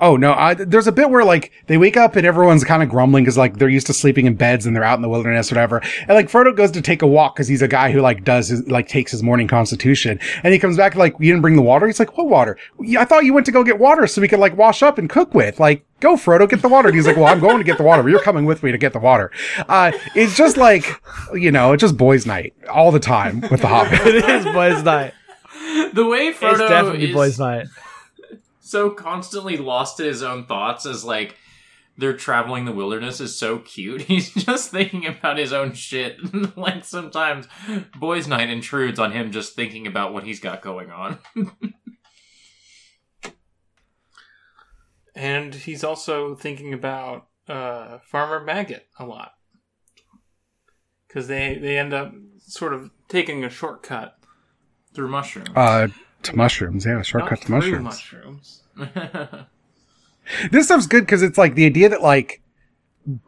Oh 0.00 0.16
no! 0.16 0.32
I, 0.32 0.54
there's 0.54 0.88
a 0.88 0.92
bit 0.92 1.08
where 1.08 1.24
like 1.24 1.52
they 1.68 1.78
wake 1.78 1.96
up 1.96 2.16
and 2.16 2.26
everyone's 2.26 2.64
kind 2.64 2.82
of 2.82 2.88
grumbling 2.88 3.22
because 3.22 3.38
like 3.38 3.58
they're 3.58 3.68
used 3.68 3.86
to 3.86 3.92
sleeping 3.92 4.26
in 4.26 4.34
beds 4.34 4.66
and 4.66 4.74
they're 4.74 4.82
out 4.82 4.96
in 4.96 5.02
the 5.02 5.08
wilderness, 5.08 5.52
or 5.52 5.54
whatever. 5.54 5.80
And 6.00 6.10
like 6.10 6.28
Frodo 6.28 6.54
goes 6.54 6.72
to 6.72 6.82
take 6.82 7.02
a 7.02 7.06
walk 7.06 7.36
because 7.36 7.46
he's 7.46 7.62
a 7.62 7.68
guy 7.68 7.92
who 7.92 8.00
like 8.00 8.24
does 8.24 8.48
his 8.48 8.66
like 8.68 8.88
takes 8.88 9.12
his 9.12 9.22
morning 9.22 9.46
constitution, 9.46 10.18
and 10.42 10.52
he 10.52 10.58
comes 10.58 10.76
back 10.76 10.96
like 10.96 11.14
you 11.20 11.30
didn't 11.30 11.42
bring 11.42 11.54
the 11.54 11.62
water. 11.62 11.86
He's 11.86 12.00
like, 12.00 12.16
what 12.16 12.28
water? 12.28 12.58
I 12.98 13.04
thought 13.04 13.24
you 13.24 13.32
went 13.32 13.46
to 13.46 13.52
go 13.52 13.62
get 13.62 13.78
water 13.78 14.08
so 14.08 14.20
we 14.20 14.26
could 14.26 14.40
like 14.40 14.56
wash 14.56 14.82
up 14.82 14.98
and 14.98 15.08
cook 15.08 15.32
with. 15.32 15.60
Like, 15.60 15.86
go 16.00 16.16
Frodo, 16.16 16.50
get 16.50 16.60
the 16.60 16.68
water. 16.68 16.88
And 16.88 16.96
he's 16.96 17.06
like, 17.06 17.16
well, 17.16 17.26
I'm 17.26 17.38
going 17.38 17.58
to 17.58 17.64
get 17.64 17.78
the 17.78 17.84
water. 17.84 18.02
But 18.02 18.08
you're 18.10 18.20
coming 18.22 18.46
with 18.46 18.64
me 18.64 18.72
to 18.72 18.78
get 18.78 18.94
the 18.94 18.98
water. 18.98 19.30
Uh, 19.68 19.92
it's 20.16 20.36
just 20.36 20.56
like 20.56 21.00
you 21.34 21.52
know, 21.52 21.70
it's 21.72 21.82
just 21.82 21.96
boys' 21.96 22.26
night 22.26 22.52
all 22.68 22.90
the 22.90 22.98
time 22.98 23.42
with 23.42 23.60
the 23.60 23.68
Hobbit. 23.68 24.00
it 24.04 24.28
is 24.28 24.44
boys' 24.46 24.82
night. 24.82 25.14
The 25.92 26.04
way 26.04 26.28
It's 26.28 26.38
Frodo 26.40 26.68
definitely 26.68 27.10
is 27.10 27.14
boys' 27.14 27.38
night. 27.38 27.68
So 28.74 28.90
constantly 28.90 29.56
lost 29.56 30.00
in 30.00 30.06
his 30.06 30.20
own 30.20 30.46
thoughts 30.46 30.84
as 30.84 31.04
like 31.04 31.36
they're 31.96 32.16
traveling 32.16 32.64
the 32.64 32.72
wilderness 32.72 33.20
is 33.20 33.38
so 33.38 33.60
cute. 33.60 34.00
He's 34.10 34.34
just 34.34 34.72
thinking 34.72 35.06
about 35.06 35.38
his 35.38 35.52
own 35.52 35.74
shit. 35.74 36.18
like 36.56 36.84
sometimes 36.84 37.46
boys' 38.00 38.26
night 38.26 38.50
intrudes 38.50 38.98
on 38.98 39.12
him 39.12 39.30
just 39.30 39.54
thinking 39.54 39.86
about 39.86 40.12
what 40.12 40.24
he's 40.24 40.40
got 40.40 40.60
going 40.60 40.90
on. 40.90 41.18
And 45.16 45.54
he's 45.54 45.84
also 45.84 46.34
thinking 46.34 46.74
about 46.74 47.28
uh, 47.48 47.98
Farmer 48.02 48.44
Maggot 48.44 48.88
a 48.98 49.06
lot. 49.06 49.30
Because 51.06 51.28
they, 51.28 51.56
they 51.56 51.78
end 51.78 51.94
up 51.94 52.12
sort 52.38 52.74
of 52.74 52.90
taking 53.08 53.44
a 53.44 53.48
shortcut. 53.48 54.18
Through 54.92 55.10
mushrooms. 55.10 55.50
Uh, 55.54 55.86
to 56.24 56.36
mushrooms, 56.36 56.84
yeah, 56.84 57.02
shortcut 57.02 57.38
not 57.38 57.42
to 57.42 57.50
mushrooms. 57.52 57.84
mushrooms. 57.84 58.63
this 60.50 60.66
stuff's 60.66 60.86
good 60.86 61.02
because 61.02 61.22
it's 61.22 61.38
like 61.38 61.54
the 61.54 61.66
idea 61.66 61.88
that 61.88 62.02
like 62.02 62.40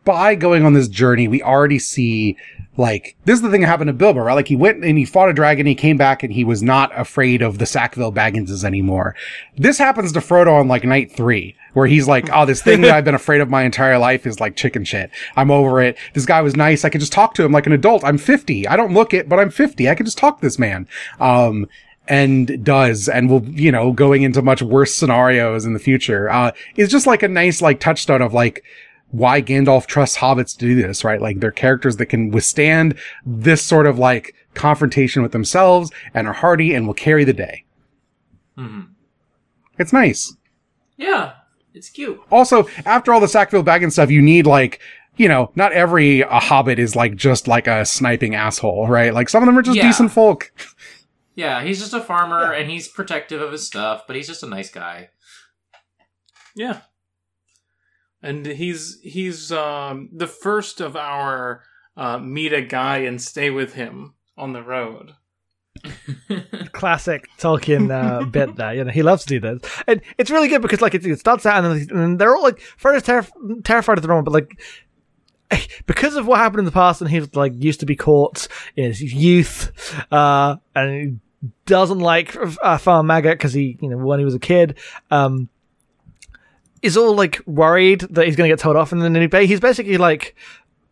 by 0.04 0.34
going 0.34 0.64
on 0.64 0.72
this 0.72 0.88
journey, 0.88 1.28
we 1.28 1.42
already 1.42 1.78
see 1.78 2.36
like 2.78 3.16
this 3.24 3.36
is 3.36 3.42
the 3.42 3.50
thing 3.50 3.62
that 3.62 3.68
happened 3.68 3.88
to 3.88 3.94
Bilbo, 3.94 4.20
right? 4.20 4.34
Like 4.34 4.48
he 4.48 4.56
went 4.56 4.84
and 4.84 4.98
he 4.98 5.04
fought 5.04 5.28
a 5.28 5.32
dragon, 5.32 5.66
he 5.66 5.74
came 5.74 5.96
back 5.96 6.22
and 6.22 6.32
he 6.32 6.44
was 6.44 6.62
not 6.62 6.98
afraid 6.98 7.42
of 7.42 7.58
the 7.58 7.66
Sackville 7.66 8.12
Bagginses 8.12 8.64
anymore. 8.64 9.14
This 9.56 9.78
happens 9.78 10.12
to 10.12 10.20
Frodo 10.20 10.60
on 10.60 10.68
like 10.68 10.84
night 10.84 11.12
three, 11.12 11.56
where 11.74 11.86
he's 11.86 12.08
like, 12.08 12.28
"Oh, 12.32 12.46
this 12.46 12.62
thing 12.62 12.82
that 12.82 12.92
I've 12.92 13.04
been 13.04 13.14
afraid 13.14 13.40
of 13.40 13.50
my 13.50 13.62
entire 13.62 13.98
life 13.98 14.26
is 14.26 14.40
like 14.40 14.56
chicken 14.56 14.84
shit. 14.84 15.10
I'm 15.36 15.50
over 15.50 15.80
it. 15.80 15.96
This 16.14 16.26
guy 16.26 16.40
was 16.42 16.56
nice. 16.56 16.84
I 16.84 16.90
could 16.90 17.00
just 17.00 17.12
talk 17.12 17.34
to 17.34 17.44
him 17.44 17.52
like 17.52 17.66
an 17.66 17.72
adult. 17.72 18.04
I'm 18.04 18.18
50. 18.18 18.66
I 18.68 18.76
don't 18.76 18.94
look 18.94 19.14
it, 19.14 19.28
but 19.28 19.38
I'm 19.38 19.50
50. 19.50 19.88
I 19.88 19.94
can 19.94 20.06
just 20.06 20.18
talk 20.18 20.40
to 20.40 20.46
this 20.46 20.58
man." 20.58 20.88
Um, 21.20 21.66
and 22.08 22.64
does 22.64 23.08
and 23.08 23.28
will 23.28 23.44
you 23.48 23.70
know 23.72 23.92
going 23.92 24.22
into 24.22 24.40
much 24.42 24.62
worse 24.62 24.94
scenarios 24.94 25.64
in 25.64 25.72
the 25.72 25.78
future 25.78 26.30
uh 26.30 26.52
is 26.76 26.88
just 26.90 27.06
like 27.06 27.22
a 27.22 27.28
nice 27.28 27.60
like 27.60 27.80
touchstone 27.80 28.22
of 28.22 28.32
like 28.32 28.62
why 29.10 29.40
Gandalf 29.42 29.86
trusts 29.86 30.16
hobbits 30.18 30.52
to 30.58 30.66
do 30.66 30.74
this 30.74 31.04
right 31.04 31.20
like 31.20 31.40
they're 31.40 31.50
characters 31.50 31.96
that 31.96 32.06
can 32.06 32.30
withstand 32.30 32.96
this 33.24 33.62
sort 33.62 33.86
of 33.86 33.98
like 33.98 34.34
confrontation 34.54 35.22
with 35.22 35.32
themselves 35.32 35.90
and 36.14 36.26
are 36.26 36.32
hardy 36.32 36.74
and 36.74 36.86
will 36.86 36.94
carry 36.94 37.24
the 37.24 37.32
day 37.32 37.64
Mm-hmm. 38.58 38.82
it's 39.78 39.92
nice 39.92 40.34
Yeah, 40.96 41.32
it's 41.74 41.90
cute. 41.90 42.20
also 42.30 42.68
after 42.86 43.12
all 43.12 43.20
the 43.20 43.28
Sackville 43.28 43.62
Baggins 43.64 43.92
stuff 43.92 44.10
you 44.10 44.22
need 44.22 44.46
like 44.46 44.80
you 45.18 45.28
know 45.28 45.50
not 45.56 45.72
every 45.72 46.20
a 46.22 46.38
hobbit 46.40 46.78
is 46.78 46.96
like 46.96 47.16
just 47.16 47.48
like 47.48 47.66
a 47.66 47.84
sniping 47.84 48.34
asshole 48.34 48.86
right 48.88 49.12
like 49.14 49.28
some 49.28 49.42
of 49.42 49.46
them 49.46 49.58
are 49.58 49.62
just 49.62 49.76
Yeah. 49.76 49.86
decent 49.86 50.10
folk 50.12 50.52
Yeah, 51.36 51.62
he's 51.62 51.78
just 51.78 51.92
a 51.92 52.00
farmer 52.00 52.52
and 52.52 52.68
he's 52.70 52.88
protective 52.88 53.40
of 53.40 53.52
his 53.52 53.64
stuff, 53.66 54.04
but 54.06 54.16
he's 54.16 54.26
just 54.26 54.42
a 54.42 54.48
nice 54.48 54.70
guy. 54.70 55.10
Yeah. 56.56 56.80
And 58.22 58.44
he's 58.46 58.98
he's 59.02 59.52
um, 59.52 60.08
the 60.12 60.26
first 60.26 60.80
of 60.80 60.96
our 60.96 61.62
uh, 61.96 62.18
meet 62.18 62.52
a 62.54 62.62
guy 62.62 62.98
and 62.98 63.20
stay 63.22 63.50
with 63.50 63.74
him 63.74 64.14
on 64.36 64.52
the 64.54 64.62
road. 64.62 65.12
classic 66.72 67.28
Tolkien 67.38 67.90
uh, 67.90 68.24
bit 68.30 68.56
there. 68.56 68.74
You 68.74 68.84
know, 68.84 68.90
he 68.90 69.02
loves 69.02 69.24
to 69.24 69.28
do 69.28 69.40
this, 69.40 69.60
and 69.86 70.00
it's 70.18 70.30
really 70.30 70.48
good 70.48 70.62
because 70.62 70.80
like 70.80 70.94
it, 70.94 71.04
it 71.06 71.18
starts 71.20 71.44
out 71.46 71.64
and, 71.64 71.88
then- 71.90 71.98
and 71.98 72.18
they're 72.18 72.34
all 72.34 72.42
like 72.42 72.60
Frodo's 72.60 73.02
terri- 73.02 73.62
terrified 73.64 73.98
of 73.98 74.02
the 74.02 74.08
wrong, 74.08 74.24
but 74.24 74.32
like 74.32 74.58
because 75.86 76.16
of 76.16 76.26
what 76.26 76.38
happened 76.38 76.60
in 76.60 76.64
the 76.64 76.72
past, 76.72 77.00
and 77.02 77.10
he 77.10 77.20
was 77.20 77.34
like 77.36 77.52
used 77.54 77.80
to 77.80 77.86
be 77.86 77.94
caught 77.96 78.48
in 78.74 78.86
his 78.86 79.00
youth, 79.02 79.70
uh, 80.10 80.56
and 80.74 80.90
he 80.94 81.16
doesn't 81.66 81.98
like 82.00 82.36
uh, 82.62 82.78
Farmer 82.78 83.06
Maggot 83.06 83.38
because 83.38 83.52
he, 83.52 83.76
you 83.80 83.88
know, 83.88 83.96
when 83.98 84.18
he 84.18 84.24
was 84.24 84.34
a 84.34 84.38
kid, 84.38 84.78
um, 85.10 85.48
is 86.82 86.96
all 86.96 87.14
like 87.14 87.40
worried 87.46 88.00
that 88.10 88.26
he's 88.26 88.36
going 88.36 88.48
to 88.48 88.52
get 88.52 88.60
told 88.60 88.76
off, 88.76 88.92
and 88.92 89.02
then 89.02 89.14
he- 89.14 89.46
he's 89.46 89.60
basically 89.60 89.96
like. 89.96 90.34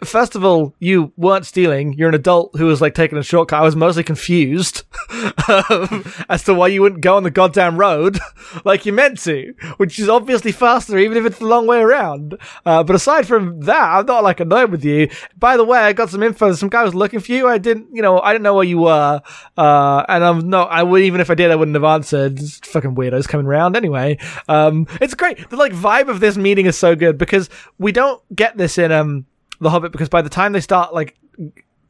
First 0.05 0.37
of 0.37 0.45
all, 0.45 0.75
you 0.79 1.13
weren't 1.17 1.47
stealing. 1.47 1.95
You're 1.95 2.09
an 2.09 2.15
adult 2.15 2.57
who 2.57 2.67
was 2.67 2.81
like 2.81 2.95
taking 2.95 3.19
a 3.19 3.23
shortcut. 3.23 3.61
I 3.61 3.65
was 3.65 3.77
mostly 3.77 4.03
confused 4.03 4.83
um, 5.49 6.05
as 6.29 6.43
to 6.45 6.55
why 6.55 6.69
you 6.69 6.83
wouldn't 6.83 7.01
go 7.01 7.17
on 7.17 7.23
the 7.23 7.31
goddamn 7.31 7.77
road 7.77 8.19
like 8.65 8.87
you 8.87 8.93
meant 8.93 9.19
to, 9.21 9.55
which 9.77 9.99
is 9.99 10.09
obviously 10.09 10.53
faster, 10.53 10.99
even 10.99 11.17
if 11.17 11.25
it's 11.25 11.39
the 11.39 11.47
long 11.47 11.67
way 11.67 11.81
around. 11.81 12.39
Uh, 12.65 12.83
but 12.83 12.97
aside 12.97 13.27
from 13.27 13.61
that, 13.61 13.83
I'm 13.83 14.07
not 14.07 14.23
like 14.23 14.41
annoyed 14.41 14.71
with 14.71 14.85
you. 14.85 15.09
By 15.37 15.57
the 15.57 15.65
way, 15.65 15.79
I 15.79 15.93
got 15.93 16.11
some 16.11 16.23
info. 16.23 16.53
Some 16.53 16.69
guy 16.69 16.85
was 16.85 16.95
looking 16.95 17.21
for 17.21 17.33
you. 17.33 17.49
I 17.49 17.59
didn't, 17.59 17.89
you 17.93 18.03
know, 18.03 18.21
I 18.21 18.33
didn't 18.33 18.45
know 18.45 18.55
where 18.55 18.65
you 18.65 18.79
were. 18.79 19.23
Uh, 19.57 20.05
and 20.09 20.25
I'm 20.25 20.49
not, 20.49 20.71
I 20.71 20.83
would, 20.83 21.03
even 21.03 21.21
if 21.21 21.31
I 21.31 21.35
did, 21.35 21.51
I 21.51 21.57
wouldn't 21.57 21.75
have 21.75 21.85
answered. 21.85 22.37
Just 22.37 22.67
fucking 22.67 22.95
weirdos 22.95 23.29
coming 23.29 23.47
around 23.47 23.77
anyway. 23.77 24.19
Um, 24.49 24.87
it's 25.01 25.15
great. 25.15 25.51
The 25.51 25.57
like 25.57 25.73
vibe 25.73 26.09
of 26.09 26.21
this 26.21 26.37
meeting 26.37 26.67
is 26.67 26.77
so 26.77 26.95
good 26.97 27.19
because 27.19 27.51
we 27.79 27.93
don't 27.93 28.23
get 28.35 28.57
this 28.57 28.79
in, 28.79 28.93
um, 28.93 29.27
The 29.65 29.71
Hobbit 29.71 29.91
because 29.91 30.09
by 30.09 30.23
the 30.23 30.31
time 30.31 30.53
they 30.53 30.61
start 30.61 30.95
like 30.95 31.19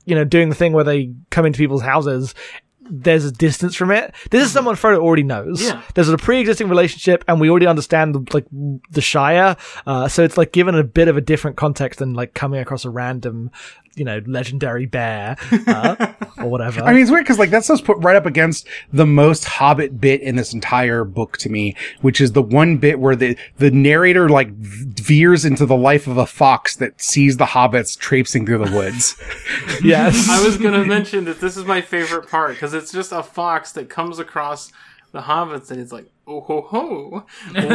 you 0.07 0.15
know, 0.15 0.25
doing 0.25 0.49
the 0.49 0.55
thing 0.55 0.73
where 0.73 0.85
they 0.85 1.13
come 1.31 1.47
into 1.47 1.59
people's 1.59 1.83
houses, 1.83 2.35
there's 2.81 3.25
a 3.25 3.33
distance 3.33 3.75
from 3.75 3.91
it. 3.91 4.15
This 4.31 4.45
is 4.45 4.53
someone 4.53 4.75
Frodo 4.75 4.99
already 4.99 5.23
knows. 5.23 5.63
Yeah. 5.63 5.81
There's 5.95 6.09
a 6.09 6.19
pre-existing 6.19 6.69
relationship, 6.69 7.25
and 7.27 7.41
we 7.41 7.49
already 7.49 7.67
understand 7.67 8.15
the, 8.15 8.35
like 8.35 8.47
the 8.91 9.01
Shire. 9.01 9.57
Uh, 9.87 10.09
so 10.09 10.23
it's 10.23 10.37
like 10.37 10.53
given 10.53 10.75
a 10.75 10.85
bit 10.85 11.09
of 11.09 11.17
a 11.17 11.23
different 11.23 11.57
context 11.57 12.01
than 12.01 12.13
like 12.13 12.35
coming 12.35 12.61
across 12.61 12.85
a 12.85 12.91
random, 12.91 13.51
you 13.97 14.05
know, 14.05 14.21
legendary 14.27 14.87
bear 14.87 15.37
uh, 15.67 16.13
or 16.39 16.49
whatever. 16.49 16.83
I 16.83 16.93
mean, 16.93 17.03
it's 17.03 17.11
weird 17.11 17.25
because 17.25 17.39
like 17.39 17.51
that 17.51 17.65
stuff's 17.65 17.81
put 17.81 17.99
right 17.99 18.17
up 18.17 18.27
against 18.27 18.67
the 18.93 19.07
most 19.07 19.45
Hobbit 19.45 20.01
bit 20.01 20.21
in 20.21 20.37
this 20.37 20.53
entire 20.53 21.05
book 21.05 21.37
to 21.39 21.49
me, 21.49 21.77
which 22.01 22.21
is 22.21 22.33
the 22.33 22.43
one 22.43 22.79
bit 22.79 22.99
where 22.99 23.17
the 23.17 23.37
the 23.59 23.71
narrator 23.71 24.29
like 24.29 24.51
veers 24.55 25.45
into 25.45 25.67
the 25.67 25.77
life 25.77 26.07
of 26.07 26.17
a 26.17 26.27
fox 26.27 26.77
that 26.77 27.01
sees 27.01 27.37
the 27.37 27.47
hobbits 27.47 27.99
traipsing 27.99 28.47
through 28.47 28.65
the 28.65 28.73
woods. 28.73 29.17
yes. 29.83 30.29
I 30.29 30.45
was 30.45 30.57
going 30.57 30.75
to 30.75 30.85
mention 30.85 31.25
that 31.25 31.41
this 31.41 31.57
is 31.57 31.65
my 31.65 31.81
favorite 31.81 32.29
part 32.29 32.53
because 32.55 32.75
it's 32.75 32.93
just 32.93 33.13
a 33.13 33.23
fox 33.23 33.73
that 33.73 33.89
comes 33.89 34.19
across 34.19 34.73
the 35.13 35.23
hobbits 35.23 35.71
and 35.71 35.81
it's 35.81 35.93
like, 35.93 36.07
oh 36.27 36.41
ho 36.41 36.63
ho, 36.63 37.27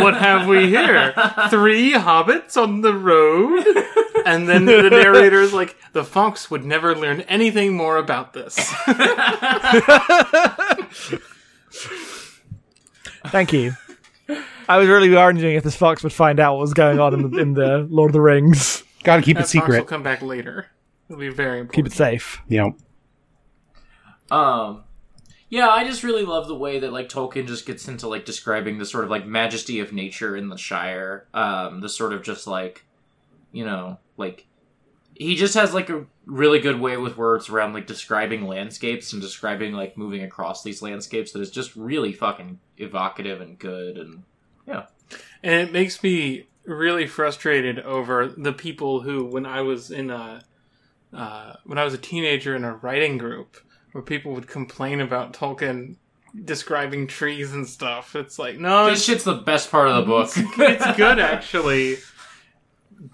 what 0.01 0.15
have 0.15 0.47
we 0.47 0.67
here? 0.67 1.13
Three 1.49 1.93
hobbits 1.93 2.57
on 2.61 2.81
the 2.81 2.93
road? 2.93 3.65
And 4.25 4.49
then 4.49 4.65
the 4.65 4.89
narrator 4.89 5.41
is 5.41 5.53
like, 5.53 5.75
the 5.93 6.03
fox 6.03 6.49
would 6.51 6.65
never 6.65 6.95
learn 6.95 7.21
anything 7.21 7.75
more 7.75 7.97
about 7.97 8.33
this. 8.33 8.55
Thank 13.27 13.53
you. 13.53 13.73
I 14.67 14.77
was 14.77 14.87
really 14.87 15.09
wondering 15.09 15.55
if 15.55 15.63
this 15.63 15.75
fox 15.75 16.03
would 16.03 16.13
find 16.13 16.39
out 16.39 16.55
what 16.55 16.61
was 16.61 16.73
going 16.73 16.99
on 16.99 17.13
in 17.13 17.31
the, 17.31 17.37
in 17.39 17.53
the 17.53 17.87
Lord 17.89 18.09
of 18.09 18.13
the 18.13 18.21
Rings. 18.21 18.83
Got 19.03 19.17
to 19.17 19.21
keep 19.21 19.39
it 19.39 19.47
secret. 19.47 19.77
fox 19.77 19.79
will 19.79 19.85
come 19.85 20.03
back 20.03 20.21
later. 20.21 20.67
It'll 21.09 21.19
be 21.19 21.29
very 21.29 21.59
important. 21.59 21.73
Keep 21.75 21.87
it 21.87 21.93
safe. 21.93 22.39
You 22.47 22.75
know, 24.29 24.35
Um, 24.37 24.83
yeah, 25.49 25.69
I 25.69 25.83
just 25.83 26.03
really 26.03 26.23
love 26.23 26.47
the 26.47 26.55
way 26.55 26.79
that 26.79 26.93
like 26.93 27.09
Tolkien 27.09 27.47
just 27.47 27.65
gets 27.65 27.87
into 27.87 28.07
like 28.07 28.25
describing 28.25 28.77
the 28.77 28.85
sort 28.85 29.03
of 29.03 29.09
like 29.09 29.25
majesty 29.25 29.79
of 29.79 29.91
nature 29.91 30.35
in 30.37 30.49
the 30.49 30.57
Shire. 30.57 31.27
Um, 31.33 31.81
the 31.81 31.89
sort 31.89 32.13
of 32.13 32.23
just 32.23 32.45
like, 32.47 32.85
you 33.51 33.65
know, 33.65 33.97
like 34.15 34.45
he 35.15 35.35
just 35.35 35.55
has 35.55 35.73
like 35.73 35.89
a 35.89 36.05
really 36.25 36.59
good 36.59 36.79
way 36.79 36.97
with 36.97 37.17
words 37.17 37.49
around 37.49 37.73
like 37.73 37.87
describing 37.87 38.47
landscapes 38.47 39.11
and 39.11 39.21
describing 39.21 39.73
like 39.73 39.97
moving 39.97 40.23
across 40.23 40.63
these 40.63 40.81
landscapes 40.81 41.31
that 41.31 41.41
is 41.41 41.51
just 41.51 41.75
really 41.75 42.13
fucking 42.13 42.59
evocative 42.77 43.41
and 43.41 43.57
good 43.59 43.97
and 43.97 44.23
yeah. 44.67 44.85
And 45.41 45.55
it 45.55 45.73
makes 45.73 46.03
me 46.03 46.47
really 46.63 47.07
frustrated 47.07 47.79
over 47.79 48.27
the 48.27 48.53
people 48.53 49.01
who, 49.01 49.25
when 49.25 49.45
I 49.45 49.61
was 49.61 49.89
in 49.89 50.11
a, 50.11 50.41
uh, 51.11 51.53
when 51.65 51.79
I 51.79 51.83
was 51.83 51.95
a 51.95 51.97
teenager 51.97 52.55
in 52.55 52.63
a 52.63 52.75
writing 52.75 53.17
group, 53.17 53.57
where 53.91 54.03
people 54.03 54.33
would 54.33 54.47
complain 54.47 55.01
about 55.01 55.33
Tolkien 55.33 55.95
describing 56.45 57.07
trees 57.07 57.53
and 57.53 57.67
stuff. 57.67 58.15
It's 58.15 58.37
like 58.37 58.59
no, 58.59 58.89
This 58.89 59.03
shit's 59.03 59.23
the 59.23 59.35
best 59.35 59.71
part 59.71 59.87
of 59.87 59.95
the 59.95 60.03
book. 60.03 60.31
it's 60.35 60.97
good 60.97 61.19
actually. 61.19 61.97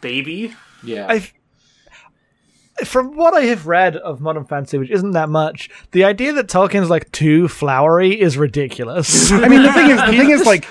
Baby, 0.02 0.54
yeah. 0.84 1.08
I, 1.08 1.32
from 2.84 3.16
what 3.16 3.34
I 3.34 3.42
have 3.42 3.68
read 3.68 3.96
of 3.96 4.20
modern 4.20 4.46
fantasy, 4.46 4.78
which 4.78 4.90
isn't 4.90 5.12
that 5.12 5.30
much, 5.30 5.70
the 5.92 6.04
idea 6.04 6.34
that 6.34 6.48
Tolkien's 6.48 6.90
like 6.90 7.12
too 7.12 7.48
flowery 7.48 8.20
is 8.20 8.38
ridiculous. 8.38 9.32
I 9.32 9.48
mean, 9.48 9.64
the 9.64 9.72
thing 9.72 9.92
is, 9.92 9.98
the 9.98 10.18
thing 10.18 10.30
is, 10.32 10.46
like, 10.46 10.68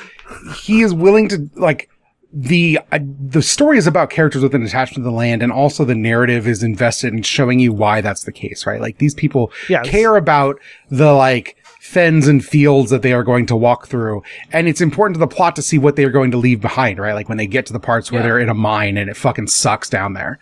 he 0.57 0.83
is 0.83 0.93
willing 0.93 1.29
to 1.29 1.49
like 1.55 1.89
the 2.37 2.81
uh, 2.91 2.99
the 3.29 3.43
story 3.43 3.79
is 3.79 3.87
about 3.87 4.11
characters 4.11 4.43
with 4.43 4.55
an 4.57 4.63
attachment 4.65 4.97
to 4.97 5.03
the 5.03 5.13
land, 5.13 5.41
and 5.43 5.53
also 5.53 5.85
the 5.85 5.95
narrative 5.95 6.49
is 6.49 6.63
invested 6.65 7.15
in 7.15 7.23
showing 7.23 7.61
you 7.61 7.73
why 7.73 8.01
that's 8.01 8.25
the 8.25 8.33
case, 8.33 8.67
right? 8.67 8.81
Like 8.81 8.99
these 8.99 9.15
people 9.15 9.53
Yes. 9.69 9.89
care 9.89 10.17
about 10.17 10.59
the 10.91 11.13
like 11.13 11.57
fens 11.81 12.27
and 12.27 12.45
fields 12.45 12.91
that 12.91 13.03
they 13.03 13.13
are 13.13 13.23
going 13.23 13.47
to 13.47 13.55
walk 13.55 13.87
through, 13.87 14.23
and 14.53 14.67
it's 14.67 14.81
important 14.81 15.15
to 15.15 15.21
the 15.21 15.29
plot 15.29 15.55
to 15.57 15.63
see 15.63 15.79
what 15.79 15.95
they 15.95 16.03
are 16.05 16.11
going 16.11 16.33
to 16.33 16.37
leave 16.37 16.61
behind, 16.61 16.99
right? 16.99 17.13
Like 17.15 17.29
when 17.29 17.39
they 17.39 17.47
get 17.47 17.67
to 17.67 17.73
the 17.73 17.79
parts 17.81 18.11
where 18.11 18.21
Yeah. 18.21 18.27
they're 18.27 18.39
in 18.41 18.49
a 18.49 18.55
mine 18.55 18.97
and 18.97 19.09
it 19.09 19.17
fucking 19.17 19.47
sucks 19.47 19.89
down 19.89 20.15
there. 20.15 20.39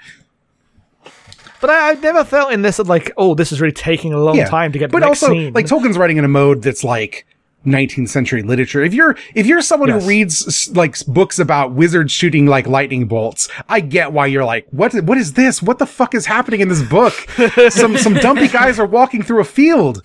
but 1.60 1.68
I, 1.70 1.90
I 1.90 1.94
never 1.94 2.24
felt 2.24 2.52
in 2.52 2.62
this 2.62 2.78
like, 2.78 3.12
oh, 3.16 3.34
this 3.34 3.52
is 3.52 3.60
really 3.60 3.72
taking 3.72 4.12
a 4.12 4.18
long 4.18 4.36
time 4.46 4.72
to 4.72 4.78
get 4.78 4.90
but 4.90 5.00
the 5.00 5.06
next 5.06 5.22
also 5.22 5.34
like 5.50 5.66
Tolkien's 5.66 5.98
writing 5.98 6.16
in 6.16 6.24
a 6.24 6.28
mode 6.28 6.62
that's 6.62 6.84
like 6.84 7.26
19th 7.66 8.08
century 8.08 8.42
literature. 8.42 8.82
If 8.82 8.92
you're 8.94 9.16
if 9.34 9.46
you're 9.46 9.60
someone 9.62 9.88
Yes. 9.88 10.02
who 10.02 10.08
reads 10.08 10.70
like 10.74 11.04
books 11.06 11.38
about 11.38 11.72
wizards 11.72 12.12
shooting 12.12 12.46
like 12.46 12.66
lightning 12.66 13.06
bolts, 13.06 13.48
I 13.68 13.80
get 13.80 14.12
why 14.12 14.26
you're 14.26 14.44
like, 14.44 14.66
what 14.70 14.92
what 15.04 15.16
is 15.18 15.34
this? 15.34 15.62
What 15.62 15.78
the 15.78 15.86
fuck 15.86 16.14
is 16.14 16.26
happening 16.26 16.60
in 16.60 16.68
this 16.68 16.82
book? 16.82 17.12
some 17.70 17.96
some 17.96 18.14
dumpy 18.14 18.48
guys 18.48 18.78
are 18.78 18.86
walking 18.86 19.22
through 19.22 19.40
a 19.40 19.44
field. 19.44 20.02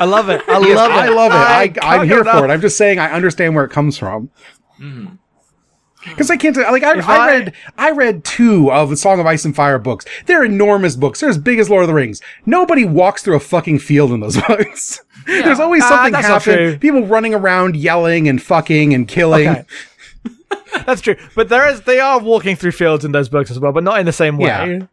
I 0.00 0.04
love 0.04 0.28
it. 0.28 0.42
I 0.48 0.58
Yes, 0.60 0.76
love 0.76 0.90
it. 0.92 0.94
I 0.94 1.08
love 1.08 1.32
it. 1.32 1.78
I, 1.82 2.00
I'm 2.00 2.06
here 2.08 2.20
enough. 2.20 2.38
for 2.38 2.44
it. 2.44 2.50
I'm 2.50 2.60
just 2.60 2.76
saying 2.78 2.98
I 2.98 3.10
understand 3.12 3.54
where 3.54 3.64
it 3.64 3.70
comes 3.70 3.98
from. 3.98 4.30
Hmm. 4.78 5.06
Because 6.04 6.30
I 6.30 6.36
can't 6.36 6.56
like 6.56 6.82
I, 6.84 6.98
I 7.00 7.16
I- 7.16 7.26
read 7.26 7.54
I 7.76 7.90
read 7.90 8.24
two 8.24 8.70
of 8.70 8.88
the 8.90 8.96
Song 8.96 9.18
of 9.20 9.26
Ice 9.26 9.44
and 9.44 9.54
Fire 9.54 9.78
books. 9.78 10.06
They're 10.26 10.44
enormous 10.44 10.94
books. 10.96 11.20
They're 11.20 11.28
as 11.28 11.38
big 11.38 11.58
as 11.58 11.68
Lord 11.68 11.82
of 11.82 11.88
the 11.88 11.94
Rings. 11.94 12.20
Nobody 12.46 12.84
walks 12.84 13.22
through 13.22 13.36
a 13.36 13.40
fucking 13.40 13.80
field 13.80 14.12
in 14.12 14.20
those 14.20 14.36
books. 14.48 15.00
There's 15.26 15.58
always 15.60 15.82
Ah, 15.84 15.88
something 15.88 16.12
that's 16.12 16.28
not 16.28 16.42
happening. 16.44 16.78
People 16.78 17.04
running 17.06 17.34
around 17.34 17.76
yelling 17.76 18.28
and 18.28 18.40
fucking 18.42 18.94
and 18.94 19.06
killing. 19.08 19.48
Okay. 19.48 19.64
That's 20.86 21.00
true. 21.00 21.16
But 21.34 21.48
there 21.48 21.68
is 21.68 21.82
they 21.82 21.98
are 22.00 22.18
walking 22.20 22.54
through 22.56 22.72
fields 22.72 23.04
in 23.04 23.12
those 23.12 23.28
books 23.28 23.50
as 23.50 23.58
well, 23.58 23.72
but 23.72 23.82
not 23.84 24.00
in 24.00 24.06
the 24.06 24.12
same 24.12 24.38
way. 24.38 24.48
Yeah. 24.48 24.86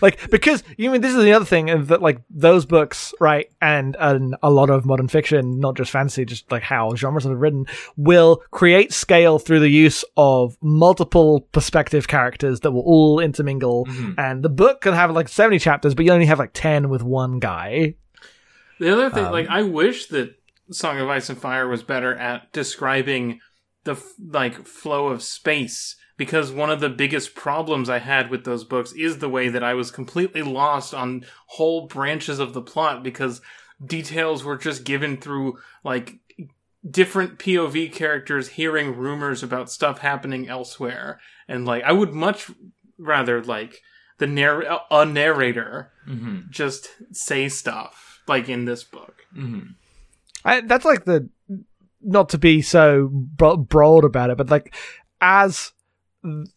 Like 0.00 0.30
because 0.30 0.62
you 0.76 0.90
mean 0.90 1.00
this 1.00 1.14
is 1.14 1.22
the 1.22 1.32
other 1.32 1.44
thing 1.44 1.68
is 1.68 1.88
that 1.88 2.02
like 2.02 2.20
those 2.30 2.66
books, 2.66 3.14
right, 3.20 3.50
and 3.60 3.96
and 3.98 4.36
a 4.42 4.50
lot 4.50 4.70
of 4.70 4.84
modern 4.84 5.08
fiction, 5.08 5.60
not 5.60 5.76
just 5.76 5.90
fantasy, 5.90 6.24
just 6.24 6.50
like 6.50 6.62
how 6.62 6.94
genres 6.94 7.26
are 7.26 7.36
written, 7.36 7.66
will 7.96 8.42
create 8.50 8.92
scale 8.92 9.38
through 9.38 9.60
the 9.60 9.68
use 9.68 10.04
of 10.16 10.56
multiple 10.60 11.40
perspective 11.52 12.08
characters 12.08 12.60
that 12.60 12.72
will 12.72 12.82
all 12.82 13.20
intermingle. 13.20 13.86
Mm-hmm. 13.86 14.18
And 14.18 14.42
the 14.42 14.48
book 14.48 14.82
can 14.82 14.94
have 14.94 15.10
like 15.10 15.28
seventy 15.28 15.58
chapters, 15.58 15.94
but 15.94 16.04
you 16.04 16.12
only 16.12 16.26
have 16.26 16.38
like 16.38 16.52
ten 16.52 16.88
with 16.88 17.02
one 17.02 17.38
guy. 17.38 17.94
The 18.78 18.92
other 18.92 19.10
thing, 19.10 19.24
Um, 19.24 19.32
like, 19.32 19.48
I 19.48 19.62
wish 19.62 20.06
that 20.06 20.36
Song 20.70 20.98
of 20.98 21.08
Ice 21.08 21.28
and 21.30 21.38
Fire 21.38 21.66
was 21.66 21.82
better 21.82 22.14
at 22.14 22.52
describing 22.52 23.40
the 23.84 23.92
f- 23.92 24.12
like 24.22 24.66
flow 24.66 25.08
of 25.08 25.22
space 25.22 25.96
because 26.18 26.52
one 26.52 26.68
of 26.68 26.80
the 26.80 26.90
biggest 26.90 27.34
problems 27.34 27.88
I 27.88 28.00
had 28.00 28.28
with 28.28 28.44
those 28.44 28.64
books 28.64 28.92
is 28.92 29.18
the 29.18 29.28
way 29.30 29.48
that 29.48 29.62
I 29.62 29.72
was 29.72 29.90
completely 29.90 30.42
lost 30.42 30.92
on 30.92 31.24
whole 31.46 31.86
branches 31.86 32.40
of 32.40 32.52
the 32.52 32.60
plot 32.60 33.02
because 33.02 33.40
details 33.82 34.44
were 34.44 34.58
just 34.58 34.84
given 34.84 35.16
through 35.16 35.58
like 35.84 36.18
different 36.88 37.38
POV 37.38 37.92
characters 37.92 38.48
hearing 38.48 38.96
rumors 38.96 39.42
about 39.42 39.70
stuff 39.70 40.00
happening 40.00 40.48
elsewhere 40.48 41.20
and 41.46 41.64
like 41.64 41.84
I 41.84 41.92
would 41.92 42.12
much 42.12 42.50
rather 42.98 43.42
like 43.42 43.80
the 44.18 44.26
narr- 44.26 44.80
a 44.90 45.04
narrator 45.06 45.92
mm-hmm. 46.06 46.50
just 46.50 46.90
say 47.12 47.48
stuff 47.48 48.20
like 48.26 48.48
in 48.48 48.64
this 48.64 48.82
book. 48.82 49.14
Mm-hmm. 49.36 49.70
I, 50.44 50.62
that's 50.62 50.84
like 50.84 51.04
the 51.04 51.28
not 52.00 52.30
to 52.30 52.38
be 52.38 52.62
so 52.62 53.08
broad 53.08 54.04
about 54.04 54.30
it, 54.30 54.36
but 54.36 54.50
like 54.50 54.74
as 55.20 55.72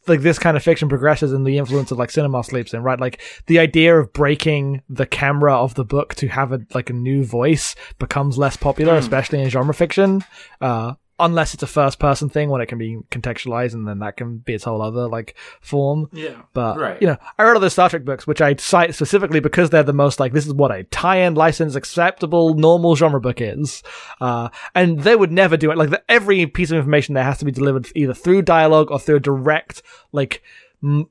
like 0.08 0.22
this 0.22 0.40
kind 0.40 0.58
of 0.58 0.64
fiction 0.64 0.90
progresses 0.90 1.32
and 1.34 1.46
the 1.46 1.58
influence 1.58 1.92
of 1.92 2.00
like 2.00 2.10
cinema 2.10 2.44
sleeps 2.44 2.74
in, 2.74 2.82
right? 2.82 3.00
Like 3.00 3.22
the 3.46 3.60
idea 3.60 3.98
of 3.98 4.12
breaking 4.12 4.82
the 4.90 5.06
camera 5.06 5.56
of 5.56 5.76
the 5.76 5.86
book 5.86 6.16
to 6.16 6.28
have 6.28 6.52
a 6.52 6.62
like 6.74 6.90
a 6.90 6.94
new 6.94 7.24
voice 7.24 7.76
becomes 8.00 8.38
less 8.38 8.58
popular, 8.58 8.96
especially 8.96 9.42
in 9.42 9.50
genre 9.50 9.74
fiction. 9.74 10.24
Uh, 10.60 10.94
unless 11.22 11.54
it's 11.54 11.64
a 11.64 11.68
first 11.68 12.00
person 12.00 12.28
thing 12.30 12.50
when 12.50 12.60
it 12.62 12.66
can 12.66 12.78
be 12.78 12.98
contextualized 13.12 13.74
and 13.74 13.88
then 13.88 14.00
that 14.00 14.18
can 14.18 14.38
be 14.38 14.54
its 14.54 14.64
whole 14.66 14.82
other 14.82 15.08
like 15.08 15.36
form. 15.62 16.10
Yeah. 16.12 16.42
But 16.54 16.78
Right. 16.78 17.02
you 17.02 17.08
know, 17.08 17.18
I 17.38 17.44
read 17.44 17.54
all 17.54 17.60
those 17.60 17.74
Star 17.74 17.90
Trek 17.90 18.04
books, 18.04 18.26
which 18.28 18.42
I 18.42 18.56
cite 18.56 18.94
specifically 18.96 19.40
because 19.40 19.70
they're 19.70 19.84
the 19.84 19.94
most 19.94 20.20
like 20.20 20.34
this 20.34 20.46
is 20.48 20.54
what 20.54 20.72
a 20.72 20.84
tie-in 20.86 21.36
license 21.36 21.76
acceptable 21.76 22.54
normal 22.56 22.96
genre 22.96 23.22
book 23.22 23.40
is, 23.40 23.84
uh, 24.20 24.50
and 24.76 25.00
they 25.02 25.16
would 25.16 25.32
never 25.32 25.56
do 25.58 25.72
it. 25.72 25.78
Like 25.78 25.92
the, 25.92 26.04
every 26.10 26.46
piece 26.48 26.72
of 26.72 26.78
information 26.78 27.14
there 27.14 27.24
has 27.24 27.38
to 27.38 27.46
be 27.46 27.52
delivered 27.52 27.88
either 27.96 28.14
through 28.14 28.42
dialogue 28.42 28.92
or 28.92 29.00
through 29.00 29.18
a 29.18 29.20
direct 29.22 29.82
like 30.12 30.42
m- 30.84 31.08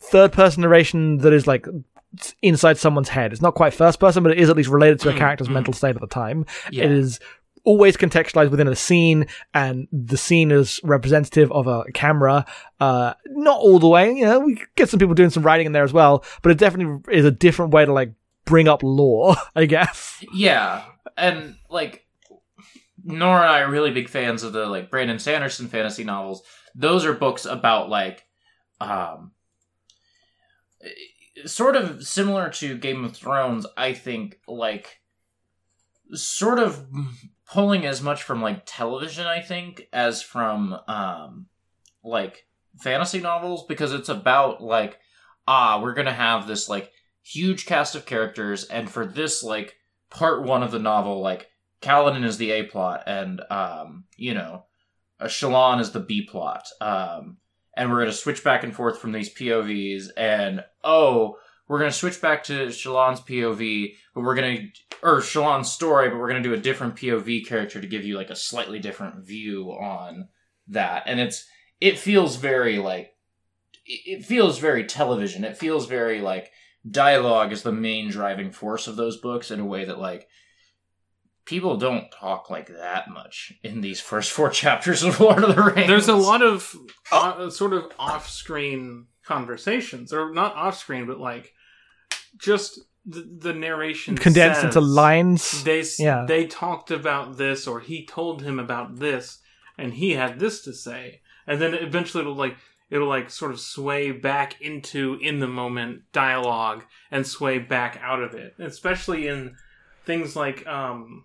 third-person 0.00 0.62
narration 0.62 1.18
that 1.18 1.32
is 1.32 1.46
like 1.46 1.66
inside 2.42 2.76
someone's 2.76 3.08
head. 3.08 3.32
It's 3.32 3.40
not 3.40 3.54
quite 3.54 3.72
first 3.72 3.98
person, 3.98 4.22
but 4.22 4.32
it 4.32 4.38
is 4.38 4.50
at 4.50 4.56
least 4.56 4.68
related 4.68 5.00
to 5.00 5.08
a 5.08 5.14
character's 5.16 5.48
mental 5.48 5.72
state 5.72 5.94
at 5.94 6.00
the 6.00 6.06
time. 6.06 6.44
Yeah. 6.70 6.84
It 6.84 6.90
is 6.92 7.20
always 7.64 7.96
contextualized 7.96 8.50
within 8.50 8.66
a 8.66 8.74
scene 8.74 9.26
and 9.54 9.86
the 9.92 10.16
scene 10.16 10.50
is 10.50 10.80
representative 10.82 11.50
of 11.52 11.66
a 11.68 11.84
camera 11.94 12.44
uh 12.80 13.14
not 13.26 13.58
all 13.58 13.78
the 13.78 13.88
way 13.88 14.12
you 14.12 14.24
know 14.24 14.40
we 14.40 14.60
get 14.74 14.88
some 14.88 14.98
people 14.98 15.14
doing 15.14 15.30
some 15.30 15.44
writing 15.44 15.66
in 15.66 15.72
there 15.72 15.84
as 15.84 15.92
well 15.92 16.24
but 16.42 16.50
it 16.50 16.58
definitely 16.58 17.00
is 17.16 17.24
a 17.24 17.30
different 17.30 17.72
way 17.72 17.84
to 17.84 17.92
like 17.92 18.12
bring 18.44 18.66
up 18.66 18.82
lore 18.82 19.36
i 19.54 19.64
guess 19.64 20.24
Yeah, 20.32 20.84
and 21.16 21.56
like 21.68 22.06
Nora 23.04 23.42
and 23.42 23.50
I 23.50 23.60
are 23.60 23.70
really 23.70 23.90
big 23.90 24.08
fans 24.08 24.42
of 24.42 24.52
the 24.52 24.66
like 24.66 24.90
Brandon 24.90 25.18
Sanderson 25.18 25.68
fantasy 25.68 26.04
novels. 26.04 26.42
Those 26.74 27.04
are 27.04 27.12
books 27.12 27.44
about 27.44 27.88
like 27.88 28.24
um 28.80 29.32
sort 31.46 31.76
of 31.76 32.04
similar 32.06 32.50
to 32.50 32.76
Game 32.78 33.04
of 33.04 33.16
Thrones, 33.16 33.66
I 33.76 33.92
think 33.92 34.40
like 34.46 35.00
sort 36.14 36.58
of 36.58 36.86
pulling 37.52 37.84
as 37.84 38.00
much 38.00 38.22
from 38.22 38.40
like 38.40 38.62
television, 38.64 39.26
I 39.26 39.40
think, 39.40 39.88
as 39.92 40.22
from 40.22 40.78
um 40.88 41.46
like 42.02 42.46
fantasy 42.78 43.20
novels 43.20 43.66
because 43.66 43.92
it's 43.92 44.08
about 44.08 44.62
like 44.62 44.98
ah, 45.46 45.80
we're 45.82 45.94
to 46.06 46.12
have 46.12 46.46
this 46.46 46.68
like 46.68 46.90
huge 47.22 47.66
cast 47.66 47.94
of 47.94 48.06
characters 48.06 48.64
and 48.64 48.90
for 48.90 49.04
this 49.04 49.42
like 49.42 49.76
part 50.10 50.42
1 50.42 50.62
of 50.62 50.70
the 50.70 50.78
novel 50.78 51.20
like 51.20 51.48
Kaladin 51.80 52.24
is 52.24 52.38
the 52.38 52.50
A 52.52 52.62
plot 52.64 53.02
and 53.06 53.42
um 53.50 54.04
you 54.16 54.34
know 54.34 54.64
uh, 55.20 55.26
Shallan 55.26 55.80
is 55.80 55.90
the 55.90 56.00
B 56.00 56.22
plot. 56.24 56.66
Um 56.80 57.36
and 57.76 57.90
we're 57.90 58.04
to 58.04 58.12
switch 58.12 58.42
back 58.42 58.64
and 58.64 58.74
forth 58.74 58.98
from 58.98 59.12
these 59.12 59.32
POVs 59.34 60.08
and 60.16 60.64
oh 60.82 61.36
we're 61.68 61.78
to 61.90 61.96
switch 61.96 62.20
back 62.20 62.44
to 62.44 62.68
Shallan's 62.68 63.20
POV 63.20 63.94
but 64.14 64.22
we're 64.22 64.36
to 64.58 64.91
or 65.02 65.18
Shallan's 65.18 65.70
story 65.70 66.08
but 66.08 66.18
we're 66.18 66.28
going 66.28 66.42
to 66.42 66.48
do 66.48 66.54
a 66.54 66.60
different 66.60 66.96
POV 66.96 67.46
character 67.46 67.80
to 67.80 67.86
give 67.86 68.04
you 68.04 68.16
like 68.16 68.30
a 68.30 68.36
slightly 68.36 68.78
different 68.78 69.26
view 69.26 69.70
on 69.70 70.28
that. 70.68 71.04
And 71.06 71.20
it's 71.20 71.46
it 71.80 71.98
feels 71.98 72.36
very 72.36 72.78
like 72.78 73.12
it 73.84 74.20
it 74.20 74.24
feels 74.24 74.58
very 74.58 74.84
television. 74.84 75.44
It 75.44 75.58
feels 75.58 75.86
very 75.86 76.20
like 76.20 76.50
dialogue 76.88 77.52
is 77.52 77.62
the 77.62 77.72
main 77.72 78.10
driving 78.10 78.50
force 78.50 78.86
of 78.86 78.96
those 78.96 79.16
books 79.16 79.50
in 79.50 79.60
a 79.60 79.66
way 79.66 79.84
that 79.84 79.98
like 79.98 80.28
people 81.44 81.76
don't 81.76 82.10
talk 82.10 82.50
like 82.50 82.68
that 82.68 83.10
much 83.10 83.52
in 83.62 83.80
these 83.80 84.00
first 84.10 84.30
four 84.30 84.50
chapters 84.50 85.02
of 85.02 85.20
Lord 85.20 85.42
of 85.42 85.54
the 85.54 85.62
Rings. 85.62 85.88
There's 85.88 86.08
a 86.08 86.14
lot 86.14 86.42
of 86.42 86.74
uh, 87.10 87.50
sort 87.50 87.72
of 87.72 87.90
off-screen 87.98 89.06
conversations, 89.24 90.12
or 90.12 90.32
not 90.32 90.54
off-screen, 90.54 91.06
but 91.06 91.18
like 91.18 91.52
just 92.38 92.80
the, 93.04 93.28
the 93.38 93.52
narration 93.52 94.16
condensed 94.16 94.60
says 94.60 94.76
into 94.76 94.80
lines? 94.80 95.64
They 95.64 95.84
Yeah. 95.98 96.24
they 96.26 96.46
talked 96.46 96.90
about 96.90 97.36
this, 97.36 97.66
or 97.66 97.80
he 97.80 98.06
told 98.06 98.42
him 98.42 98.58
about 98.58 98.98
this, 98.98 99.38
and 99.78 99.94
he 99.94 100.12
had 100.12 100.38
this 100.38 100.62
to 100.62 100.72
say, 100.72 101.20
and 101.46 101.60
then 101.60 101.74
eventually 101.74 102.22
it'll 102.22 102.34
like 102.34 102.56
it'll 102.90 103.08
like 103.08 103.30
sort 103.30 103.50
of 103.50 103.60
sway 103.60 104.12
back 104.12 104.60
into 104.60 105.18
in 105.20 105.40
the 105.40 105.48
moment 105.48 106.02
dialogue 106.12 106.84
and 107.10 107.26
sway 107.26 107.58
back 107.58 107.98
out 108.02 108.22
of 108.22 108.34
it, 108.34 108.54
especially 108.58 109.26
in 109.26 109.56
things 110.04 110.36
like 110.36 110.66
um 110.66 111.24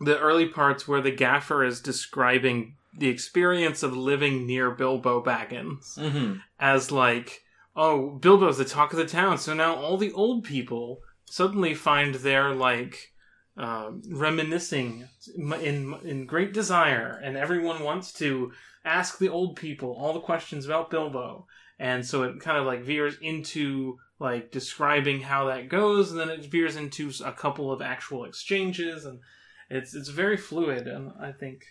the 0.00 0.18
early 0.18 0.46
parts 0.46 0.88
where 0.88 1.02
the 1.02 1.10
gaffer 1.10 1.62
is 1.62 1.80
describing 1.80 2.76
the 2.96 3.08
experience 3.08 3.82
of 3.82 3.96
living 3.96 4.46
near 4.46 4.70
Bilbo 4.70 5.22
Baggins 5.22 5.98
hmm 5.98 6.38
as 6.58 6.90
like, 6.90 7.42
oh, 7.76 8.10
Bilbo's 8.10 8.58
the 8.58 8.64
talk 8.64 8.92
of 8.92 8.98
the 8.98 9.06
town, 9.06 9.38
so 9.38 9.54
now 9.54 9.74
all 9.74 9.96
the 9.96 10.12
old 10.12 10.44
people 10.44 11.00
suddenly 11.24 11.74
find 11.74 12.16
their 12.16 12.54
like 12.54 13.12
um, 13.56 14.02
reminiscing 14.10 15.08
in 15.36 15.94
in 16.04 16.26
great 16.26 16.52
desire, 16.52 17.20
and 17.22 17.36
everyone 17.36 17.82
wants 17.82 18.12
to 18.14 18.52
ask 18.84 19.18
the 19.18 19.28
old 19.28 19.56
people 19.56 19.92
all 19.92 20.12
the 20.12 20.20
questions 20.20 20.66
about 20.66 20.90
Bilbo, 20.90 21.46
and 21.78 22.04
so 22.04 22.22
it 22.22 22.40
kind 22.40 22.58
of 22.58 22.66
like 22.66 22.82
veers 22.82 23.16
into 23.20 23.98
like 24.18 24.50
describing 24.50 25.20
how 25.20 25.46
that 25.46 25.68
goes, 25.68 26.10
and 26.10 26.20
then 26.20 26.30
it 26.30 26.44
veers 26.46 26.76
into 26.76 27.12
a 27.24 27.32
couple 27.32 27.72
of 27.72 27.82
actual 27.82 28.24
exchanges, 28.24 29.04
and 29.04 29.20
it's 29.68 29.94
it's 29.94 30.08
very 30.08 30.36
fluid, 30.36 30.86
and 30.86 31.12
I 31.20 31.32
think 31.32 31.64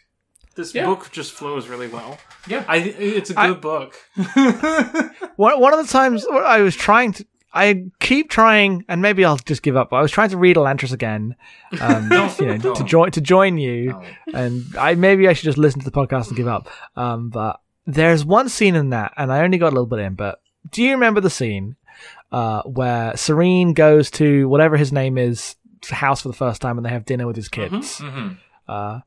this 0.60 0.76
Yeah. 0.76 0.86
book 0.86 1.10
just 1.12 1.32
flows 1.32 1.68
really 1.68 1.88
well. 1.88 2.18
Yeah. 2.47 2.64
I 2.68 2.78
it's 2.78 3.30
a 3.30 3.34
good 3.34 3.57
I- 3.57 3.60
book. 3.70 3.95
One, 5.36 5.60
one 5.60 5.74
of 5.74 5.86
the 5.86 5.91
times 5.91 6.26
I 6.28 6.60
was 6.62 6.76
trying 6.76 7.14
to, 7.14 7.26
I 7.53 7.86
keep 7.99 8.30
trying, 8.30 8.84
and 8.89 9.01
maybe 9.01 9.24
I'll 9.26 9.38
just 9.38 9.64
give 9.64 9.76
up. 9.78 9.89
But 9.89 9.97
I 9.97 10.01
was 10.01 10.12
trying 10.12 10.30
to 10.32 10.38
read 10.38 10.55
Elantris 10.57 10.91
again, 10.93 11.36
um, 11.80 12.10
Don't- 12.16 12.39
you 12.39 12.45
know, 12.47 12.57
don't. 12.57 12.76
to 12.76 12.84
join 12.84 13.12
to 13.12 13.22
join 13.22 13.57
you, 13.57 13.91
No. 13.91 14.03
and 14.34 14.64
I 14.78 14.95
maybe 14.95 15.28
I 15.28 15.34
should 15.34 15.45
just 15.45 15.57
listen 15.57 15.80
to 15.80 15.86
the 15.89 15.91
podcast 15.91 16.28
and 16.28 16.38
give 16.38 16.47
up. 16.47 16.68
Um, 16.95 17.30
but 17.30 17.60
there's 17.88 18.26
one 18.26 18.49
scene 18.49 18.76
in 18.76 18.89
that, 18.91 19.14
and 19.18 19.32
I 19.32 19.43
only 19.43 19.57
got 19.57 19.68
a 19.70 19.76
little 19.76 19.88
bit 19.88 19.99
in. 19.99 20.16
But 20.16 20.41
do 20.70 20.84
you 20.84 20.91
remember 20.91 21.22
the 21.22 21.30
scene 21.30 21.76
uh, 22.32 22.62
where 22.64 23.14
Sarene 23.14 23.74
goes 23.74 24.12
to 24.12 24.47
whatever 24.49 24.78
his 24.78 24.91
name 24.91 25.18
is 25.18 25.55
house 25.89 26.22
for 26.22 26.28
the 26.28 26.34
first 26.36 26.62
time, 26.62 26.78
and 26.78 26.86
they 26.86 26.89
have 26.91 27.05
dinner 27.05 27.26
with 27.26 27.36
his 27.38 27.47
kids? 27.49 27.99
Mhm. 27.99 28.38
Uh, 28.68 28.99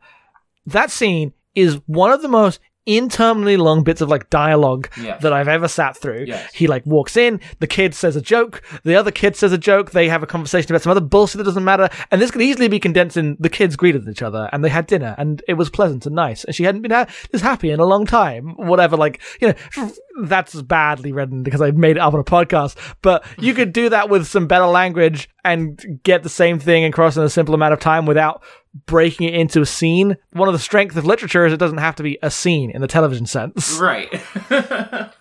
that 0.66 0.90
scene 0.90 1.32
is 1.54 1.80
one 1.86 2.12
of 2.12 2.22
the 2.22 2.28
most 2.28 2.60
interminably 2.84 3.56
long 3.56 3.84
bits 3.84 4.00
of 4.00 4.08
like 4.08 4.28
dialogue 4.28 4.88
that 5.20 5.32
I've 5.32 5.48
ever 5.48 5.68
sat 5.68 5.96
through. 5.96 6.24
Yes. 6.26 6.52
He 6.52 6.66
like 6.66 6.84
walks 6.84 7.16
in, 7.16 7.40
the 7.60 7.66
kid 7.66 7.94
says 7.94 8.16
a 8.16 8.20
joke, 8.20 8.62
the 8.82 8.96
other 8.96 9.12
kid 9.12 9.36
says 9.36 9.52
a 9.52 9.58
joke, 9.58 9.92
they 9.92 10.08
have 10.08 10.22
a 10.22 10.26
conversation 10.26 10.72
about 10.72 10.82
some 10.82 10.90
other 10.90 11.00
bullshit 11.00 11.38
that 11.38 11.44
doesn't 11.44 11.64
matter, 11.64 11.88
and 12.10 12.20
this 12.20 12.30
could 12.30 12.42
easily 12.42 12.68
be 12.68 12.80
condensed 12.80 13.16
in 13.16 13.36
the 13.38 13.48
kids 13.48 13.76
greeted 13.76 14.08
each 14.08 14.22
other 14.22 14.48
and 14.52 14.64
they 14.64 14.68
had 14.68 14.86
dinner 14.86 15.14
and 15.16 15.42
it 15.46 15.54
was 15.54 15.70
pleasant 15.70 16.06
and 16.06 16.16
nice 16.16 16.44
and 16.44 16.54
she 16.54 16.64
hadn't 16.64 16.82
been 16.82 16.90
ha- 16.90 17.06
this 17.30 17.42
happy 17.42 17.70
in 17.70 17.80
a 17.80 17.86
long 17.86 18.04
time. 18.04 18.54
Whatever, 18.56 18.96
like 18.96 19.20
you 19.40 19.48
know, 19.76 19.92
that's 20.22 20.60
badly 20.62 21.12
written 21.12 21.42
because 21.42 21.62
I 21.62 21.70
made 21.70 21.96
it 21.96 22.00
up 22.00 22.14
on 22.14 22.20
a 22.20 22.24
podcast. 22.24 22.76
But 23.00 23.24
you 23.38 23.54
could 23.54 23.72
do 23.72 23.88
that 23.90 24.10
with 24.10 24.26
some 24.26 24.46
better 24.46 24.66
language 24.66 25.28
and 25.44 26.00
get 26.02 26.22
the 26.22 26.28
same 26.28 26.58
thing 26.58 26.84
across 26.84 27.16
in 27.16 27.22
a 27.22 27.30
simple 27.30 27.54
amount 27.54 27.74
of 27.74 27.80
time 27.80 28.06
without 28.06 28.42
breaking 28.86 29.28
it 29.28 29.34
into 29.34 29.60
a 29.60 29.66
scene. 29.66 30.16
One 30.32 30.48
of 30.48 30.52
the 30.54 30.58
strengths 30.58 30.96
of 30.96 31.04
literature 31.04 31.44
is 31.46 31.52
it 31.52 31.58
doesn't 31.58 31.78
have 31.78 31.96
to 31.96 32.02
be 32.02 32.18
a 32.22 32.30
scene 32.30 32.70
in 32.70 32.80
the 32.80 32.88
television 32.88 33.26
sense. 33.26 33.78
Right. 33.78 34.08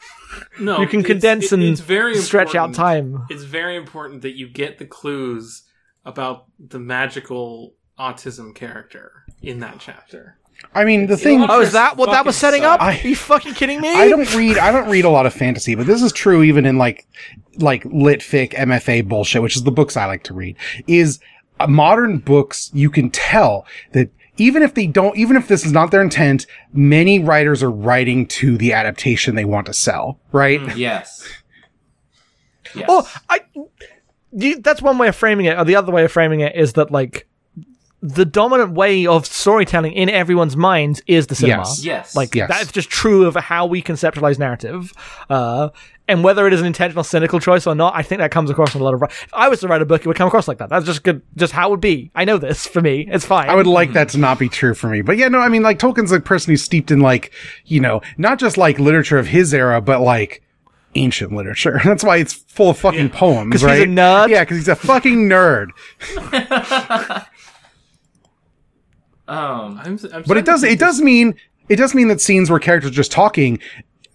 No, 0.59 0.79
You 0.79 0.87
can 0.87 0.99
it's- 0.99 1.07
condense 1.11 1.45
it- 1.45 1.53
and 1.53 1.63
it's 1.63 1.81
very 1.81 2.15
stretch 2.15 2.55
out 2.55 2.73
time. 2.73 3.25
It's 3.29 3.43
very 3.43 3.75
important 3.75 4.21
that 4.21 4.35
you 4.37 4.47
get 4.47 4.77
the 4.79 4.85
clues 4.85 5.63
about 6.05 6.45
the 6.59 6.79
magical 6.79 7.73
autism 7.99 8.53
character 8.55 9.23
in 9.41 9.59
that 9.59 9.77
chapter. 9.79 10.37
I 10.75 10.85
mean, 10.85 11.07
the 11.07 11.17
thing. 11.17 11.43
Oh, 11.49 11.61
is 11.61 11.71
that 11.71 11.97
what 11.97 12.11
that 12.11 12.25
was 12.25 12.39
fucking 12.39 12.61
setting 12.61 12.65
up? 12.65 12.79
suck. 12.79 12.87
Are 13.03 13.07
you 13.07 13.15
fucking 13.15 13.53
kidding 13.55 13.81
me? 13.81 13.89
I 13.93 14.07
don't 14.09 14.31
read. 14.35 14.57
I 14.57 14.71
don't 14.71 14.89
read 14.89 15.05
a 15.05 15.09
lot 15.09 15.25
of 15.25 15.33
fantasy, 15.33 15.73
but 15.73 15.87
this 15.87 16.01
is 16.03 16.11
true 16.11 16.43
even 16.43 16.65
in 16.65 16.77
like, 16.77 17.07
like 17.57 17.83
lit 17.85 18.19
fic, 18.19 18.53
MFA 18.53 19.07
bullshit, 19.07 19.41
which 19.41 19.55
is 19.55 19.63
the 19.63 19.71
books 19.71 19.97
I 19.97 20.05
like 20.05 20.23
to 20.25 20.33
read. 20.35 20.55
Is 20.87 21.19
Uh, 21.61 21.67
modern 21.67 22.17
books 22.17 22.71
you 22.73 22.89
can 22.89 23.09
tell 23.09 23.65
that 23.91 24.09
even 24.37 24.63
if 24.63 24.73
they 24.73 24.87
don't, 24.87 25.15
even 25.17 25.35
if 25.35 25.47
this 25.47 25.65
is 25.65 25.71
not 25.71 25.91
their 25.91 26.01
intent, 26.01 26.47
many 26.73 27.19
writers 27.19 27.61
are 27.61 27.69
writing 27.69 28.25
to 28.25 28.57
the 28.57 28.73
adaptation 28.73 29.35
they 29.35 29.45
want 29.45 29.67
to 29.67 29.73
sell. 29.73 30.19
Right? 30.31 30.59
Mm, 30.59 30.75
yes. 30.75 31.27
Yes. 32.73 32.85
Oh, 32.89 33.11
I. 33.29 33.41
You, 34.31 34.61
that's 34.61 34.81
one 34.81 34.97
way 34.97 35.09
of 35.09 35.15
framing 35.15 35.45
it. 35.45 35.57
Or 35.57 35.65
the 35.65 35.75
other 35.75 35.91
way 35.91 36.05
of 36.05 36.11
framing 36.11 36.39
it 36.39 36.55
is 36.55 36.73
that 36.73 36.89
like 36.89 37.27
the 38.01 38.25
dominant 38.25 38.71
way 38.71 39.05
of 39.05 39.25
storytelling 39.27 39.93
in 39.93 40.09
everyone's 40.09 40.57
minds 40.57 41.01
is 41.05 41.27
the 41.27 41.35
cinema. 41.35 41.61
Yes. 41.63 41.83
yes. 41.85 42.15
Like 42.15 42.33
Yes. 42.33 42.49
that's 42.49 42.71
just 42.71 42.89
true 42.89 43.25
of 43.27 43.35
how 43.35 43.67
we 43.67 43.81
conceptualize 43.83 44.39
narrative. 44.39 44.91
Uh, 45.29 45.69
and 46.07 46.23
whether 46.23 46.45
it 46.47 46.51
is 46.51 46.59
an 46.59 46.65
intentional 46.65 47.03
cynical 47.03 47.39
choice 47.39 47.67
or 47.67 47.75
not, 47.75 47.93
I 47.95 48.01
think 48.01 48.19
that 48.19 48.31
comes 48.31 48.49
across 48.49 48.73
in 48.75 48.81
a 48.81 48.83
lot 48.83 48.95
of. 48.95 49.03
If 49.03 49.29
I 49.33 49.47
was 49.49 49.59
to 49.61 49.67
write 49.67 49.81
a 49.81 49.85
book, 49.85 50.01
it 50.01 50.07
would 50.07 50.17
come 50.17 50.27
across 50.27 50.47
like 50.47 50.57
that. 50.57 50.67
That's 50.69 50.85
just 50.85 51.03
good, 51.03 51.21
just 51.37 51.53
how 51.53 51.67
it 51.67 51.71
would 51.71 51.79
be. 51.79 52.11
I 52.15 52.25
know 52.25 52.37
this 52.37 52.65
for 52.67 52.81
me. 52.81 53.07
It's 53.09 53.23
fine. 53.23 53.47
I 53.49 53.55
would 53.55 53.67
like 53.67 53.93
that 53.93 54.09
to 54.09 54.17
not 54.17 54.39
be 54.39 54.49
true 54.49 54.73
for 54.73 54.87
me. 54.87 55.01
But 55.03 55.17
yeah, 55.17 55.27
no, 55.29 55.39
I 55.39 55.47
mean, 55.47 55.61
like, 55.61 55.77
Tolkien's 55.79 56.11
a 56.11 56.19
person 56.19 56.51
who's 56.51 56.63
steeped 56.63 56.91
in, 56.91 56.99
like, 57.01 57.31
you 57.65 57.79
know, 57.79 58.01
not 58.17 58.39
just 58.39 58.57
like 58.57 58.77
literature 58.79 59.19
of 59.19 59.27
his 59.27 59.53
era, 59.53 59.79
but 59.79 60.01
like 60.01 60.41
ancient 60.95 61.31
literature. 61.33 61.79
That's 61.85 62.03
why 62.03 62.17
it's 62.17 62.33
full 62.33 62.71
of 62.71 62.77
fucking 62.79 63.11
poems, 63.11 63.51
'Cause 63.53 63.61
he's 63.61 63.67
right? 63.69 63.83
a 63.83 63.85
nerd? 63.85 64.29
Yeah, 64.29 64.41
because 64.43 64.57
he's 64.57 64.67
a 64.67 64.75
fucking 64.75 65.29
nerd. 65.29 65.69
um. 69.31 69.79
I'm, 69.83 69.99
I'm 70.13 70.23
But 70.23 70.37
it 70.37 70.45
does, 70.45 70.63
it 70.63 70.79
does 70.79 71.01
mean, 71.01 71.35
it 71.69 71.77
does 71.77 71.95
mean 71.95 72.07
that 72.09 72.21
scenes 72.21 72.49
where 72.49 72.59
characters 72.59 72.91
are 72.91 72.93
just 72.93 73.11
talking 73.11 73.59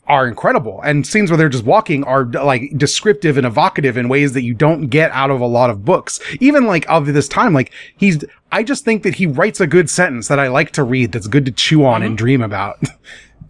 are 0.08 0.28
incredible 0.28 0.80
and 0.82 1.04
scenes 1.04 1.30
where 1.30 1.36
they're 1.36 1.48
just 1.48 1.64
walking 1.64 2.04
are 2.04 2.26
like 2.26 2.70
descriptive 2.76 3.36
and 3.36 3.44
evocative 3.44 3.96
in 3.96 4.08
ways 4.08 4.34
that 4.34 4.42
you 4.42 4.54
don't 4.54 4.86
get 4.86 5.10
out 5.10 5.30
of 5.30 5.40
a 5.40 5.46
lot 5.46 5.68
of 5.68 5.84
books. 5.84 6.20
Even 6.40 6.66
like 6.66 6.88
of 6.88 7.06
this 7.06 7.26
time, 7.26 7.52
like 7.52 7.72
he's, 7.96 8.24
I 8.52 8.62
just 8.62 8.84
think 8.84 9.02
that 9.02 9.16
he 9.16 9.26
writes 9.26 9.60
a 9.60 9.66
good 9.66 9.90
sentence 9.90 10.28
that 10.28 10.38
I 10.38 10.46
like 10.46 10.70
to 10.72 10.84
read 10.84 11.10
that's 11.10 11.26
good 11.26 11.44
to 11.46 11.50
chew 11.50 11.84
on 11.84 12.02
and 12.02 12.16
dream 12.16 12.42
about. 12.42 12.78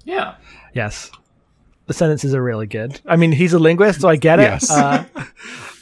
Yeah. 0.06 0.36
Yes. 0.72 1.10
The 1.86 1.92
sentences 1.92 2.32
are 2.32 2.42
really 2.42 2.68
good. 2.68 3.00
I 3.06 3.16
mean, 3.16 3.32
he's 3.32 3.52
a 3.52 3.58
linguist, 3.58 4.02
so 4.02 4.08
I 4.08 4.14
get 4.14 4.38
it. 4.38 4.42
Yes. 4.44 4.70
Uh, 4.70 5.04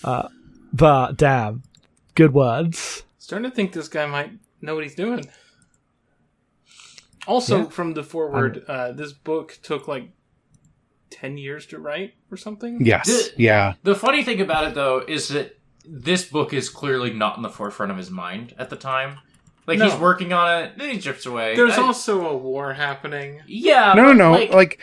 uh, 0.03 0.28
but 0.72 1.18
damn, 1.18 1.62
good 2.14 2.32
words. 2.32 3.03
Starting 3.18 3.51
to 3.51 3.55
think 3.55 3.72
this 3.72 3.89
guy 3.89 4.07
might 4.07 4.32
know 4.62 4.74
what 4.74 4.82
he's 4.82 4.95
doing. 4.95 5.28
Also, 7.27 7.59
Yeah. 7.59 7.68
from 7.70 7.95
the 7.95 8.03
foreword, 8.03 8.64
uh, 8.68 8.93
this 8.93 9.12
book 9.12 9.59
took 9.62 9.89
like 9.89 10.11
ten 11.11 11.39
years 11.39 11.66
to 11.66 11.79
write 11.79 12.14
or 12.31 12.37
something. 12.37 12.85
yes. 12.85 13.07
The- 13.07 13.43
Yeah. 13.43 13.75
The 13.83 13.95
funny 13.95 14.22
thing 14.25 14.41
about 14.41 14.66
it, 14.68 14.75
though, 14.75 15.03
is 15.07 15.29
that 15.29 15.59
this 15.87 16.25
book 16.25 16.53
is 16.53 16.68
clearly 16.70 17.12
not 17.12 17.37
in 17.37 17.43
the 17.43 17.49
forefront 17.51 17.93
of 17.93 17.99
his 17.99 18.11
mind 18.11 18.55
at 18.59 18.70
the 18.70 18.77
time. 18.77 19.18
Like 19.66 19.79
No. 19.79 19.89
he's 19.89 19.99
working 19.99 20.33
on 20.33 20.62
it, 20.64 20.72
then 20.79 20.91
he 20.91 20.99
drifts 20.99 21.25
away. 21.27 21.55
There's 21.57 21.79
I- 21.79 21.83
also 21.83 22.27
a 22.27 22.37
war 22.37 22.72
happening. 22.75 23.41
yeah, 23.47 23.93
No, 23.95 24.05
no, 24.05 24.12
no. 24.12 24.33
Like, 24.33 24.53
Like, 24.53 24.81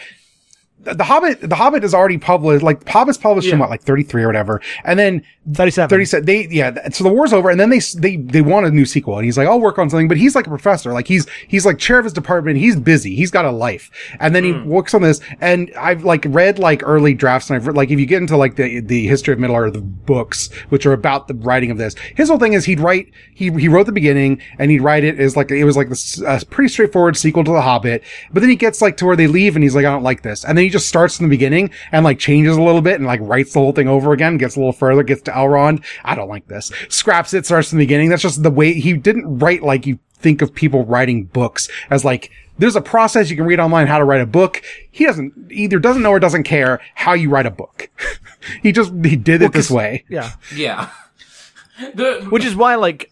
the 0.83 0.93
the 0.95 1.03
Hobbit, 1.03 1.41
the 1.41 1.55
Hobbit 1.55 1.83
is 1.83 1.93
already 1.93 2.17
published. 2.17 2.63
Like 2.63 2.87
Hobbit's 2.87 3.17
published 3.17 3.49
in 3.49 3.59
what, 3.59 3.69
like 3.69 3.81
thirty 3.83 4.03
three 4.03 4.23
or 4.23 4.27
whatever, 4.27 4.61
and 4.83 4.97
then 4.97 5.23
37. 5.51 5.89
thirty 5.89 6.05
seven. 6.05 6.25
They 6.25 6.47
yeah. 6.47 6.89
So 6.89 7.03
the 7.03 7.11
war's 7.11 7.33
over, 7.33 7.49
and 7.49 7.59
then 7.59 7.69
they 7.69 7.79
they 7.97 8.17
they 8.17 8.41
want 8.41 8.65
a 8.65 8.71
new 8.71 8.85
sequel, 8.85 9.17
and 9.17 9.25
he's 9.25 9.37
like, 9.37 9.47
I'll 9.47 9.59
work 9.59 9.79
on 9.79 9.89
something. 9.89 10.07
But 10.07 10.17
he's 10.17 10.35
like 10.35 10.45
a 10.45 10.49
professor, 10.49 10.93
like 10.93 11.07
he's 11.07 11.27
he's 11.47 11.65
like 11.65 11.79
chair 11.79 11.97
of 11.97 12.05
his 12.05 12.13
department. 12.13 12.57
He's 12.57 12.75
busy. 12.75 13.15
He's 13.15 13.31
got 13.31 13.45
a 13.45 13.51
life, 13.51 13.91
and 14.19 14.35
then 14.35 14.43
he 14.43 14.53
works 14.53 14.93
on 14.93 15.01
this. 15.01 15.19
And 15.39 15.71
I've 15.77 16.03
like 16.03 16.25
read 16.27 16.59
like 16.59 16.81
early 16.83 17.13
drafts, 17.13 17.49
and 17.49 17.55
I've 17.55 17.67
read, 17.67 17.75
like 17.75 17.89
if 17.89 17.99
you 17.99 18.05
get 18.05 18.21
into 18.21 18.37
like 18.37 18.55
the 18.55 18.81
the 18.81 19.07
history 19.07 19.33
of 19.33 19.39
Middle 19.39 19.55
Earth 19.55 19.77
books, 19.81 20.51
which 20.69 20.85
are 20.85 20.93
about 20.93 21.27
the 21.27 21.33
writing 21.35 21.71
of 21.71 21.77
this, 21.77 21.95
his 22.15 22.29
whole 22.29 22.39
thing 22.39 22.53
is 22.53 22.65
he'd 22.65 22.79
write 22.79 23.11
he 23.33 23.51
he 23.51 23.67
wrote 23.67 23.85
the 23.85 23.91
beginning, 23.91 24.41
and 24.59 24.71
he'd 24.71 24.81
write 24.81 25.03
it 25.03 25.19
as 25.19 25.35
like 25.35 25.51
it 25.51 25.65
was 25.65 25.77
like 25.77 25.89
this 25.89 26.21
uh, 26.21 26.39
pretty 26.49 26.69
straightforward 26.69 27.17
sequel 27.17 27.43
to 27.43 27.51
the 27.51 27.61
Hobbit. 27.61 28.03
But 28.31 28.41
then 28.41 28.49
he 28.49 28.55
gets 28.55 28.81
like 28.81 28.97
to 28.97 29.05
where 29.05 29.15
they 29.15 29.27
leave, 29.27 29.55
and 29.55 29.63
he's 29.63 29.75
like, 29.75 29.85
I 29.85 29.91
don't 29.91 30.03
like 30.03 30.21
this, 30.21 30.45
and 30.45 30.57
then 30.57 30.63
he 30.63 30.69
just 30.71 30.87
starts 30.87 31.17
from 31.17 31.27
the 31.27 31.29
beginning 31.29 31.71
and 31.91 32.03
like 32.03 32.19
changes 32.19 32.57
a 32.57 32.61
little 32.61 32.81
bit 32.81 32.95
and 32.95 33.05
like 33.05 33.19
writes 33.21 33.53
the 33.53 33.59
whole 33.59 33.71
thing 33.71 33.87
over 33.87 34.13
again, 34.13 34.37
gets 34.37 34.55
a 34.55 34.59
little 34.59 34.73
further, 34.73 35.03
gets 35.03 35.21
to 35.23 35.31
Elrond. 35.31 35.83
I 36.03 36.15
don't 36.15 36.29
like 36.29 36.47
this. 36.47 36.71
Scraps 36.89 37.33
it, 37.33 37.45
starts 37.45 37.69
from 37.69 37.79
the 37.79 37.85
beginning. 37.85 38.09
That's 38.09 38.21
just 38.21 38.43
the 38.43 38.51
way 38.51 38.73
he 38.73 38.93
didn't 38.93 39.39
write 39.39 39.63
like 39.63 39.85
you 39.85 39.99
think 40.13 40.41
of 40.41 40.53
people 40.53 40.85
writing 40.85 41.25
books 41.25 41.69
as 41.89 42.05
like, 42.05 42.31
there's 42.57 42.75
a 42.75 42.81
process 42.81 43.29
you 43.29 43.35
can 43.35 43.45
read 43.45 43.59
online 43.59 43.87
how 43.87 43.97
to 43.97 44.05
write 44.05 44.21
a 44.21 44.25
book. 44.25 44.61
He 44.91 45.05
doesn't 45.05 45.51
either 45.51 45.79
doesn't 45.79 46.03
know 46.03 46.11
or 46.11 46.19
doesn't 46.19 46.43
care 46.43 46.79
how 46.93 47.13
you 47.13 47.29
write 47.29 47.47
a 47.47 47.51
book. 47.51 47.89
he 48.61 48.71
just, 48.71 48.93
he 49.03 49.15
did 49.15 49.41
it 49.41 49.51
this 49.51 49.71
way. 49.71 50.05
Yeah. 50.09 50.33
yeah. 50.55 50.91
the 51.95 52.27
Which 52.29 52.45
is 52.45 52.55
why, 52.55 52.75
like, 52.75 53.11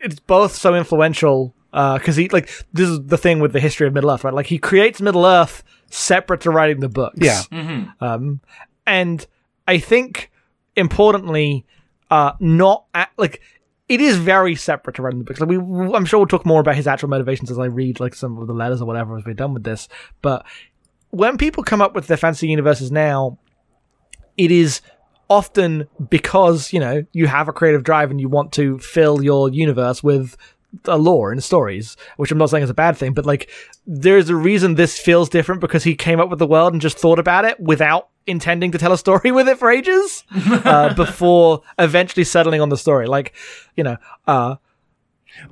it's 0.00 0.18
both 0.18 0.54
so 0.54 0.74
influential. 0.74 1.54
Because 1.70 2.16
he, 2.16 2.28
like, 2.28 2.48
this 2.72 2.88
is 2.88 3.04
the 3.04 3.18
thing 3.18 3.40
with 3.40 3.52
the 3.52 3.60
history 3.60 3.86
of 3.86 3.92
Middle 3.92 4.10
Earth, 4.10 4.24
right? 4.24 4.34
Like, 4.34 4.46
he 4.46 4.58
creates 4.58 5.00
Middle 5.00 5.26
Earth 5.26 5.62
separate 5.90 6.40
to 6.42 6.50
writing 6.50 6.80
the 6.80 6.88
books. 6.88 7.18
Yeah. 7.20 7.42
Um, 8.00 8.40
and 8.86 9.26
I 9.66 9.78
think 9.78 10.30
importantly, 10.76 11.66
uh, 12.10 12.32
not 12.40 12.86
at, 12.94 13.10
like 13.16 13.42
it 13.88 14.00
is 14.00 14.16
very 14.16 14.54
separate 14.54 14.96
to 14.96 15.02
writing 15.02 15.18
the 15.18 15.24
books. 15.24 15.40
Like 15.40 15.50
we, 15.50 15.56
I'm 15.56 16.04
sure 16.04 16.20
we'll 16.20 16.26
talk 16.26 16.46
more 16.46 16.60
about 16.60 16.76
his 16.76 16.86
actual 16.86 17.08
motivations 17.08 17.50
as 17.50 17.58
I 17.58 17.66
read 17.66 18.00
like 18.00 18.14
some 18.14 18.38
of 18.38 18.46
the 18.46 18.54
letters 18.54 18.80
or 18.80 18.86
whatever 18.86 19.16
as 19.16 19.24
we're 19.24 19.34
done 19.34 19.54
with 19.54 19.64
this. 19.64 19.88
But 20.22 20.46
when 21.10 21.38
people 21.38 21.62
come 21.62 21.80
up 21.80 21.94
with 21.94 22.06
their 22.06 22.16
fantasy 22.16 22.48
universes 22.48 22.92
now, 22.92 23.38
it 24.36 24.50
is 24.50 24.80
often 25.30 25.86
because 26.08 26.72
you 26.72 26.80
know 26.80 27.04
you 27.12 27.26
have 27.26 27.48
a 27.48 27.52
creative 27.52 27.84
drive 27.84 28.10
and 28.10 28.20
you 28.20 28.28
want 28.28 28.52
to 28.52 28.78
fill 28.78 29.22
your 29.22 29.50
universe 29.50 30.02
with 30.02 30.36
a 30.84 30.98
lore 30.98 31.32
and 31.32 31.42
stories, 31.42 31.96
which 32.16 32.30
I'm 32.30 32.38
not 32.38 32.50
saying 32.50 32.64
is 32.64 32.70
a 32.70 32.74
bad 32.74 32.96
thing, 32.96 33.14
but 33.14 33.26
like 33.26 33.50
there's 33.86 34.28
a 34.28 34.36
reason 34.36 34.74
this 34.74 34.98
feels 34.98 35.28
different 35.28 35.60
because 35.60 35.84
he 35.84 35.94
came 35.94 36.20
up 36.20 36.28
with 36.28 36.38
the 36.38 36.46
world 36.46 36.72
and 36.72 36.82
just 36.82 36.98
thought 36.98 37.18
about 37.18 37.44
it 37.44 37.58
without 37.58 38.08
intending 38.26 38.70
to 38.72 38.78
tell 38.78 38.92
a 38.92 38.98
story 38.98 39.32
with 39.32 39.48
it 39.48 39.58
for 39.58 39.70
ages 39.70 40.24
uh, 40.34 40.94
before 40.96 41.62
eventually 41.78 42.24
settling 42.24 42.60
on 42.60 42.68
the 42.68 42.76
story. 42.76 43.06
Like, 43.06 43.34
you 43.76 43.84
know, 43.84 43.96
uh, 44.26 44.56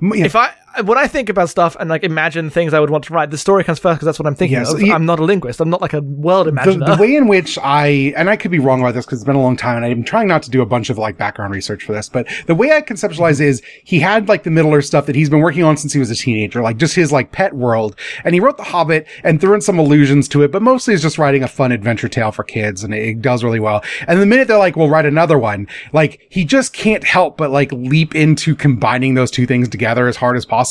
yeah, 0.01 0.25
if 0.25 0.35
I 0.35 0.53
when 0.83 0.97
I 0.97 1.07
think 1.07 1.29
about 1.29 1.49
stuff 1.49 1.75
and 1.79 1.89
like 1.89 2.03
imagine 2.03 2.49
things 2.49 2.73
I 2.73 2.79
would 2.79 2.89
want 2.89 3.03
to 3.05 3.13
write, 3.13 3.31
the 3.31 3.37
story 3.37 3.63
comes 3.63 3.79
first 3.79 3.97
because 3.97 4.05
that's 4.05 4.19
what 4.19 4.27
I'm 4.27 4.35
thinking 4.35 4.57
Yes, 4.57 4.73
of. 4.73 4.81
I'm 4.83 5.05
not 5.05 5.19
a 5.19 5.23
linguist. 5.23 5.59
I'm 5.59 5.69
not 5.69 5.81
like 5.81 5.93
a 5.93 6.01
world 6.01 6.47
the, 6.47 6.51
imaginer. 6.51 6.95
the 6.95 7.01
way 7.01 7.15
in 7.15 7.27
which 7.27 7.57
I, 7.59 8.13
and 8.15 8.29
I 8.29 8.35
could 8.35 8.51
be 8.51 8.59
wrong 8.59 8.81
about 8.81 8.93
this 8.93 9.05
because 9.05 9.19
it's 9.19 9.25
been 9.25 9.35
a 9.35 9.41
long 9.41 9.57
time 9.57 9.77
and 9.77 9.85
I'm 9.85 10.03
trying 10.03 10.27
not 10.27 10.43
to 10.43 10.49
do 10.49 10.61
a 10.61 10.65
bunch 10.65 10.89
of 10.89 10.97
like 10.97 11.17
background 11.17 11.53
research 11.53 11.83
for 11.83 11.93
this, 11.93 12.09
but 12.09 12.27
the 12.45 12.55
way 12.55 12.71
I 12.71 12.81
conceptualize 12.81 13.41
is 13.41 13.61
he 13.83 13.99
had 13.99 14.27
like 14.27 14.43
the 14.43 14.51
Middle 14.51 14.73
Earth 14.73 14.85
stuff 14.85 15.05
that 15.07 15.15
he's 15.15 15.29
been 15.29 15.39
working 15.41 15.63
on 15.63 15.77
since 15.77 15.93
he 15.93 15.99
was 15.99 16.11
a 16.11 16.15
teenager, 16.15 16.61
like 16.61 16.77
just 16.77 16.95
his 16.95 17.11
like 17.11 17.31
pet 17.31 17.53
world. 17.53 17.95
And 18.23 18.33
he 18.35 18.39
wrote 18.39 18.57
The 18.57 18.63
Hobbit 18.63 19.07
and 19.23 19.41
threw 19.41 19.53
in 19.53 19.61
some 19.61 19.79
allusions 19.79 20.27
to 20.29 20.43
it, 20.43 20.51
but 20.51 20.61
mostly 20.61 20.93
is 20.93 21.01
just 21.01 21.17
writing 21.17 21.43
a 21.43 21.47
fun 21.47 21.71
adventure 21.71 22.09
tale 22.09 22.31
for 22.31 22.43
kids 22.43 22.83
and 22.83 22.93
it, 22.93 23.07
it 23.07 23.21
does 23.21 23.43
really 23.43 23.59
well. 23.59 23.83
And 24.07 24.21
the 24.21 24.25
minute 24.25 24.47
they're 24.47 24.57
like, 24.57 24.75
we'll 24.75 24.89
write 24.89 25.05
another 25.05 25.37
one, 25.39 25.67
like 25.93 26.25
he 26.29 26.45
just 26.45 26.73
can't 26.73 27.03
help 27.03 27.37
but 27.37 27.49
like 27.51 27.71
leap 27.71 28.13
into 28.15 28.55
combining 28.55 29.15
those 29.15 29.31
two 29.31 29.45
things 29.47 29.69
together 29.69 30.07
as 30.07 30.17
hard 30.17 30.37
as 30.37 30.45
possible. 30.45 30.66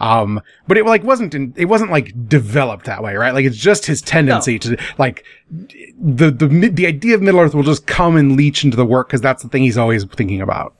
Um, 0.00 0.40
but 0.66 0.76
it 0.76 0.84
like 0.84 1.02
wasn't, 1.02 1.34
in, 1.34 1.52
it 1.56 1.66
wasn't 1.66 1.90
like 1.90 2.28
developed 2.28 2.86
that 2.86 3.02
way, 3.02 3.16
right? 3.16 3.34
Like 3.34 3.44
it's 3.44 3.56
just 3.56 3.86
his 3.86 4.02
tendency 4.02 4.58
to 4.60 4.76
like 4.98 5.24
the, 5.50 6.30
the, 6.30 6.46
the 6.46 6.86
idea 6.86 7.14
of 7.14 7.22
Middle 7.22 7.40
Earth 7.40 7.54
will 7.54 7.62
just 7.62 7.86
come 7.86 8.16
and 8.16 8.36
leach 8.36 8.64
into 8.64 8.76
the 8.76 8.86
work 8.86 9.08
because 9.08 9.20
that's 9.20 9.42
the 9.42 9.48
thing 9.48 9.62
he's 9.62 9.78
always 9.78 10.04
thinking 10.04 10.40
about. 10.40 10.74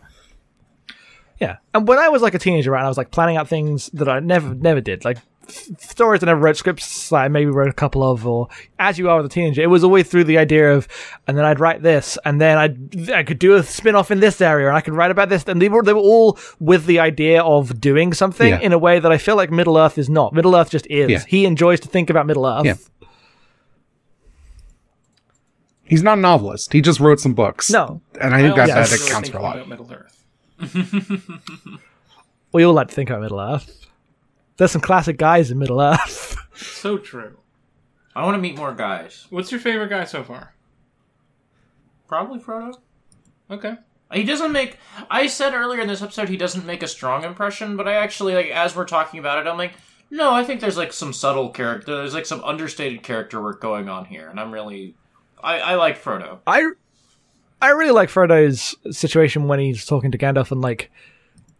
Yeah, 1.41 1.59
and 1.75 1.87
when 1.87 1.99
I 1.99 2.09
was 2.09 2.23
like 2.23 2.35
a 2.35 2.39
teenager, 2.39 2.71
right, 2.71 2.85
I 2.85 2.89
was 2.89 2.97
like 2.97 3.11
planning 3.11 3.37
out 3.37 3.47
things 3.47 3.91
that 3.91 4.09
I 4.09 4.21
never, 4.21 4.55
never 4.55 4.81
did, 4.81 5.05
like 5.05 5.19
stories 5.49 6.23
I 6.23 6.27
never 6.27 6.41
wrote, 6.41 6.57
scripts 6.57 7.11
that 7.11 7.17
I 7.17 7.29
maybe 7.29 7.51
wrote 7.51 7.69
a 7.69 7.73
couple 7.73 8.03
of, 8.03 8.27
or 8.27 8.49
as 8.79 8.99
you 8.99 9.09
are 9.11 9.17
with 9.19 9.27
a 9.27 9.29
teenager, 9.29 9.63
it 9.63 9.67
was 9.69 9.85
always 9.85 10.09
through 10.09 10.25
the 10.25 10.39
idea 10.39 10.73
of, 10.75 10.89
and 11.27 11.37
then 11.39 11.45
I'd 11.45 11.61
write 11.61 11.83
this, 11.83 12.19
and 12.25 12.41
then 12.41 12.59
I 12.59 13.19
I 13.19 13.23
could 13.23 13.39
do 13.39 13.55
a 13.55 13.63
spin 13.63 13.95
off 13.95 14.11
in 14.11 14.21
this 14.21 14.41
area, 14.41 14.69
and 14.69 14.77
I 14.77 14.81
could 14.81 14.95
write 14.95 15.11
about 15.11 15.29
this, 15.29 15.45
and 15.45 15.61
they 15.63 15.69
were 15.69 15.83
they 15.83 15.93
were 15.93 16.01
all 16.01 16.39
with 16.59 16.87
the 16.87 16.99
idea 16.99 17.43
of 17.43 17.81
doing 17.81 18.13
something 18.13 18.49
Yeah. 18.49 18.61
in 18.61 18.73
a 18.73 18.79
way 18.79 18.99
that 18.99 19.13
I 19.13 19.19
feel 19.19 19.37
like 19.37 19.51
Middle 19.51 19.79
Earth 19.79 19.99
is 19.99 20.09
not. 20.09 20.33
Middle 20.33 20.55
Earth 20.57 20.71
just 20.71 20.87
is. 20.91 21.11
Yeah. 21.11 21.23
He 21.27 21.45
enjoys 21.47 21.81
to 21.81 21.89
think 21.89 22.11
about 22.11 22.27
Middle 22.27 22.47
Earth. 22.47 22.65
Yeah. 22.65 22.75
He's 25.85 26.03
not 26.03 26.19
a 26.19 26.21
novelist. 26.21 26.73
He 26.73 26.81
just 26.81 26.99
wrote 26.99 27.21
some 27.21 27.35
books. 27.35 27.71
No, 27.71 28.01
And 28.21 28.35
I 28.35 28.43
think 28.43 28.57
that, 28.57 28.71
also 28.71 28.75
that 28.75 28.93
enjoy 28.93 29.07
accounts 29.07 29.29
for 29.29 29.39
a 29.39 29.43
lot. 29.43 29.57
about 29.57 29.69
Middle 29.69 29.93
Earth. 29.93 30.25
we 32.53 32.65
all 32.65 32.75
like 32.75 32.89
to 32.89 32.95
think 32.95 33.09
about 33.11 33.23
Middle 33.23 33.39
Earth. 33.41 33.86
There's 34.57 34.73
some 34.73 34.81
classic 34.81 35.19
guys 35.19 35.51
in 35.51 35.59
Middle 35.59 35.81
Earth. 35.81 36.35
So 36.57 36.97
true. 36.97 37.37
I 38.15 38.25
want 38.25 38.37
to 38.37 38.41
meet 38.41 38.57
more 38.57 38.73
guys. 38.73 39.27
What's 39.29 39.51
your 39.53 39.61
favorite 39.61 39.91
guy 39.91 40.05
so 40.05 40.25
far? 40.25 40.55
Probably 42.09 42.39
Frodo. 42.39 42.79
Okay. 43.51 43.75
He 44.13 44.23
doesn't 44.23 44.53
make. 44.53 44.79
I 45.11 45.27
said 45.27 45.53
earlier 45.53 45.81
in 45.83 45.89
this 45.89 46.01
episode 46.01 46.31
he 46.31 46.39
doesn't 46.39 46.65
make 46.65 46.83
a 46.83 46.89
strong 46.89 47.25
impression, 47.25 47.77
but 47.77 47.87
I 47.87 47.95
actually 47.95 48.35
like 48.35 48.47
as 48.47 48.75
we're 48.75 48.87
talking 48.87 49.21
about 49.21 49.45
it, 49.45 49.51
I'm 49.51 49.59
like, 49.59 49.75
no, 50.11 50.33
I 50.33 50.45
think 50.45 50.61
there's 50.63 50.77
like 50.79 50.93
some 50.95 51.13
subtle 51.13 51.51
character. 51.51 51.97
There's 51.97 52.15
like 52.15 52.25
some 52.25 52.43
understated 52.45 53.03
character 53.03 53.43
work 53.43 53.61
going 53.61 53.89
on 53.89 54.05
here, 54.07 54.29
and 54.29 54.39
I'm 54.39 54.53
really, 54.53 54.95
I, 55.43 55.59
I 55.59 55.75
like 55.75 56.03
Frodo. 56.03 56.39
I 56.47 56.71
I 57.61 57.71
really 57.71 57.93
like 57.93 58.09
Frodo's 58.09 58.77
situation 58.91 59.49
when 59.49 59.59
he's 59.59 59.85
talking 59.85 60.13
to 60.13 60.19
Gandalf 60.19 60.53
and 60.53 60.61
like 60.61 60.91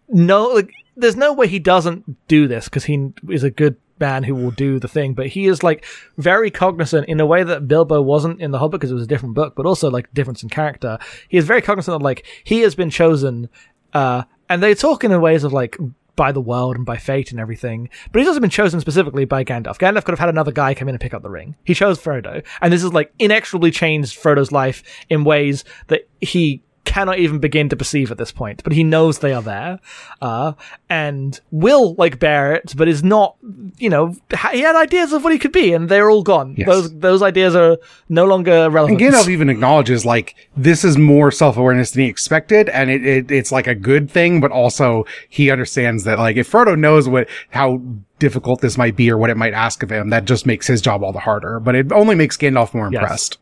no 0.09 0.49
like 0.49 0.71
there's 0.97 1.17
no 1.17 1.33
way 1.33 1.47
he 1.47 1.59
doesn't 1.59 2.29
do 2.29 2.49
this 2.49 2.67
because 2.67 2.85
he 2.85 3.13
is 3.29 3.43
a 3.43 3.51
good 3.51 3.77
man 3.99 4.23
who 4.23 4.35
will 4.35 4.51
do 4.51 4.79
the 4.79 4.89
thing 4.89 5.15
but 5.15 5.27
he 5.27 5.47
is 5.47 5.63
like 5.63 5.85
very 6.19 6.51
cognizant 6.51 7.09
in 7.09 7.19
a 7.19 7.27
way 7.27 7.43
that 7.43 7.67
Bilbo 7.67 8.03
wasn't 8.03 8.41
in 8.41 8.51
the 8.51 8.59
Hobbit 8.59 8.81
because 8.81 8.91
it 8.91 8.95
was 8.95 9.05
a 9.05 9.09
different 9.09 9.35
book 9.35 9.55
but 9.57 9.65
also 9.65 9.91
like 9.91 10.13
difference 10.13 10.43
in 10.43 10.51
character 10.51 10.99
he 11.29 11.39
is 11.39 11.47
very 11.47 11.63
cognizant 11.63 11.95
of 11.95 12.03
like 12.03 12.27
he 12.45 12.61
has 12.61 12.75
been 12.75 12.91
chosen 12.91 13.49
uh 13.95 14.25
and 14.49 14.63
they 14.63 14.75
talk 14.75 15.03
in 15.03 15.19
ways 15.21 15.45
of 15.45 15.53
like 15.53 15.77
by 16.17 16.33
the 16.33 16.41
world 16.41 16.77
and 16.77 16.85
by 16.85 16.97
fate 16.97 17.31
and 17.31 17.39
everything. 17.39 17.89
But 18.11 18.19
he's 18.19 18.29
also 18.29 18.41
been 18.41 18.51
chosen 18.51 18.81
specifically 18.81 19.27
by 19.27 19.45
Gandalf. 19.45 19.79
Gandalf 19.79 20.05
could 20.05 20.13
have 20.13 20.19
had 20.19 20.31
another 20.31 20.51
guy 20.51 20.75
come 20.75 20.89
in 20.89 20.95
and 20.95 21.01
pick 21.01 21.15
up 21.15 21.23
the 21.23 21.31
ring. 21.31 21.55
He 21.63 21.75
chose 21.75 22.03
Frodo. 22.03 22.45
And 22.61 22.73
this 22.73 22.83
has 22.83 22.93
like 22.93 23.13
inexorably 23.19 23.71
changed 23.71 24.19
Frodo's 24.19 24.51
life 24.51 24.83
in 25.09 25.25
ways 25.25 25.65
that 25.89 26.09
he 26.21 26.63
cannot 26.87 27.19
even 27.19 27.39
begin 27.39 27.69
to 27.69 27.77
perceive 27.77 28.11
at 28.11 28.17
this 28.17 28.33
point. 28.33 28.63
But 28.65 28.73
he 28.73 28.83
knows 28.85 29.19
they 29.19 29.35
are 29.35 29.43
there. 29.43 29.81
Uh, 30.23 30.53
and 30.89 31.39
will 31.51 31.95
like 31.97 32.19
bear 32.19 32.55
it, 32.55 32.73
but 32.77 32.89
is 32.89 33.05
not, 33.05 33.37
you 33.77 33.91
know, 33.91 34.17
ha- 34.33 34.51
he 34.53 34.61
had 34.61 34.77
ideas 34.77 35.13
of 35.13 35.23
what 35.25 35.33
he 35.33 35.39
could 35.39 35.53
be 35.53 35.73
and 35.75 35.89
they're 35.89 36.09
all 36.11 36.23
gone. 36.23 36.55
Yes. 36.57 36.67
Those, 36.67 36.99
those 36.99 37.23
ideas 37.23 37.55
are 37.55 37.77
no 38.09 38.25
longer 38.25 38.71
relevant. 38.71 39.01
And 39.03 39.13
Gandalf 39.13 39.29
even 39.29 39.51
acknowledges 39.51 40.07
like 40.07 40.35
this 40.57 40.85
is 40.85 40.97
more 40.97 41.31
self 41.31 41.57
awareness 41.57 41.91
than 41.91 42.05
he 42.05 42.09
expected, 42.09 42.69
and 42.71 42.89
it, 42.91 43.05
it 43.05 43.31
it's 43.31 43.53
like 43.53 43.67
a 43.67 43.75
good 43.75 44.11
thing, 44.11 44.41
but 44.41 44.51
also 44.53 45.05
he 45.29 45.51
understands 45.51 46.05
that 46.05 46.19
like 46.19 46.37
if 46.37 46.51
Frodo 46.51 46.79
knows 46.79 47.09
what 47.09 47.29
how 47.51 47.83
difficult 48.21 48.61
this 48.61 48.79
might 48.79 48.97
be 48.97 49.11
or 49.11 49.19
what 49.19 49.29
it 49.29 49.37
might 49.37 49.53
ask 49.53 49.83
of 49.83 49.91
him, 49.91 50.11
that 50.11 50.25
just 50.25 50.47
makes 50.47 50.67
his 50.67 50.81
job 50.81 51.03
all 51.03 51.13
the 51.13 51.19
harder. 51.19 51.61
But 51.61 51.75
it 51.75 51.93
only 51.93 52.15
makes 52.15 52.37
Gandalf 52.37 52.73
more 52.73 52.89
Yes. 52.93 53.01
impressed. 53.03 53.39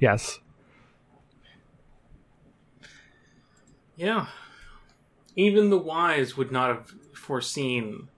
yes. 0.00 0.38
Yeah. 3.96 4.26
Even 5.36 5.70
the 5.70 5.78
wise 5.78 6.36
would 6.36 6.52
not 6.52 6.68
have 6.68 6.94
foreseen 7.14 8.08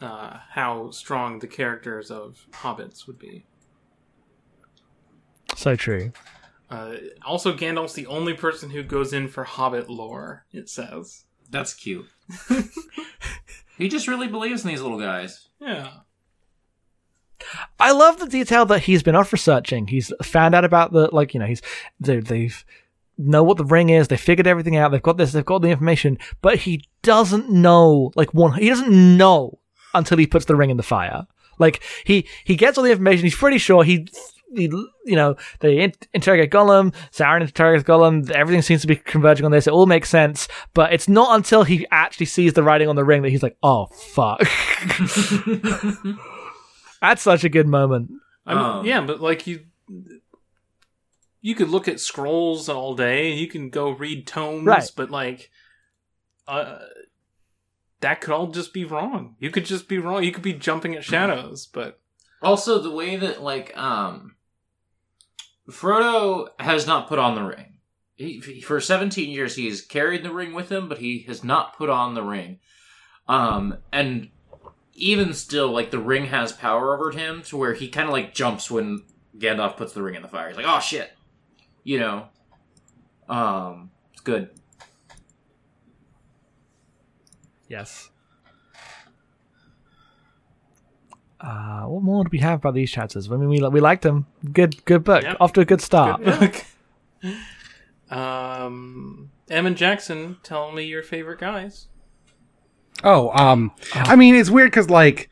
uh, 0.00 0.38
how 0.50 0.90
strong 0.90 1.38
the 1.38 1.46
characters 1.46 2.10
of 2.10 2.46
hobbits 2.52 3.06
would 3.06 3.18
be. 3.18 3.44
So 5.56 5.76
true. 5.76 6.12
Uh, 6.70 6.94
also, 7.26 7.54
Gandalf's 7.54 7.94
the 7.94 8.06
only 8.06 8.34
person 8.34 8.70
who 8.70 8.82
goes 8.82 9.12
in 9.12 9.28
for 9.28 9.44
hobbit 9.44 9.90
lore, 9.90 10.46
it 10.52 10.68
says. 10.68 11.24
That's 11.50 11.74
cute. 11.74 12.06
he 13.76 13.88
just 13.88 14.06
really 14.06 14.28
believes 14.28 14.64
in 14.64 14.68
these 14.68 14.80
little 14.80 15.00
guys. 15.00 15.48
Yeah. 15.60 15.90
I 17.78 17.92
love 17.92 18.18
the 18.18 18.26
detail 18.26 18.66
that 18.66 18.82
he's 18.82 19.02
been 19.02 19.16
off 19.16 19.32
researching. 19.32 19.88
He's 19.88 20.12
found 20.22 20.54
out 20.54 20.64
about 20.64 20.92
the 20.92 21.08
like 21.12 21.34
you 21.34 21.40
know 21.40 21.46
he's 21.46 21.62
they, 21.98 22.20
they've 22.20 22.64
know 23.28 23.42
what 23.42 23.56
the 23.56 23.64
ring 23.64 23.90
is. 23.90 24.08
They 24.08 24.16
figured 24.16 24.46
everything 24.46 24.76
out. 24.76 24.90
They've 24.90 25.02
got 25.02 25.16
this. 25.16 25.32
They've 25.32 25.44
got 25.44 25.62
the 25.62 25.68
information, 25.68 26.18
but 26.42 26.56
he 26.58 26.84
doesn't 27.02 27.50
know 27.50 28.12
like 28.16 28.32
one. 28.34 28.52
He 28.54 28.68
doesn't 28.68 29.16
know 29.16 29.58
until 29.94 30.18
he 30.18 30.26
puts 30.26 30.44
the 30.46 30.56
ring 30.56 30.70
in 30.70 30.76
the 30.76 30.82
fire. 30.82 31.26
Like 31.58 31.82
he 32.04 32.26
he 32.44 32.56
gets 32.56 32.78
all 32.78 32.84
the 32.84 32.90
information. 32.90 33.24
He's 33.24 33.34
pretty 33.36 33.58
sure 33.58 33.84
he. 33.84 34.08
He, 34.52 34.64
you 35.04 35.14
know, 35.14 35.36
they 35.60 35.78
in- 35.78 35.92
interrogate 36.12 36.50
Gollum, 36.50 36.92
Sauron 37.12 37.40
interrogates 37.42 37.88
Gollum, 37.88 38.28
everything 38.32 38.62
seems 38.62 38.80
to 38.80 38.88
be 38.88 38.96
converging 38.96 39.46
on 39.46 39.52
this, 39.52 39.68
it 39.68 39.72
all 39.72 39.86
makes 39.86 40.10
sense, 40.10 40.48
but 40.74 40.92
it's 40.92 41.08
not 41.08 41.36
until 41.36 41.62
he 41.62 41.86
actually 41.92 42.26
sees 42.26 42.54
the 42.54 42.64
writing 42.64 42.88
on 42.88 42.96
the 42.96 43.04
ring 43.04 43.22
that 43.22 43.28
he's 43.28 43.44
like, 43.44 43.56
oh, 43.62 43.86
fuck. 43.86 44.40
That's 47.00 47.22
such 47.22 47.44
a 47.44 47.48
good 47.48 47.68
moment. 47.68 48.10
I 48.44 48.54
mean, 48.54 48.62
Um, 48.64 48.84
yeah, 48.86 49.00
but 49.02 49.20
like 49.20 49.46
you, 49.46 49.60
you 51.40 51.54
could 51.54 51.68
look 51.68 51.88
at 51.88 52.00
scrolls 52.00 52.68
all 52.68 52.94
day. 52.94 53.30
And 53.30 53.40
you 53.40 53.48
can 53.48 53.70
go 53.70 53.90
read 53.90 54.26
tomes, 54.26 54.66
Right. 54.66 54.90
but 54.96 55.10
like, 55.10 55.50
uh, 56.48 56.78
that 58.00 58.20
could 58.20 58.32
all 58.32 58.48
just 58.48 58.72
be 58.72 58.84
wrong. 58.84 59.36
You 59.38 59.50
could 59.50 59.64
just 59.66 59.88
be 59.88 59.98
wrong. 59.98 60.22
You 60.24 60.32
could 60.32 60.42
be 60.42 60.52
jumping 60.54 60.94
at 60.94 61.04
shadows, 61.04 61.66
but 61.66 62.00
Also, 62.42 62.78
the 62.78 62.90
way 62.90 63.16
that 63.16 63.42
like 63.42 63.76
um, 63.76 64.36
Frodo 65.70 66.48
has 66.58 66.86
not 66.86 67.08
put 67.08 67.18
on 67.18 67.34
the 67.34 67.42
ring. 67.42 67.66
He, 68.16 68.40
for 68.60 68.80
17 68.80 69.30
years, 69.30 69.56
he's 69.56 69.80
carried 69.80 70.22
the 70.22 70.32
ring 70.32 70.52
with 70.52 70.70
him, 70.70 70.88
but 70.88 70.98
he 70.98 71.20
has 71.28 71.42
not 71.42 71.76
put 71.76 71.88
on 71.88 72.14
the 72.14 72.22
ring. 72.22 72.58
Um, 73.28 73.78
and 73.92 74.28
even 74.94 75.32
still, 75.32 75.68
like 75.70 75.90
the 75.90 75.98
ring 75.98 76.26
has 76.26 76.52
power 76.52 76.94
over 76.94 77.12
him 77.12 77.42
to 77.44 77.56
where 77.56 77.72
he 77.74 77.88
kind 77.88 78.08
of 78.08 78.12
like 78.12 78.34
jumps 78.34 78.70
when 78.70 79.04
Gandalf 79.38 79.76
puts 79.76 79.92
the 79.94 80.02
ring 80.02 80.16
in 80.16 80.22
the 80.22 80.28
fire. 80.28 80.48
He's 80.48 80.56
like, 80.56 80.66
"Oh 80.68 80.80
shit," 80.80 81.12
you 81.84 81.98
know. 81.98 82.28
Um, 83.28 83.90
it's 84.12 84.20
good. 84.22 84.50
Yes. 87.68 88.10
Uh, 91.40 91.84
what 91.84 92.02
more 92.02 92.24
do 92.24 92.30
we 92.30 92.38
have 92.38 92.58
about 92.58 92.74
these 92.74 92.90
chapters? 92.90 93.30
I 93.30 93.36
mean, 93.36 93.48
we 93.48 93.60
we 93.68 93.80
liked 93.80 94.02
them. 94.02 94.26
Good, 94.52 94.84
good 94.84 95.04
book. 95.04 95.22
Yep. 95.22 95.36
Off 95.40 95.52
to 95.54 95.60
a 95.60 95.64
good 95.64 95.80
start. 95.80 96.22
good 96.22 96.64
book. 97.22 97.36
um, 98.10 99.30
Evan 99.48 99.74
Jackson, 99.74 100.36
tell 100.42 100.72
me 100.72 100.84
your 100.84 101.02
favorite 101.02 101.38
guys. 101.38 101.86
Oh, 103.02 103.30
um, 103.30 103.72
I 103.94 104.16
mean, 104.16 104.34
it's 104.34 104.50
weird 104.50 104.70
because 104.70 104.90
like 104.90 105.30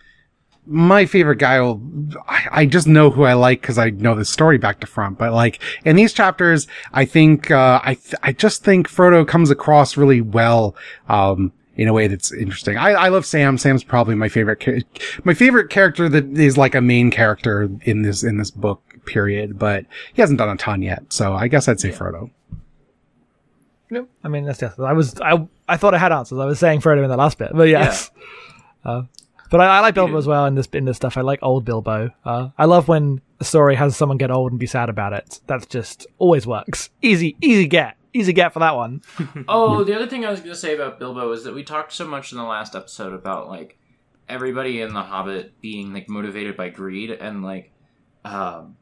my 0.68 1.06
favorite 1.06 1.38
guy 1.38 1.60
will, 1.60 1.80
I, 2.28 2.46
I 2.50 2.66
just 2.66 2.86
know 2.86 3.10
who 3.10 3.24
I 3.24 3.32
like 3.32 3.60
because 3.62 3.78
I 3.78 3.90
know 3.90 4.14
the 4.14 4.24
story 4.24 4.58
back 4.58 4.80
to 4.80 4.86
front. 4.86 5.18
But 5.18 5.32
like 5.32 5.60
in 5.84 5.96
these 5.96 6.12
chapters, 6.12 6.66
I 6.92 7.04
think, 7.06 7.50
uh, 7.50 7.80
I, 7.82 7.94
th- 7.94 8.14
I 8.22 8.32
just 8.32 8.62
think 8.62 8.88
Frodo 8.88 9.26
comes 9.26 9.50
across 9.50 9.96
really 9.96 10.20
well, 10.20 10.76
um, 11.08 11.52
in 11.76 11.88
a 11.88 11.92
way 11.92 12.06
that's 12.08 12.32
interesting. 12.32 12.76
I, 12.76 12.90
I 12.90 13.08
love 13.08 13.24
Sam. 13.24 13.56
Sam's 13.56 13.84
probably 13.84 14.14
my 14.14 14.28
favorite, 14.28 14.60
char- 14.60 14.80
my 15.24 15.32
favorite 15.32 15.70
character 15.70 16.08
that 16.08 16.26
is 16.38 16.58
like 16.58 16.74
a 16.74 16.80
main 16.80 17.10
character 17.10 17.70
in 17.82 18.02
this, 18.02 18.22
in 18.22 18.36
this 18.36 18.50
book 18.50 18.82
period, 19.06 19.58
but 19.58 19.86
he 20.12 20.20
hasn't 20.20 20.38
done 20.38 20.50
a 20.50 20.56
ton 20.56 20.82
yet. 20.82 21.12
So 21.12 21.32
I 21.34 21.48
guess 21.48 21.66
I'd 21.68 21.80
say 21.80 21.90
Frodo. 21.90 22.30
Yep. 23.90 24.06
I 24.22 24.28
mean, 24.28 24.44
that's 24.44 24.60
yes. 24.60 24.78
I 24.78 24.92
was 24.92 25.18
I 25.20 25.48
I 25.66 25.78
thought 25.78 25.94
I 25.94 25.98
had 25.98 26.12
answers. 26.12 26.38
I 26.38 26.44
was 26.44 26.58
saying 26.58 26.82
Frodo 26.82 27.02
in 27.02 27.08
the 27.08 27.16
last 27.16 27.38
bit, 27.38 27.52
but 27.54 27.68
yes. 27.68 28.10
Uh, 28.84 29.02
but 29.50 29.60
I, 29.60 29.78
I 29.78 29.80
like 29.80 29.94
Bilbo 29.94 30.16
as 30.16 30.26
well 30.26 30.46
in 30.46 30.54
this 30.54 30.66
in 30.72 30.84
this 30.84 30.96
stuff. 30.96 31.16
I 31.16 31.22
like 31.22 31.40
old 31.42 31.64
Bilbo. 31.64 32.10
Uh, 32.24 32.50
I 32.58 32.64
love 32.66 32.88
when 32.88 33.20
a 33.40 33.44
story 33.44 33.74
has 33.76 33.96
someone 33.96 34.18
get 34.18 34.30
old 34.30 34.52
and 34.52 34.58
be 34.58 34.66
sad 34.66 34.88
about 34.88 35.12
it. 35.12 35.40
That's 35.46 35.66
just 35.66 36.06
always 36.18 36.46
works. 36.46 36.90
Easy, 37.02 37.36
easy 37.40 37.66
get, 37.66 37.96
easy 38.12 38.32
get 38.32 38.52
for 38.52 38.58
that 38.60 38.76
one. 38.76 39.02
Oh, 39.48 39.84
the 39.84 39.94
other 39.94 40.06
thing 40.06 40.24
I 40.24 40.30
was 40.30 40.40
going 40.40 40.52
to 40.52 40.58
say 40.58 40.74
about 40.74 40.98
Bilbo 40.98 41.32
is 41.32 41.44
that 41.44 41.54
we 41.54 41.62
talked 41.62 41.92
so 41.92 42.06
much 42.06 42.32
in 42.32 42.38
the 42.38 42.44
last 42.44 42.74
episode 42.74 43.12
about 43.12 43.48
like 43.48 43.78
everybody 44.28 44.80
in 44.80 44.92
The 44.92 45.02
Hobbit 45.02 45.60
being 45.60 45.92
like 45.92 46.08
motivated 46.08 46.56
by 46.56 46.68
greed 46.68 47.10
and 47.10 47.42
like 47.42 47.72
um, 48.24 48.76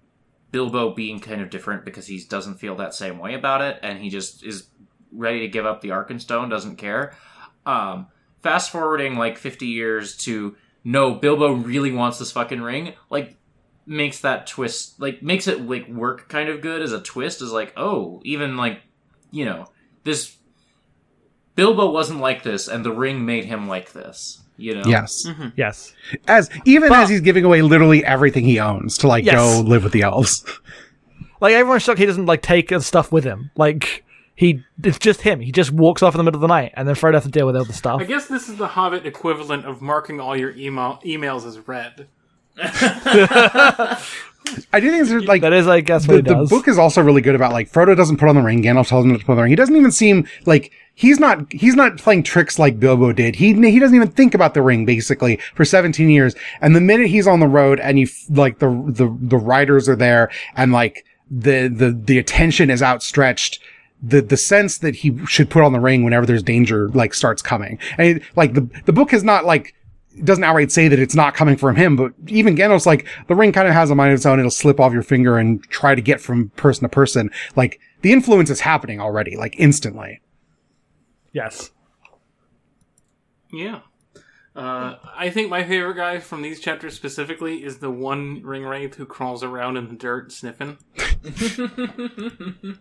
Bilbo 0.50 0.94
being 0.94 1.20
kind 1.20 1.40
of 1.40 1.50
different 1.50 1.84
because 1.84 2.06
he 2.06 2.22
doesn't 2.24 2.56
feel 2.56 2.76
that 2.76 2.94
same 2.94 3.18
way 3.18 3.34
about 3.34 3.60
it 3.60 3.78
and 3.82 3.98
he 3.98 4.08
just 4.08 4.44
is 4.44 4.68
ready 5.12 5.40
to 5.40 5.48
give 5.48 5.66
up 5.66 5.80
the 5.80 5.90
Arkenstone, 5.90 6.50
doesn't 6.50 6.76
care. 6.76 7.14
Um, 7.64 8.08
fast 8.46 8.70
forwarding 8.70 9.16
like 9.16 9.38
50 9.38 9.66
years 9.66 10.16
to 10.18 10.56
no, 10.84 11.14
Bilbo 11.14 11.52
really 11.52 11.90
wants 11.92 12.18
this 12.18 12.30
fucking 12.32 12.62
ring, 12.62 12.94
like 13.10 13.36
makes 13.86 14.20
that 14.20 14.46
twist 14.46 15.00
like 15.00 15.22
makes 15.22 15.46
it 15.48 15.60
like 15.62 15.88
work 15.88 16.28
kind 16.28 16.48
of 16.48 16.60
good 16.60 16.80
as 16.82 16.92
a 16.92 17.00
twist 17.00 17.40
is 17.42 17.52
like 17.52 17.72
oh 17.76 18.20
even 18.24 18.56
like 18.56 18.80
you 19.30 19.44
know 19.44 19.66
this 20.04 20.36
Bilbo 21.56 21.90
wasn't 21.90 22.20
like 22.20 22.42
this, 22.42 22.68
and 22.68 22.84
the 22.84 22.92
ring 22.92 23.24
made 23.24 23.46
him 23.46 23.66
like 23.68 23.92
this. 23.92 24.42
You 24.58 24.74
know. 24.76 24.82
Yes. 24.86 25.26
Mm-hmm. 25.26 25.48
Yes. 25.56 25.92
As 26.28 26.48
even 26.64 26.88
But- 26.88 27.00
as 27.00 27.08
he's 27.10 27.20
giving 27.20 27.44
away 27.44 27.60
literally 27.62 28.04
everything 28.04 28.44
he 28.44 28.58
owns 28.60 28.96
to 28.98 29.06
like 29.08 29.24
Yes. 29.24 29.34
go 29.34 29.60
live 29.60 29.82
with 29.84 29.92
the 29.92 30.02
elves. 30.02 30.44
Like 31.40 31.52
everyone's 31.52 31.82
shocked 31.82 31.98
he 31.98 32.06
doesn't 32.06 32.24
like 32.26 32.40
take 32.42 32.72
stuff 32.80 33.12
with 33.12 33.24
him. 33.24 33.50
Like 33.56 34.04
he, 34.36 34.62
it's 34.84 34.98
just 34.98 35.22
him. 35.22 35.40
He 35.40 35.50
just 35.50 35.72
walks 35.72 36.02
off 36.02 36.14
in 36.14 36.18
the 36.18 36.24
middle 36.24 36.36
of 36.36 36.42
the 36.42 36.46
night, 36.46 36.72
and 36.74 36.86
then 36.86 36.94
Frodo 36.94 37.14
has 37.14 37.24
to 37.24 37.30
deal 37.30 37.46
with 37.46 37.56
all 37.56 37.64
the 37.64 37.72
stuff. 37.72 38.00
I 38.00 38.04
guess 38.04 38.28
this 38.28 38.48
is 38.48 38.56
the 38.56 38.68
Hobbit 38.68 39.06
equivalent 39.06 39.64
of 39.64 39.82
marking 39.82 40.20
all 40.20 40.36
your 40.36 40.50
email 40.50 41.00
emails 41.04 41.46
as 41.46 41.66
read. 41.66 42.06
I 44.72 44.80
do 44.80 44.90
think 44.90 45.10
it's 45.10 45.28
like 45.28 45.42
that 45.42 45.52
is, 45.52 45.66
I 45.66 45.80
guess, 45.80 46.06
what 46.06 46.24
the, 46.24 46.34
he 46.34 46.40
the 46.40 46.46
book 46.46 46.68
is 46.68 46.78
also 46.78 47.02
really 47.02 47.20
good 47.20 47.34
about 47.34 47.52
like 47.52 47.70
Frodo 47.70 47.96
doesn't 47.96 48.18
put 48.18 48.28
on 48.28 48.34
the 48.34 48.42
ring, 48.42 48.62
Gandalf 48.62 48.88
tells 48.88 49.04
him 49.04 49.12
not 49.12 49.20
to 49.20 49.26
put 49.26 49.32
on 49.32 49.36
the 49.38 49.42
ring. 49.42 49.50
He 49.50 49.56
doesn't 49.56 49.74
even 49.74 49.90
seem 49.90 50.26
like 50.44 50.72
he's 50.94 51.18
not 51.18 51.52
he's 51.52 51.74
not 51.74 51.98
playing 51.98 52.22
tricks 52.22 52.58
like 52.58 52.78
Bilbo 52.78 53.12
did. 53.12 53.36
He 53.36 53.54
he 53.54 53.78
doesn't 53.78 53.94
even 53.94 54.10
think 54.10 54.34
about 54.34 54.54
the 54.54 54.62
ring 54.62 54.84
basically 54.84 55.38
for 55.54 55.64
17 55.64 56.08
years. 56.10 56.34
And 56.60 56.76
the 56.76 56.80
minute 56.80 57.08
he's 57.08 57.26
on 57.26 57.40
the 57.40 57.48
road 57.48 57.80
and 57.80 57.98
you 57.98 58.08
like 58.30 58.58
the 58.58 58.68
the 58.88 59.16
the 59.20 59.36
riders 59.36 59.88
are 59.88 59.96
there 59.96 60.30
and 60.56 60.72
like 60.72 61.04
the 61.30 61.68
the 61.68 61.90
the 61.90 62.18
attention 62.18 62.70
is 62.70 62.82
outstretched. 62.82 63.60
The, 64.02 64.20
the 64.20 64.36
sense 64.36 64.78
that 64.78 64.96
he 64.96 65.24
should 65.26 65.48
put 65.48 65.62
on 65.62 65.72
the 65.72 65.80
ring 65.80 66.04
whenever 66.04 66.26
there's 66.26 66.42
danger, 66.42 66.88
like, 66.90 67.14
starts 67.14 67.40
coming. 67.42 67.78
And, 67.98 68.20
like, 68.36 68.54
the, 68.54 68.68
the 68.84 68.92
book 68.92 69.12
is 69.12 69.24
not, 69.24 69.44
like, 69.46 69.74
doesn't 70.22 70.44
outright 70.44 70.70
say 70.70 70.88
that 70.88 70.98
it's 70.98 71.14
not 71.14 71.34
coming 71.34 71.56
from 71.56 71.76
him, 71.76 71.96
but 71.96 72.12
even 72.28 72.56
Gandalf's 72.56 72.86
like, 72.86 73.06
the 73.28 73.34
ring 73.34 73.52
kind 73.52 73.68
of 73.68 73.74
has 73.74 73.90
a 73.90 73.94
mind 73.94 74.12
of 74.12 74.16
its 74.16 74.26
own. 74.26 74.38
It'll 74.38 74.50
slip 74.50 74.80
off 74.80 74.92
your 74.92 75.02
finger 75.02 75.38
and 75.38 75.62
try 75.64 75.94
to 75.94 76.02
get 76.02 76.20
from 76.20 76.50
person 76.50 76.82
to 76.82 76.88
person. 76.88 77.30
Like, 77.54 77.80
the 78.02 78.12
influence 78.12 78.50
is 78.50 78.60
happening 78.60 79.00
already, 79.00 79.36
like, 79.36 79.54
instantly. 79.58 80.20
yes. 81.32 81.70
Yeah. 83.52 83.80
Uh, 84.54 84.96
I 85.14 85.30
think 85.30 85.50
my 85.50 85.64
favorite 85.64 85.96
guy 85.96 86.18
from 86.18 86.40
these 86.42 86.60
chapters 86.60 86.94
specifically 86.94 87.62
is 87.62 87.78
the 87.78 87.90
one 87.90 88.42
ring 88.42 88.64
wraith 88.64 88.94
who 88.94 89.04
crawls 89.04 89.42
around 89.42 89.76
in 89.76 89.88
the 89.88 89.94
dirt 89.94 90.32
sniffing. 90.32 90.78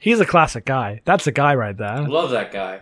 He's 0.00 0.18
a 0.18 0.26
classic 0.26 0.64
guy. 0.64 1.02
That's 1.04 1.26
a 1.26 1.32
guy 1.32 1.54
right 1.54 1.76
there. 1.76 2.08
Love 2.08 2.30
that 2.30 2.50
guy. 2.50 2.80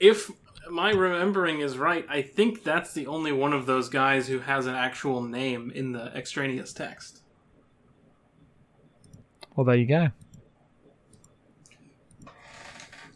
If 0.00 0.30
my 0.68 0.90
remembering 0.90 1.60
is 1.60 1.78
right, 1.78 2.04
I 2.08 2.22
think 2.22 2.64
that's 2.64 2.92
the 2.92 3.06
only 3.06 3.30
one 3.32 3.52
of 3.52 3.64
those 3.64 3.88
guys 3.88 4.26
who 4.26 4.40
has 4.40 4.66
an 4.66 4.74
actual 4.74 5.22
name 5.22 5.70
in 5.74 5.92
the 5.92 6.06
extraneous 6.16 6.72
text. 6.72 7.22
Well, 9.54 9.64
there 9.64 9.76
you 9.76 9.86
go. 9.86 10.08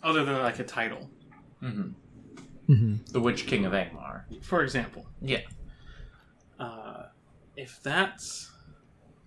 Other 0.02 0.24
than 0.24 0.38
like 0.38 0.60
a 0.60 0.64
title. 0.64 1.10
The 2.68 3.20
Witch 3.20 3.46
King 3.46 3.64
of 3.64 3.72
Angmar. 3.72 4.22
For 4.42 4.62
example. 4.62 5.06
Yeah. 5.20 5.40
Uh, 6.60 7.06
if 7.56 7.82
that's. 7.82 8.52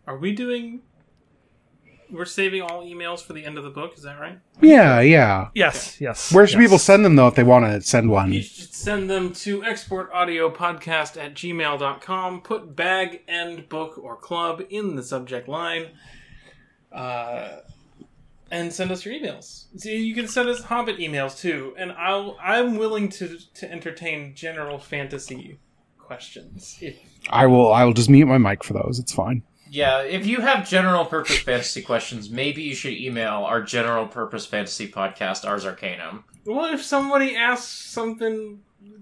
Are 0.08 0.18
we 0.18 0.32
doing. 0.32 0.84
We're 2.12 2.26
saving 2.26 2.62
all 2.62 2.84
emails 2.84 3.24
for 3.24 3.34
the 3.34 3.46
end 3.46 3.58
of 3.58 3.64
the 3.64 3.70
book, 3.70 3.94
is 3.96 4.04
that 4.04 4.20
right? 4.20 4.40
Yeah, 4.62 5.00
yeah. 5.00 5.50
Yes, 5.54 6.00
yes. 6.02 6.34
Where 6.34 6.46
should 6.46 6.60
yes. 6.60 6.66
people 6.66 6.78
send 6.78 7.06
them 7.06 7.16
though 7.16 7.28
if 7.28 7.36
they 7.36 7.44
want 7.44 7.66
to 7.66 7.82
send 7.82 8.10
one? 8.10 8.34
You 8.34 8.42
should 8.42 8.74
send 8.74 9.10
them 9.10 9.34
to 9.34 9.62
exportaudiopodcast 9.62 11.18
at 11.22 11.34
gmail.com. 11.34 12.42
Put 12.42 12.76
Bag 12.76 13.22
End 13.28 13.70
book 13.70 13.98
or 13.98 14.16
club 14.16 14.64
in 14.70 14.96
the 14.96 15.04
subject 15.04 15.48
line. 15.48 15.88
Uh, 16.92 17.60
and 18.52 18.74
send 18.74 18.92
us 18.92 19.06
your 19.06 19.14
emails. 19.14 19.66
See, 19.80 19.98
you 19.98 20.14
can 20.14 20.28
send 20.28 20.50
us 20.50 20.64
Hobbit 20.64 20.98
emails 20.98 21.40
too, 21.40 21.74
and 21.78 21.94
I'll 21.94 22.38
I'm 22.42 22.76
willing 22.76 23.08
to 23.10 23.38
to 23.56 23.72
entertain 23.72 24.36
general 24.36 24.78
fantasy 24.78 25.60
questions. 25.98 26.78
If 26.82 26.98
I 27.30 27.48
will. 27.48 27.72
I 27.72 27.86
will 27.86 27.94
just 27.94 28.10
mute 28.10 28.26
my 28.26 28.38
mic 28.38 28.64
for 28.64 28.74
those. 28.74 29.00
It's 29.00 29.14
fine. 29.14 29.44
Yeah, 29.74 30.02
if 30.02 30.26
you 30.26 30.42
have 30.42 30.68
general 30.68 31.06
purpose 31.06 31.38
fantasy 31.40 31.82
questions, 31.82 32.30
maybe 32.30 32.62
you 32.62 32.76
should 32.76 32.92
email 32.94 33.46
our 33.46 33.62
general 33.62 34.06
purpose 34.06 34.46
fantasy 34.46 34.92
podcast, 34.92 35.48
Ars 35.48 35.66
Arcanum. 35.66 36.26
well, 36.46 36.74
if 36.74 36.84
somebody 36.84 37.38
asks 37.38 37.68
something 37.72 38.60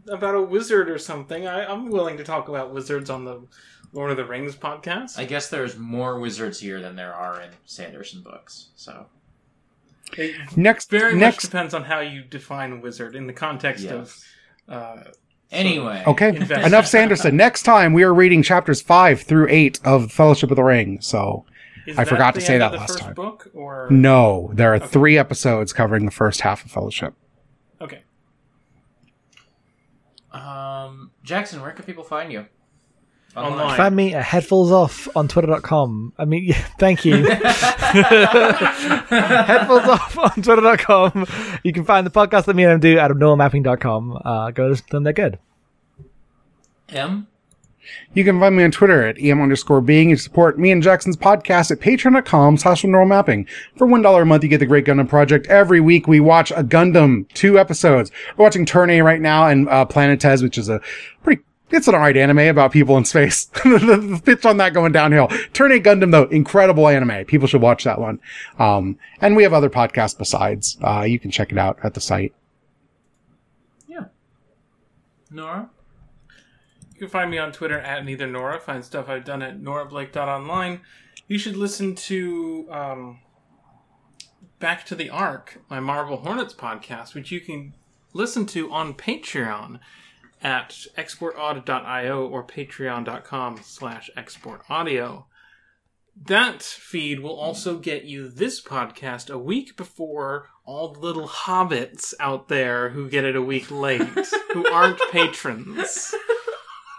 about 0.07 0.35
a 0.35 0.41
wizard 0.41 0.87
or 0.91 0.99
something, 0.99 1.47
I, 1.47 1.65
I'm 1.65 1.89
willing 1.89 2.17
to 2.17 2.23
talk 2.23 2.49
about 2.49 2.71
wizards 2.71 3.09
on 3.09 3.25
the 3.25 3.41
Lord 3.93 4.11
of 4.11 4.17
the 4.17 4.25
Rings 4.25 4.55
podcast. 4.55 5.17
I 5.17 5.25
guess 5.25 5.49
there's 5.49 5.75
more 5.75 6.19
wizards 6.19 6.59
here 6.59 6.79
than 6.79 6.95
there 6.95 7.15
are 7.15 7.41
in 7.41 7.49
Sanderson 7.65 8.21
books. 8.21 8.67
So 8.75 9.07
It 10.17 10.35
Next, 10.55 10.91
very 10.91 11.13
much 11.13 11.19
next. 11.21 11.43
depends 11.45 11.73
on 11.73 11.83
how 11.85 11.99
you 12.01 12.21
define 12.21 12.73
a 12.73 12.77
wizard 12.79 13.15
in 13.15 13.25
the 13.25 13.33
context 13.33 13.85
Yes. 13.85 13.93
of. 13.93 14.23
Uh, 14.67 15.03
anyway, 15.51 16.03
Okay, 16.07 16.29
Invest. 16.29 16.67
enough 16.67 16.85
Sanderson. 16.87 17.35
Next 17.37 17.63
time 17.63 17.93
we 17.93 18.03
are 18.03 18.13
reading 18.13 18.43
chapters 18.43 18.81
five 18.81 19.21
through 19.21 19.47
eight 19.49 19.79
of 19.83 20.11
Fellowship 20.11 20.49
of 20.51 20.55
the 20.55 20.63
Ring. 20.63 20.99
So 21.01 21.45
is 21.87 21.97
I 21.97 22.05
forgot 22.05 22.35
to 22.35 22.41
say 22.41 22.57
that 22.57 22.71
the 22.71 22.77
last 22.77 22.91
first 22.91 22.99
time. 23.03 23.13
Book 23.13 23.49
or 23.53 23.87
no, 23.89 24.51
there 24.53 24.73
are 24.73 24.79
three 24.79 25.17
episodes 25.17 25.73
covering 25.73 26.05
the 26.05 26.11
first 26.11 26.41
half 26.41 26.63
of 26.65 26.71
Fellowship. 26.71 27.13
okay. 27.81 28.03
um, 30.31 31.11
Jackson, 31.23 31.61
where 31.61 31.71
can 31.71 31.85
people 31.85 32.03
find 32.03 32.31
you? 32.31 32.45
Online. 33.35 33.77
Find 33.77 33.95
me 33.95 34.13
at 34.13 34.23
headfuls 34.25 34.71
off 34.71 35.07
on 35.15 35.27
twitter.com. 35.27 36.13
I 36.17 36.25
mean, 36.25 36.45
yeah, 36.45 36.55
thank 36.79 37.05
you. 37.05 37.23
headfuls 39.09 39.85
off 39.85 40.17
on 40.17 40.41
twitter.com. 40.41 41.27
You 41.63 41.71
can 41.71 41.85
find 41.85 42.05
the 42.05 42.11
podcast 42.11 42.45
that 42.45 42.55
me 42.55 42.63
and 42.63 42.73
him 42.73 42.79
do 42.79 42.97
out 42.99 43.11
of 43.11 43.17
normalmapping.com. 43.17 44.21
Uh, 44.25 44.51
go 44.51 44.67
listen 44.67 44.85
to 44.87 44.91
them, 44.91 45.03
they're 45.03 45.13
good. 45.13 45.37
M. 46.89 47.27
You 48.13 48.23
can 48.23 48.39
find 48.39 48.55
me 48.55 48.63
on 48.63 48.71
Twitter 48.71 49.03
at 49.05 49.19
em 49.19 49.41
underscore 49.41 49.81
being. 49.81 50.09
You 50.09 50.17
support 50.17 50.59
me 50.59 50.71
and 50.71 50.81
Jackson's 50.83 51.17
podcast 51.17 51.71
at 51.71 51.79
patreon.com 51.79 52.57
slash 52.57 52.83
normal 52.83 53.07
mapping. 53.07 53.47
For 53.77 53.87
$1 53.87 54.21
a 54.21 54.25
month, 54.25 54.43
you 54.43 54.49
get 54.49 54.59
the 54.59 54.65
Great 54.65 54.85
Gundam 54.85 55.07
Project. 55.07 55.47
Every 55.47 55.79
week 55.79 56.07
we 56.07 56.19
watch 56.19 56.51
a 56.51 56.63
Gundam, 56.63 57.27
two 57.33 57.57
episodes. 57.59 58.11
We're 58.37 58.43
watching 58.43 58.65
Turn 58.65 58.89
A 58.89 59.01
right 59.01 59.21
now 59.21 59.47
and 59.47 59.67
uh, 59.69 59.85
Planetes, 59.85 60.43
which 60.43 60.57
is 60.57 60.69
a 60.69 60.81
pretty, 61.23 61.41
it's 61.71 61.87
an 61.87 61.95
alright 61.95 62.17
anime 62.17 62.39
about 62.39 62.71
people 62.71 62.97
in 62.97 63.05
space. 63.05 63.45
the, 63.63 64.21
pitch 64.23 64.45
on 64.45 64.57
that 64.57 64.73
going 64.73 64.91
downhill. 64.91 65.27
Turn 65.53 65.71
A 65.71 65.79
Gundam 65.79 66.11
though, 66.11 66.25
incredible 66.25 66.87
anime. 66.87 67.25
People 67.25 67.47
should 67.47 67.61
watch 67.61 67.83
that 67.83 67.99
one. 67.99 68.19
Um, 68.57 68.97
and 69.21 69.35
we 69.35 69.43
have 69.43 69.53
other 69.53 69.69
podcasts 69.69 70.17
besides. 70.17 70.77
Uh, 70.81 71.01
you 71.01 71.19
can 71.19 71.31
check 71.31 71.51
it 71.51 71.57
out 71.57 71.79
at 71.83 71.93
the 71.93 72.01
site. 72.01 72.33
Yeah. 73.87 74.05
Nora. 75.31 75.69
You 76.93 76.99
can 76.99 77.09
find 77.09 77.31
me 77.31 77.37
on 77.37 77.51
Twitter 77.51 77.79
at 77.79 78.03
neither 78.03 78.27
Nora. 78.27 78.59
Find 78.59 78.83
stuff 78.83 79.07
I've 79.07 79.25
done 79.25 79.41
at 79.41 79.61
norablake.online. 79.61 80.81
You 81.27 81.37
should 81.37 81.55
listen 81.55 81.95
to 81.95 82.67
um, 82.71 83.19
Back 84.59 84.85
to 84.87 84.95
the 84.95 85.09
Ark, 85.09 85.61
my 85.69 85.79
Marble 85.79 86.17
Hornets 86.17 86.53
podcast, 86.53 87.13
which 87.13 87.31
you 87.31 87.39
can 87.39 87.73
listen 88.13 88.45
to 88.47 88.69
on 88.71 88.93
Patreon 88.93 89.79
at 90.41 90.69
exportaud.io 90.97 92.27
or 92.27 92.45
patreon.com 92.45 93.59
slash 93.63 94.09
exportaudio. 94.17 95.25
That 96.21 96.61
feed 96.61 97.21
will 97.21 97.35
also 97.35 97.77
get 97.79 98.03
you 98.03 98.27
this 98.27 98.61
podcast 98.61 99.29
a 99.29 99.37
week 99.37 99.77
before 99.77 100.49
all 100.65 100.93
the 100.93 100.99
little 100.99 101.27
hobbits 101.27 102.13
out 102.19 102.47
there 102.47 102.89
who 102.89 103.09
get 103.09 103.23
it 103.23 103.35
a 103.35 103.41
week 103.41 103.71
late, 103.71 104.01
who 104.53 104.67
aren't 104.67 104.99
patrons. 105.11 106.13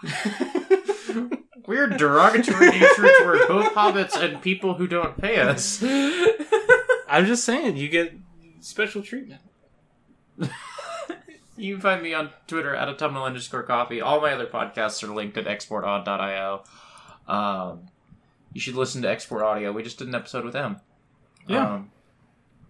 We're 1.67 1.87
derogatory 1.87 2.71
nature 2.71 3.09
toward 3.19 3.47
both 3.47 3.73
hobbits 3.73 4.19
and 4.19 4.41
people 4.41 4.73
who 4.73 4.87
don't 4.87 5.17
pay 5.17 5.37
us. 5.37 5.81
I'm 7.07 7.25
just 7.25 7.43
saying, 7.45 7.77
you 7.77 7.87
get 7.87 8.13
special 8.59 9.03
treatment. 9.03 9.41
You 11.61 11.75
can 11.75 11.81
find 11.81 12.01
me 12.01 12.13
on 12.15 12.31
Twitter 12.47 12.73
at 12.75 12.89
autumnal 12.89 13.23
underscore 13.23 13.61
coffee. 13.61 14.01
All 14.01 14.19
my 14.19 14.33
other 14.33 14.47
podcasts 14.47 15.03
are 15.07 15.13
linked 15.13 15.37
at 15.37 15.45
exportaud.io. 15.45 16.63
Um, 17.27 17.81
you 18.51 18.59
should 18.59 18.73
listen 18.73 19.03
to 19.03 19.09
Export 19.09 19.43
Audio. 19.43 19.71
We 19.71 19.83
just 19.83 19.99
did 19.99 20.07
an 20.07 20.15
episode 20.15 20.43
with 20.43 20.53
them. 20.53 20.77
Yeah. 21.47 21.75
Um, 21.75 21.91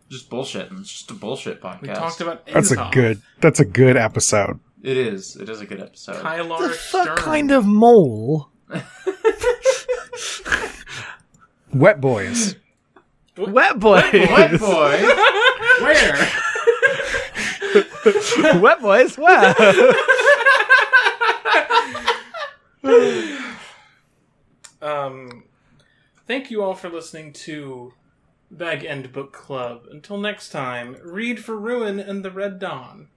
just 0.10 0.30
bullshit. 0.30 0.70
It's 0.74 0.92
just 0.92 1.10
a 1.10 1.14
bullshit 1.14 1.62
podcast. 1.62 1.82
We 1.82 1.88
talked 1.88 2.20
about 2.20 2.46
That's 2.46 2.72
a 2.72 2.90
good. 2.92 3.22
That's 3.40 3.62
a 3.62 3.66
good 3.66 3.96
episode. 3.96 4.60
It 4.84 4.98
is. 4.98 5.38
It 5.38 5.48
is 5.48 5.62
a 5.62 5.66
good 5.66 5.80
episode. 5.80 6.18
Kylar 6.18 6.60
The 6.60 6.70
fuck 6.74 7.04
Stern. 7.04 7.18
kind 7.18 7.52
of 7.52 7.66
mole? 7.66 8.50
Wet 11.74 12.02
boys. 12.02 12.56
Wet 13.38 13.80
boys. 13.80 14.12
Wet 14.12 14.60
boy? 14.60 15.02
Where? 15.80 16.28
Wet 18.62 18.82
boys. 18.82 19.18
Where? 19.18 19.56
Um, 24.82 25.44
thank 26.26 26.50
you 26.50 26.64
all 26.64 26.74
for 26.74 26.90
listening 26.90 27.34
to 27.34 27.94
Bag 28.50 28.84
End 28.84 29.12
Book 29.12 29.32
Club. 29.32 29.86
Until 29.92 30.18
next 30.18 30.50
time, 30.50 30.98
read 31.04 31.44
for 31.44 31.56
Ruin 31.56 32.00
and 32.00 32.26
the 32.26 32.32
Red 32.32 32.58
Dawn. 32.60 33.10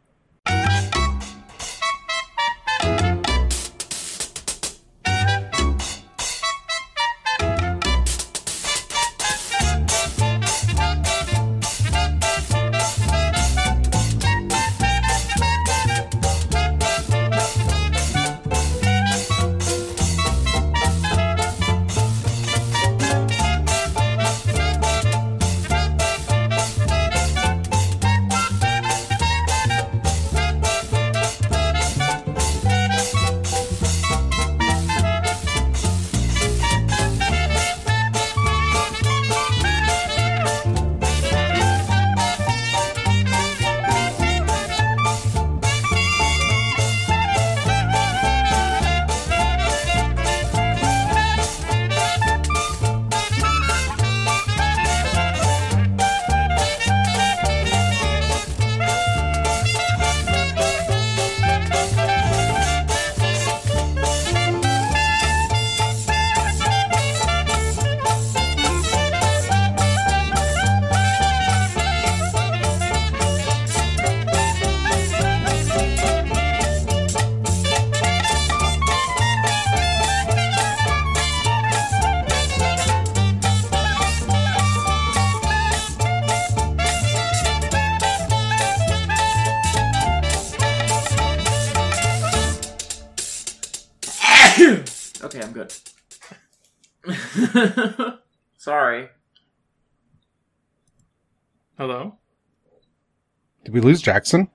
We 103.74 103.80
lose 103.80 104.00
Jackson? 104.00 104.48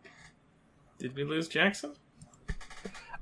Did 0.97 1.15
we 1.15 1.24
lose 1.24 1.47
Jackson? 1.47 1.93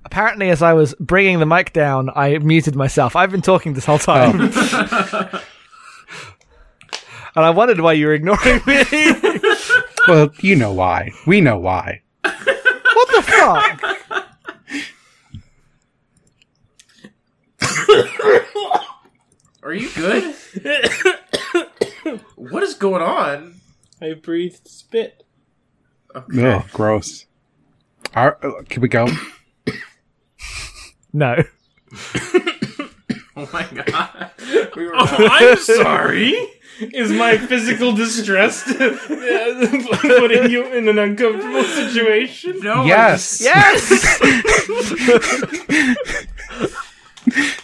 Apparently, 0.06 0.50
as 0.50 0.62
I 0.62 0.74
was 0.74 0.96
bringing 1.00 1.40
the 1.40 1.46
mic 1.46 1.74
down, 1.74 2.10
I 2.16 2.38
muted 2.38 2.76
myself. 2.76 3.16
I've 3.16 3.32
been 3.32 3.42
talking 3.42 3.74
this 3.74 3.86
whole 3.86 4.00
time. 4.00 4.40
Oh. 4.54 5.42
and 7.36 7.44
I 7.44 7.50
wondered 7.50 7.82
why 7.82 7.94
you 7.94 8.06
were 8.08 8.14
ignoring 8.14 8.62
me. 8.66 8.84
Well, 10.08 10.32
you 10.40 10.56
know 10.56 10.72
why. 10.72 11.12
We 11.26 11.42
know 11.42 11.58
why. 11.60 12.02
what 12.22 13.10
the 13.14 13.22
fuck? 13.22 13.84
Are 19.64 19.74
you 19.74 19.90
good? 19.94 20.34
what 22.38 22.64
is 22.64 22.74
going 22.76 23.02
on? 23.02 23.56
I 24.02 24.14
breathed 24.14 24.70
spit. 24.70 25.27
Okay. 26.18 26.54
Ugh, 26.56 26.64
gross. 26.74 27.26
All 28.16 28.26
right, 28.26 28.36
uh, 28.44 28.64
can 28.70 28.82
we 28.82 28.88
go? 28.88 29.08
No. 31.14 31.42
Oh 33.36 33.50
my 33.54 33.64
god. 33.74 34.32
We 34.76 34.86
were 34.86 34.94
Oh, 34.96 35.28
I'm 35.32 35.58
sorry. 35.58 36.36
Is 36.80 37.12
my 37.12 37.38
physical 37.38 37.92
distress 37.94 38.64
putting 38.78 40.52
you 40.52 40.66
in 40.66 40.88
an 40.90 41.00
uncomfortable 41.00 41.64
situation? 41.64 42.60
no. 42.62 42.84
yes. 42.86 43.42
Yes! 43.42 43.90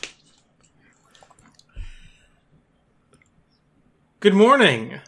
Good 4.20 4.34
morning. 4.34 5.00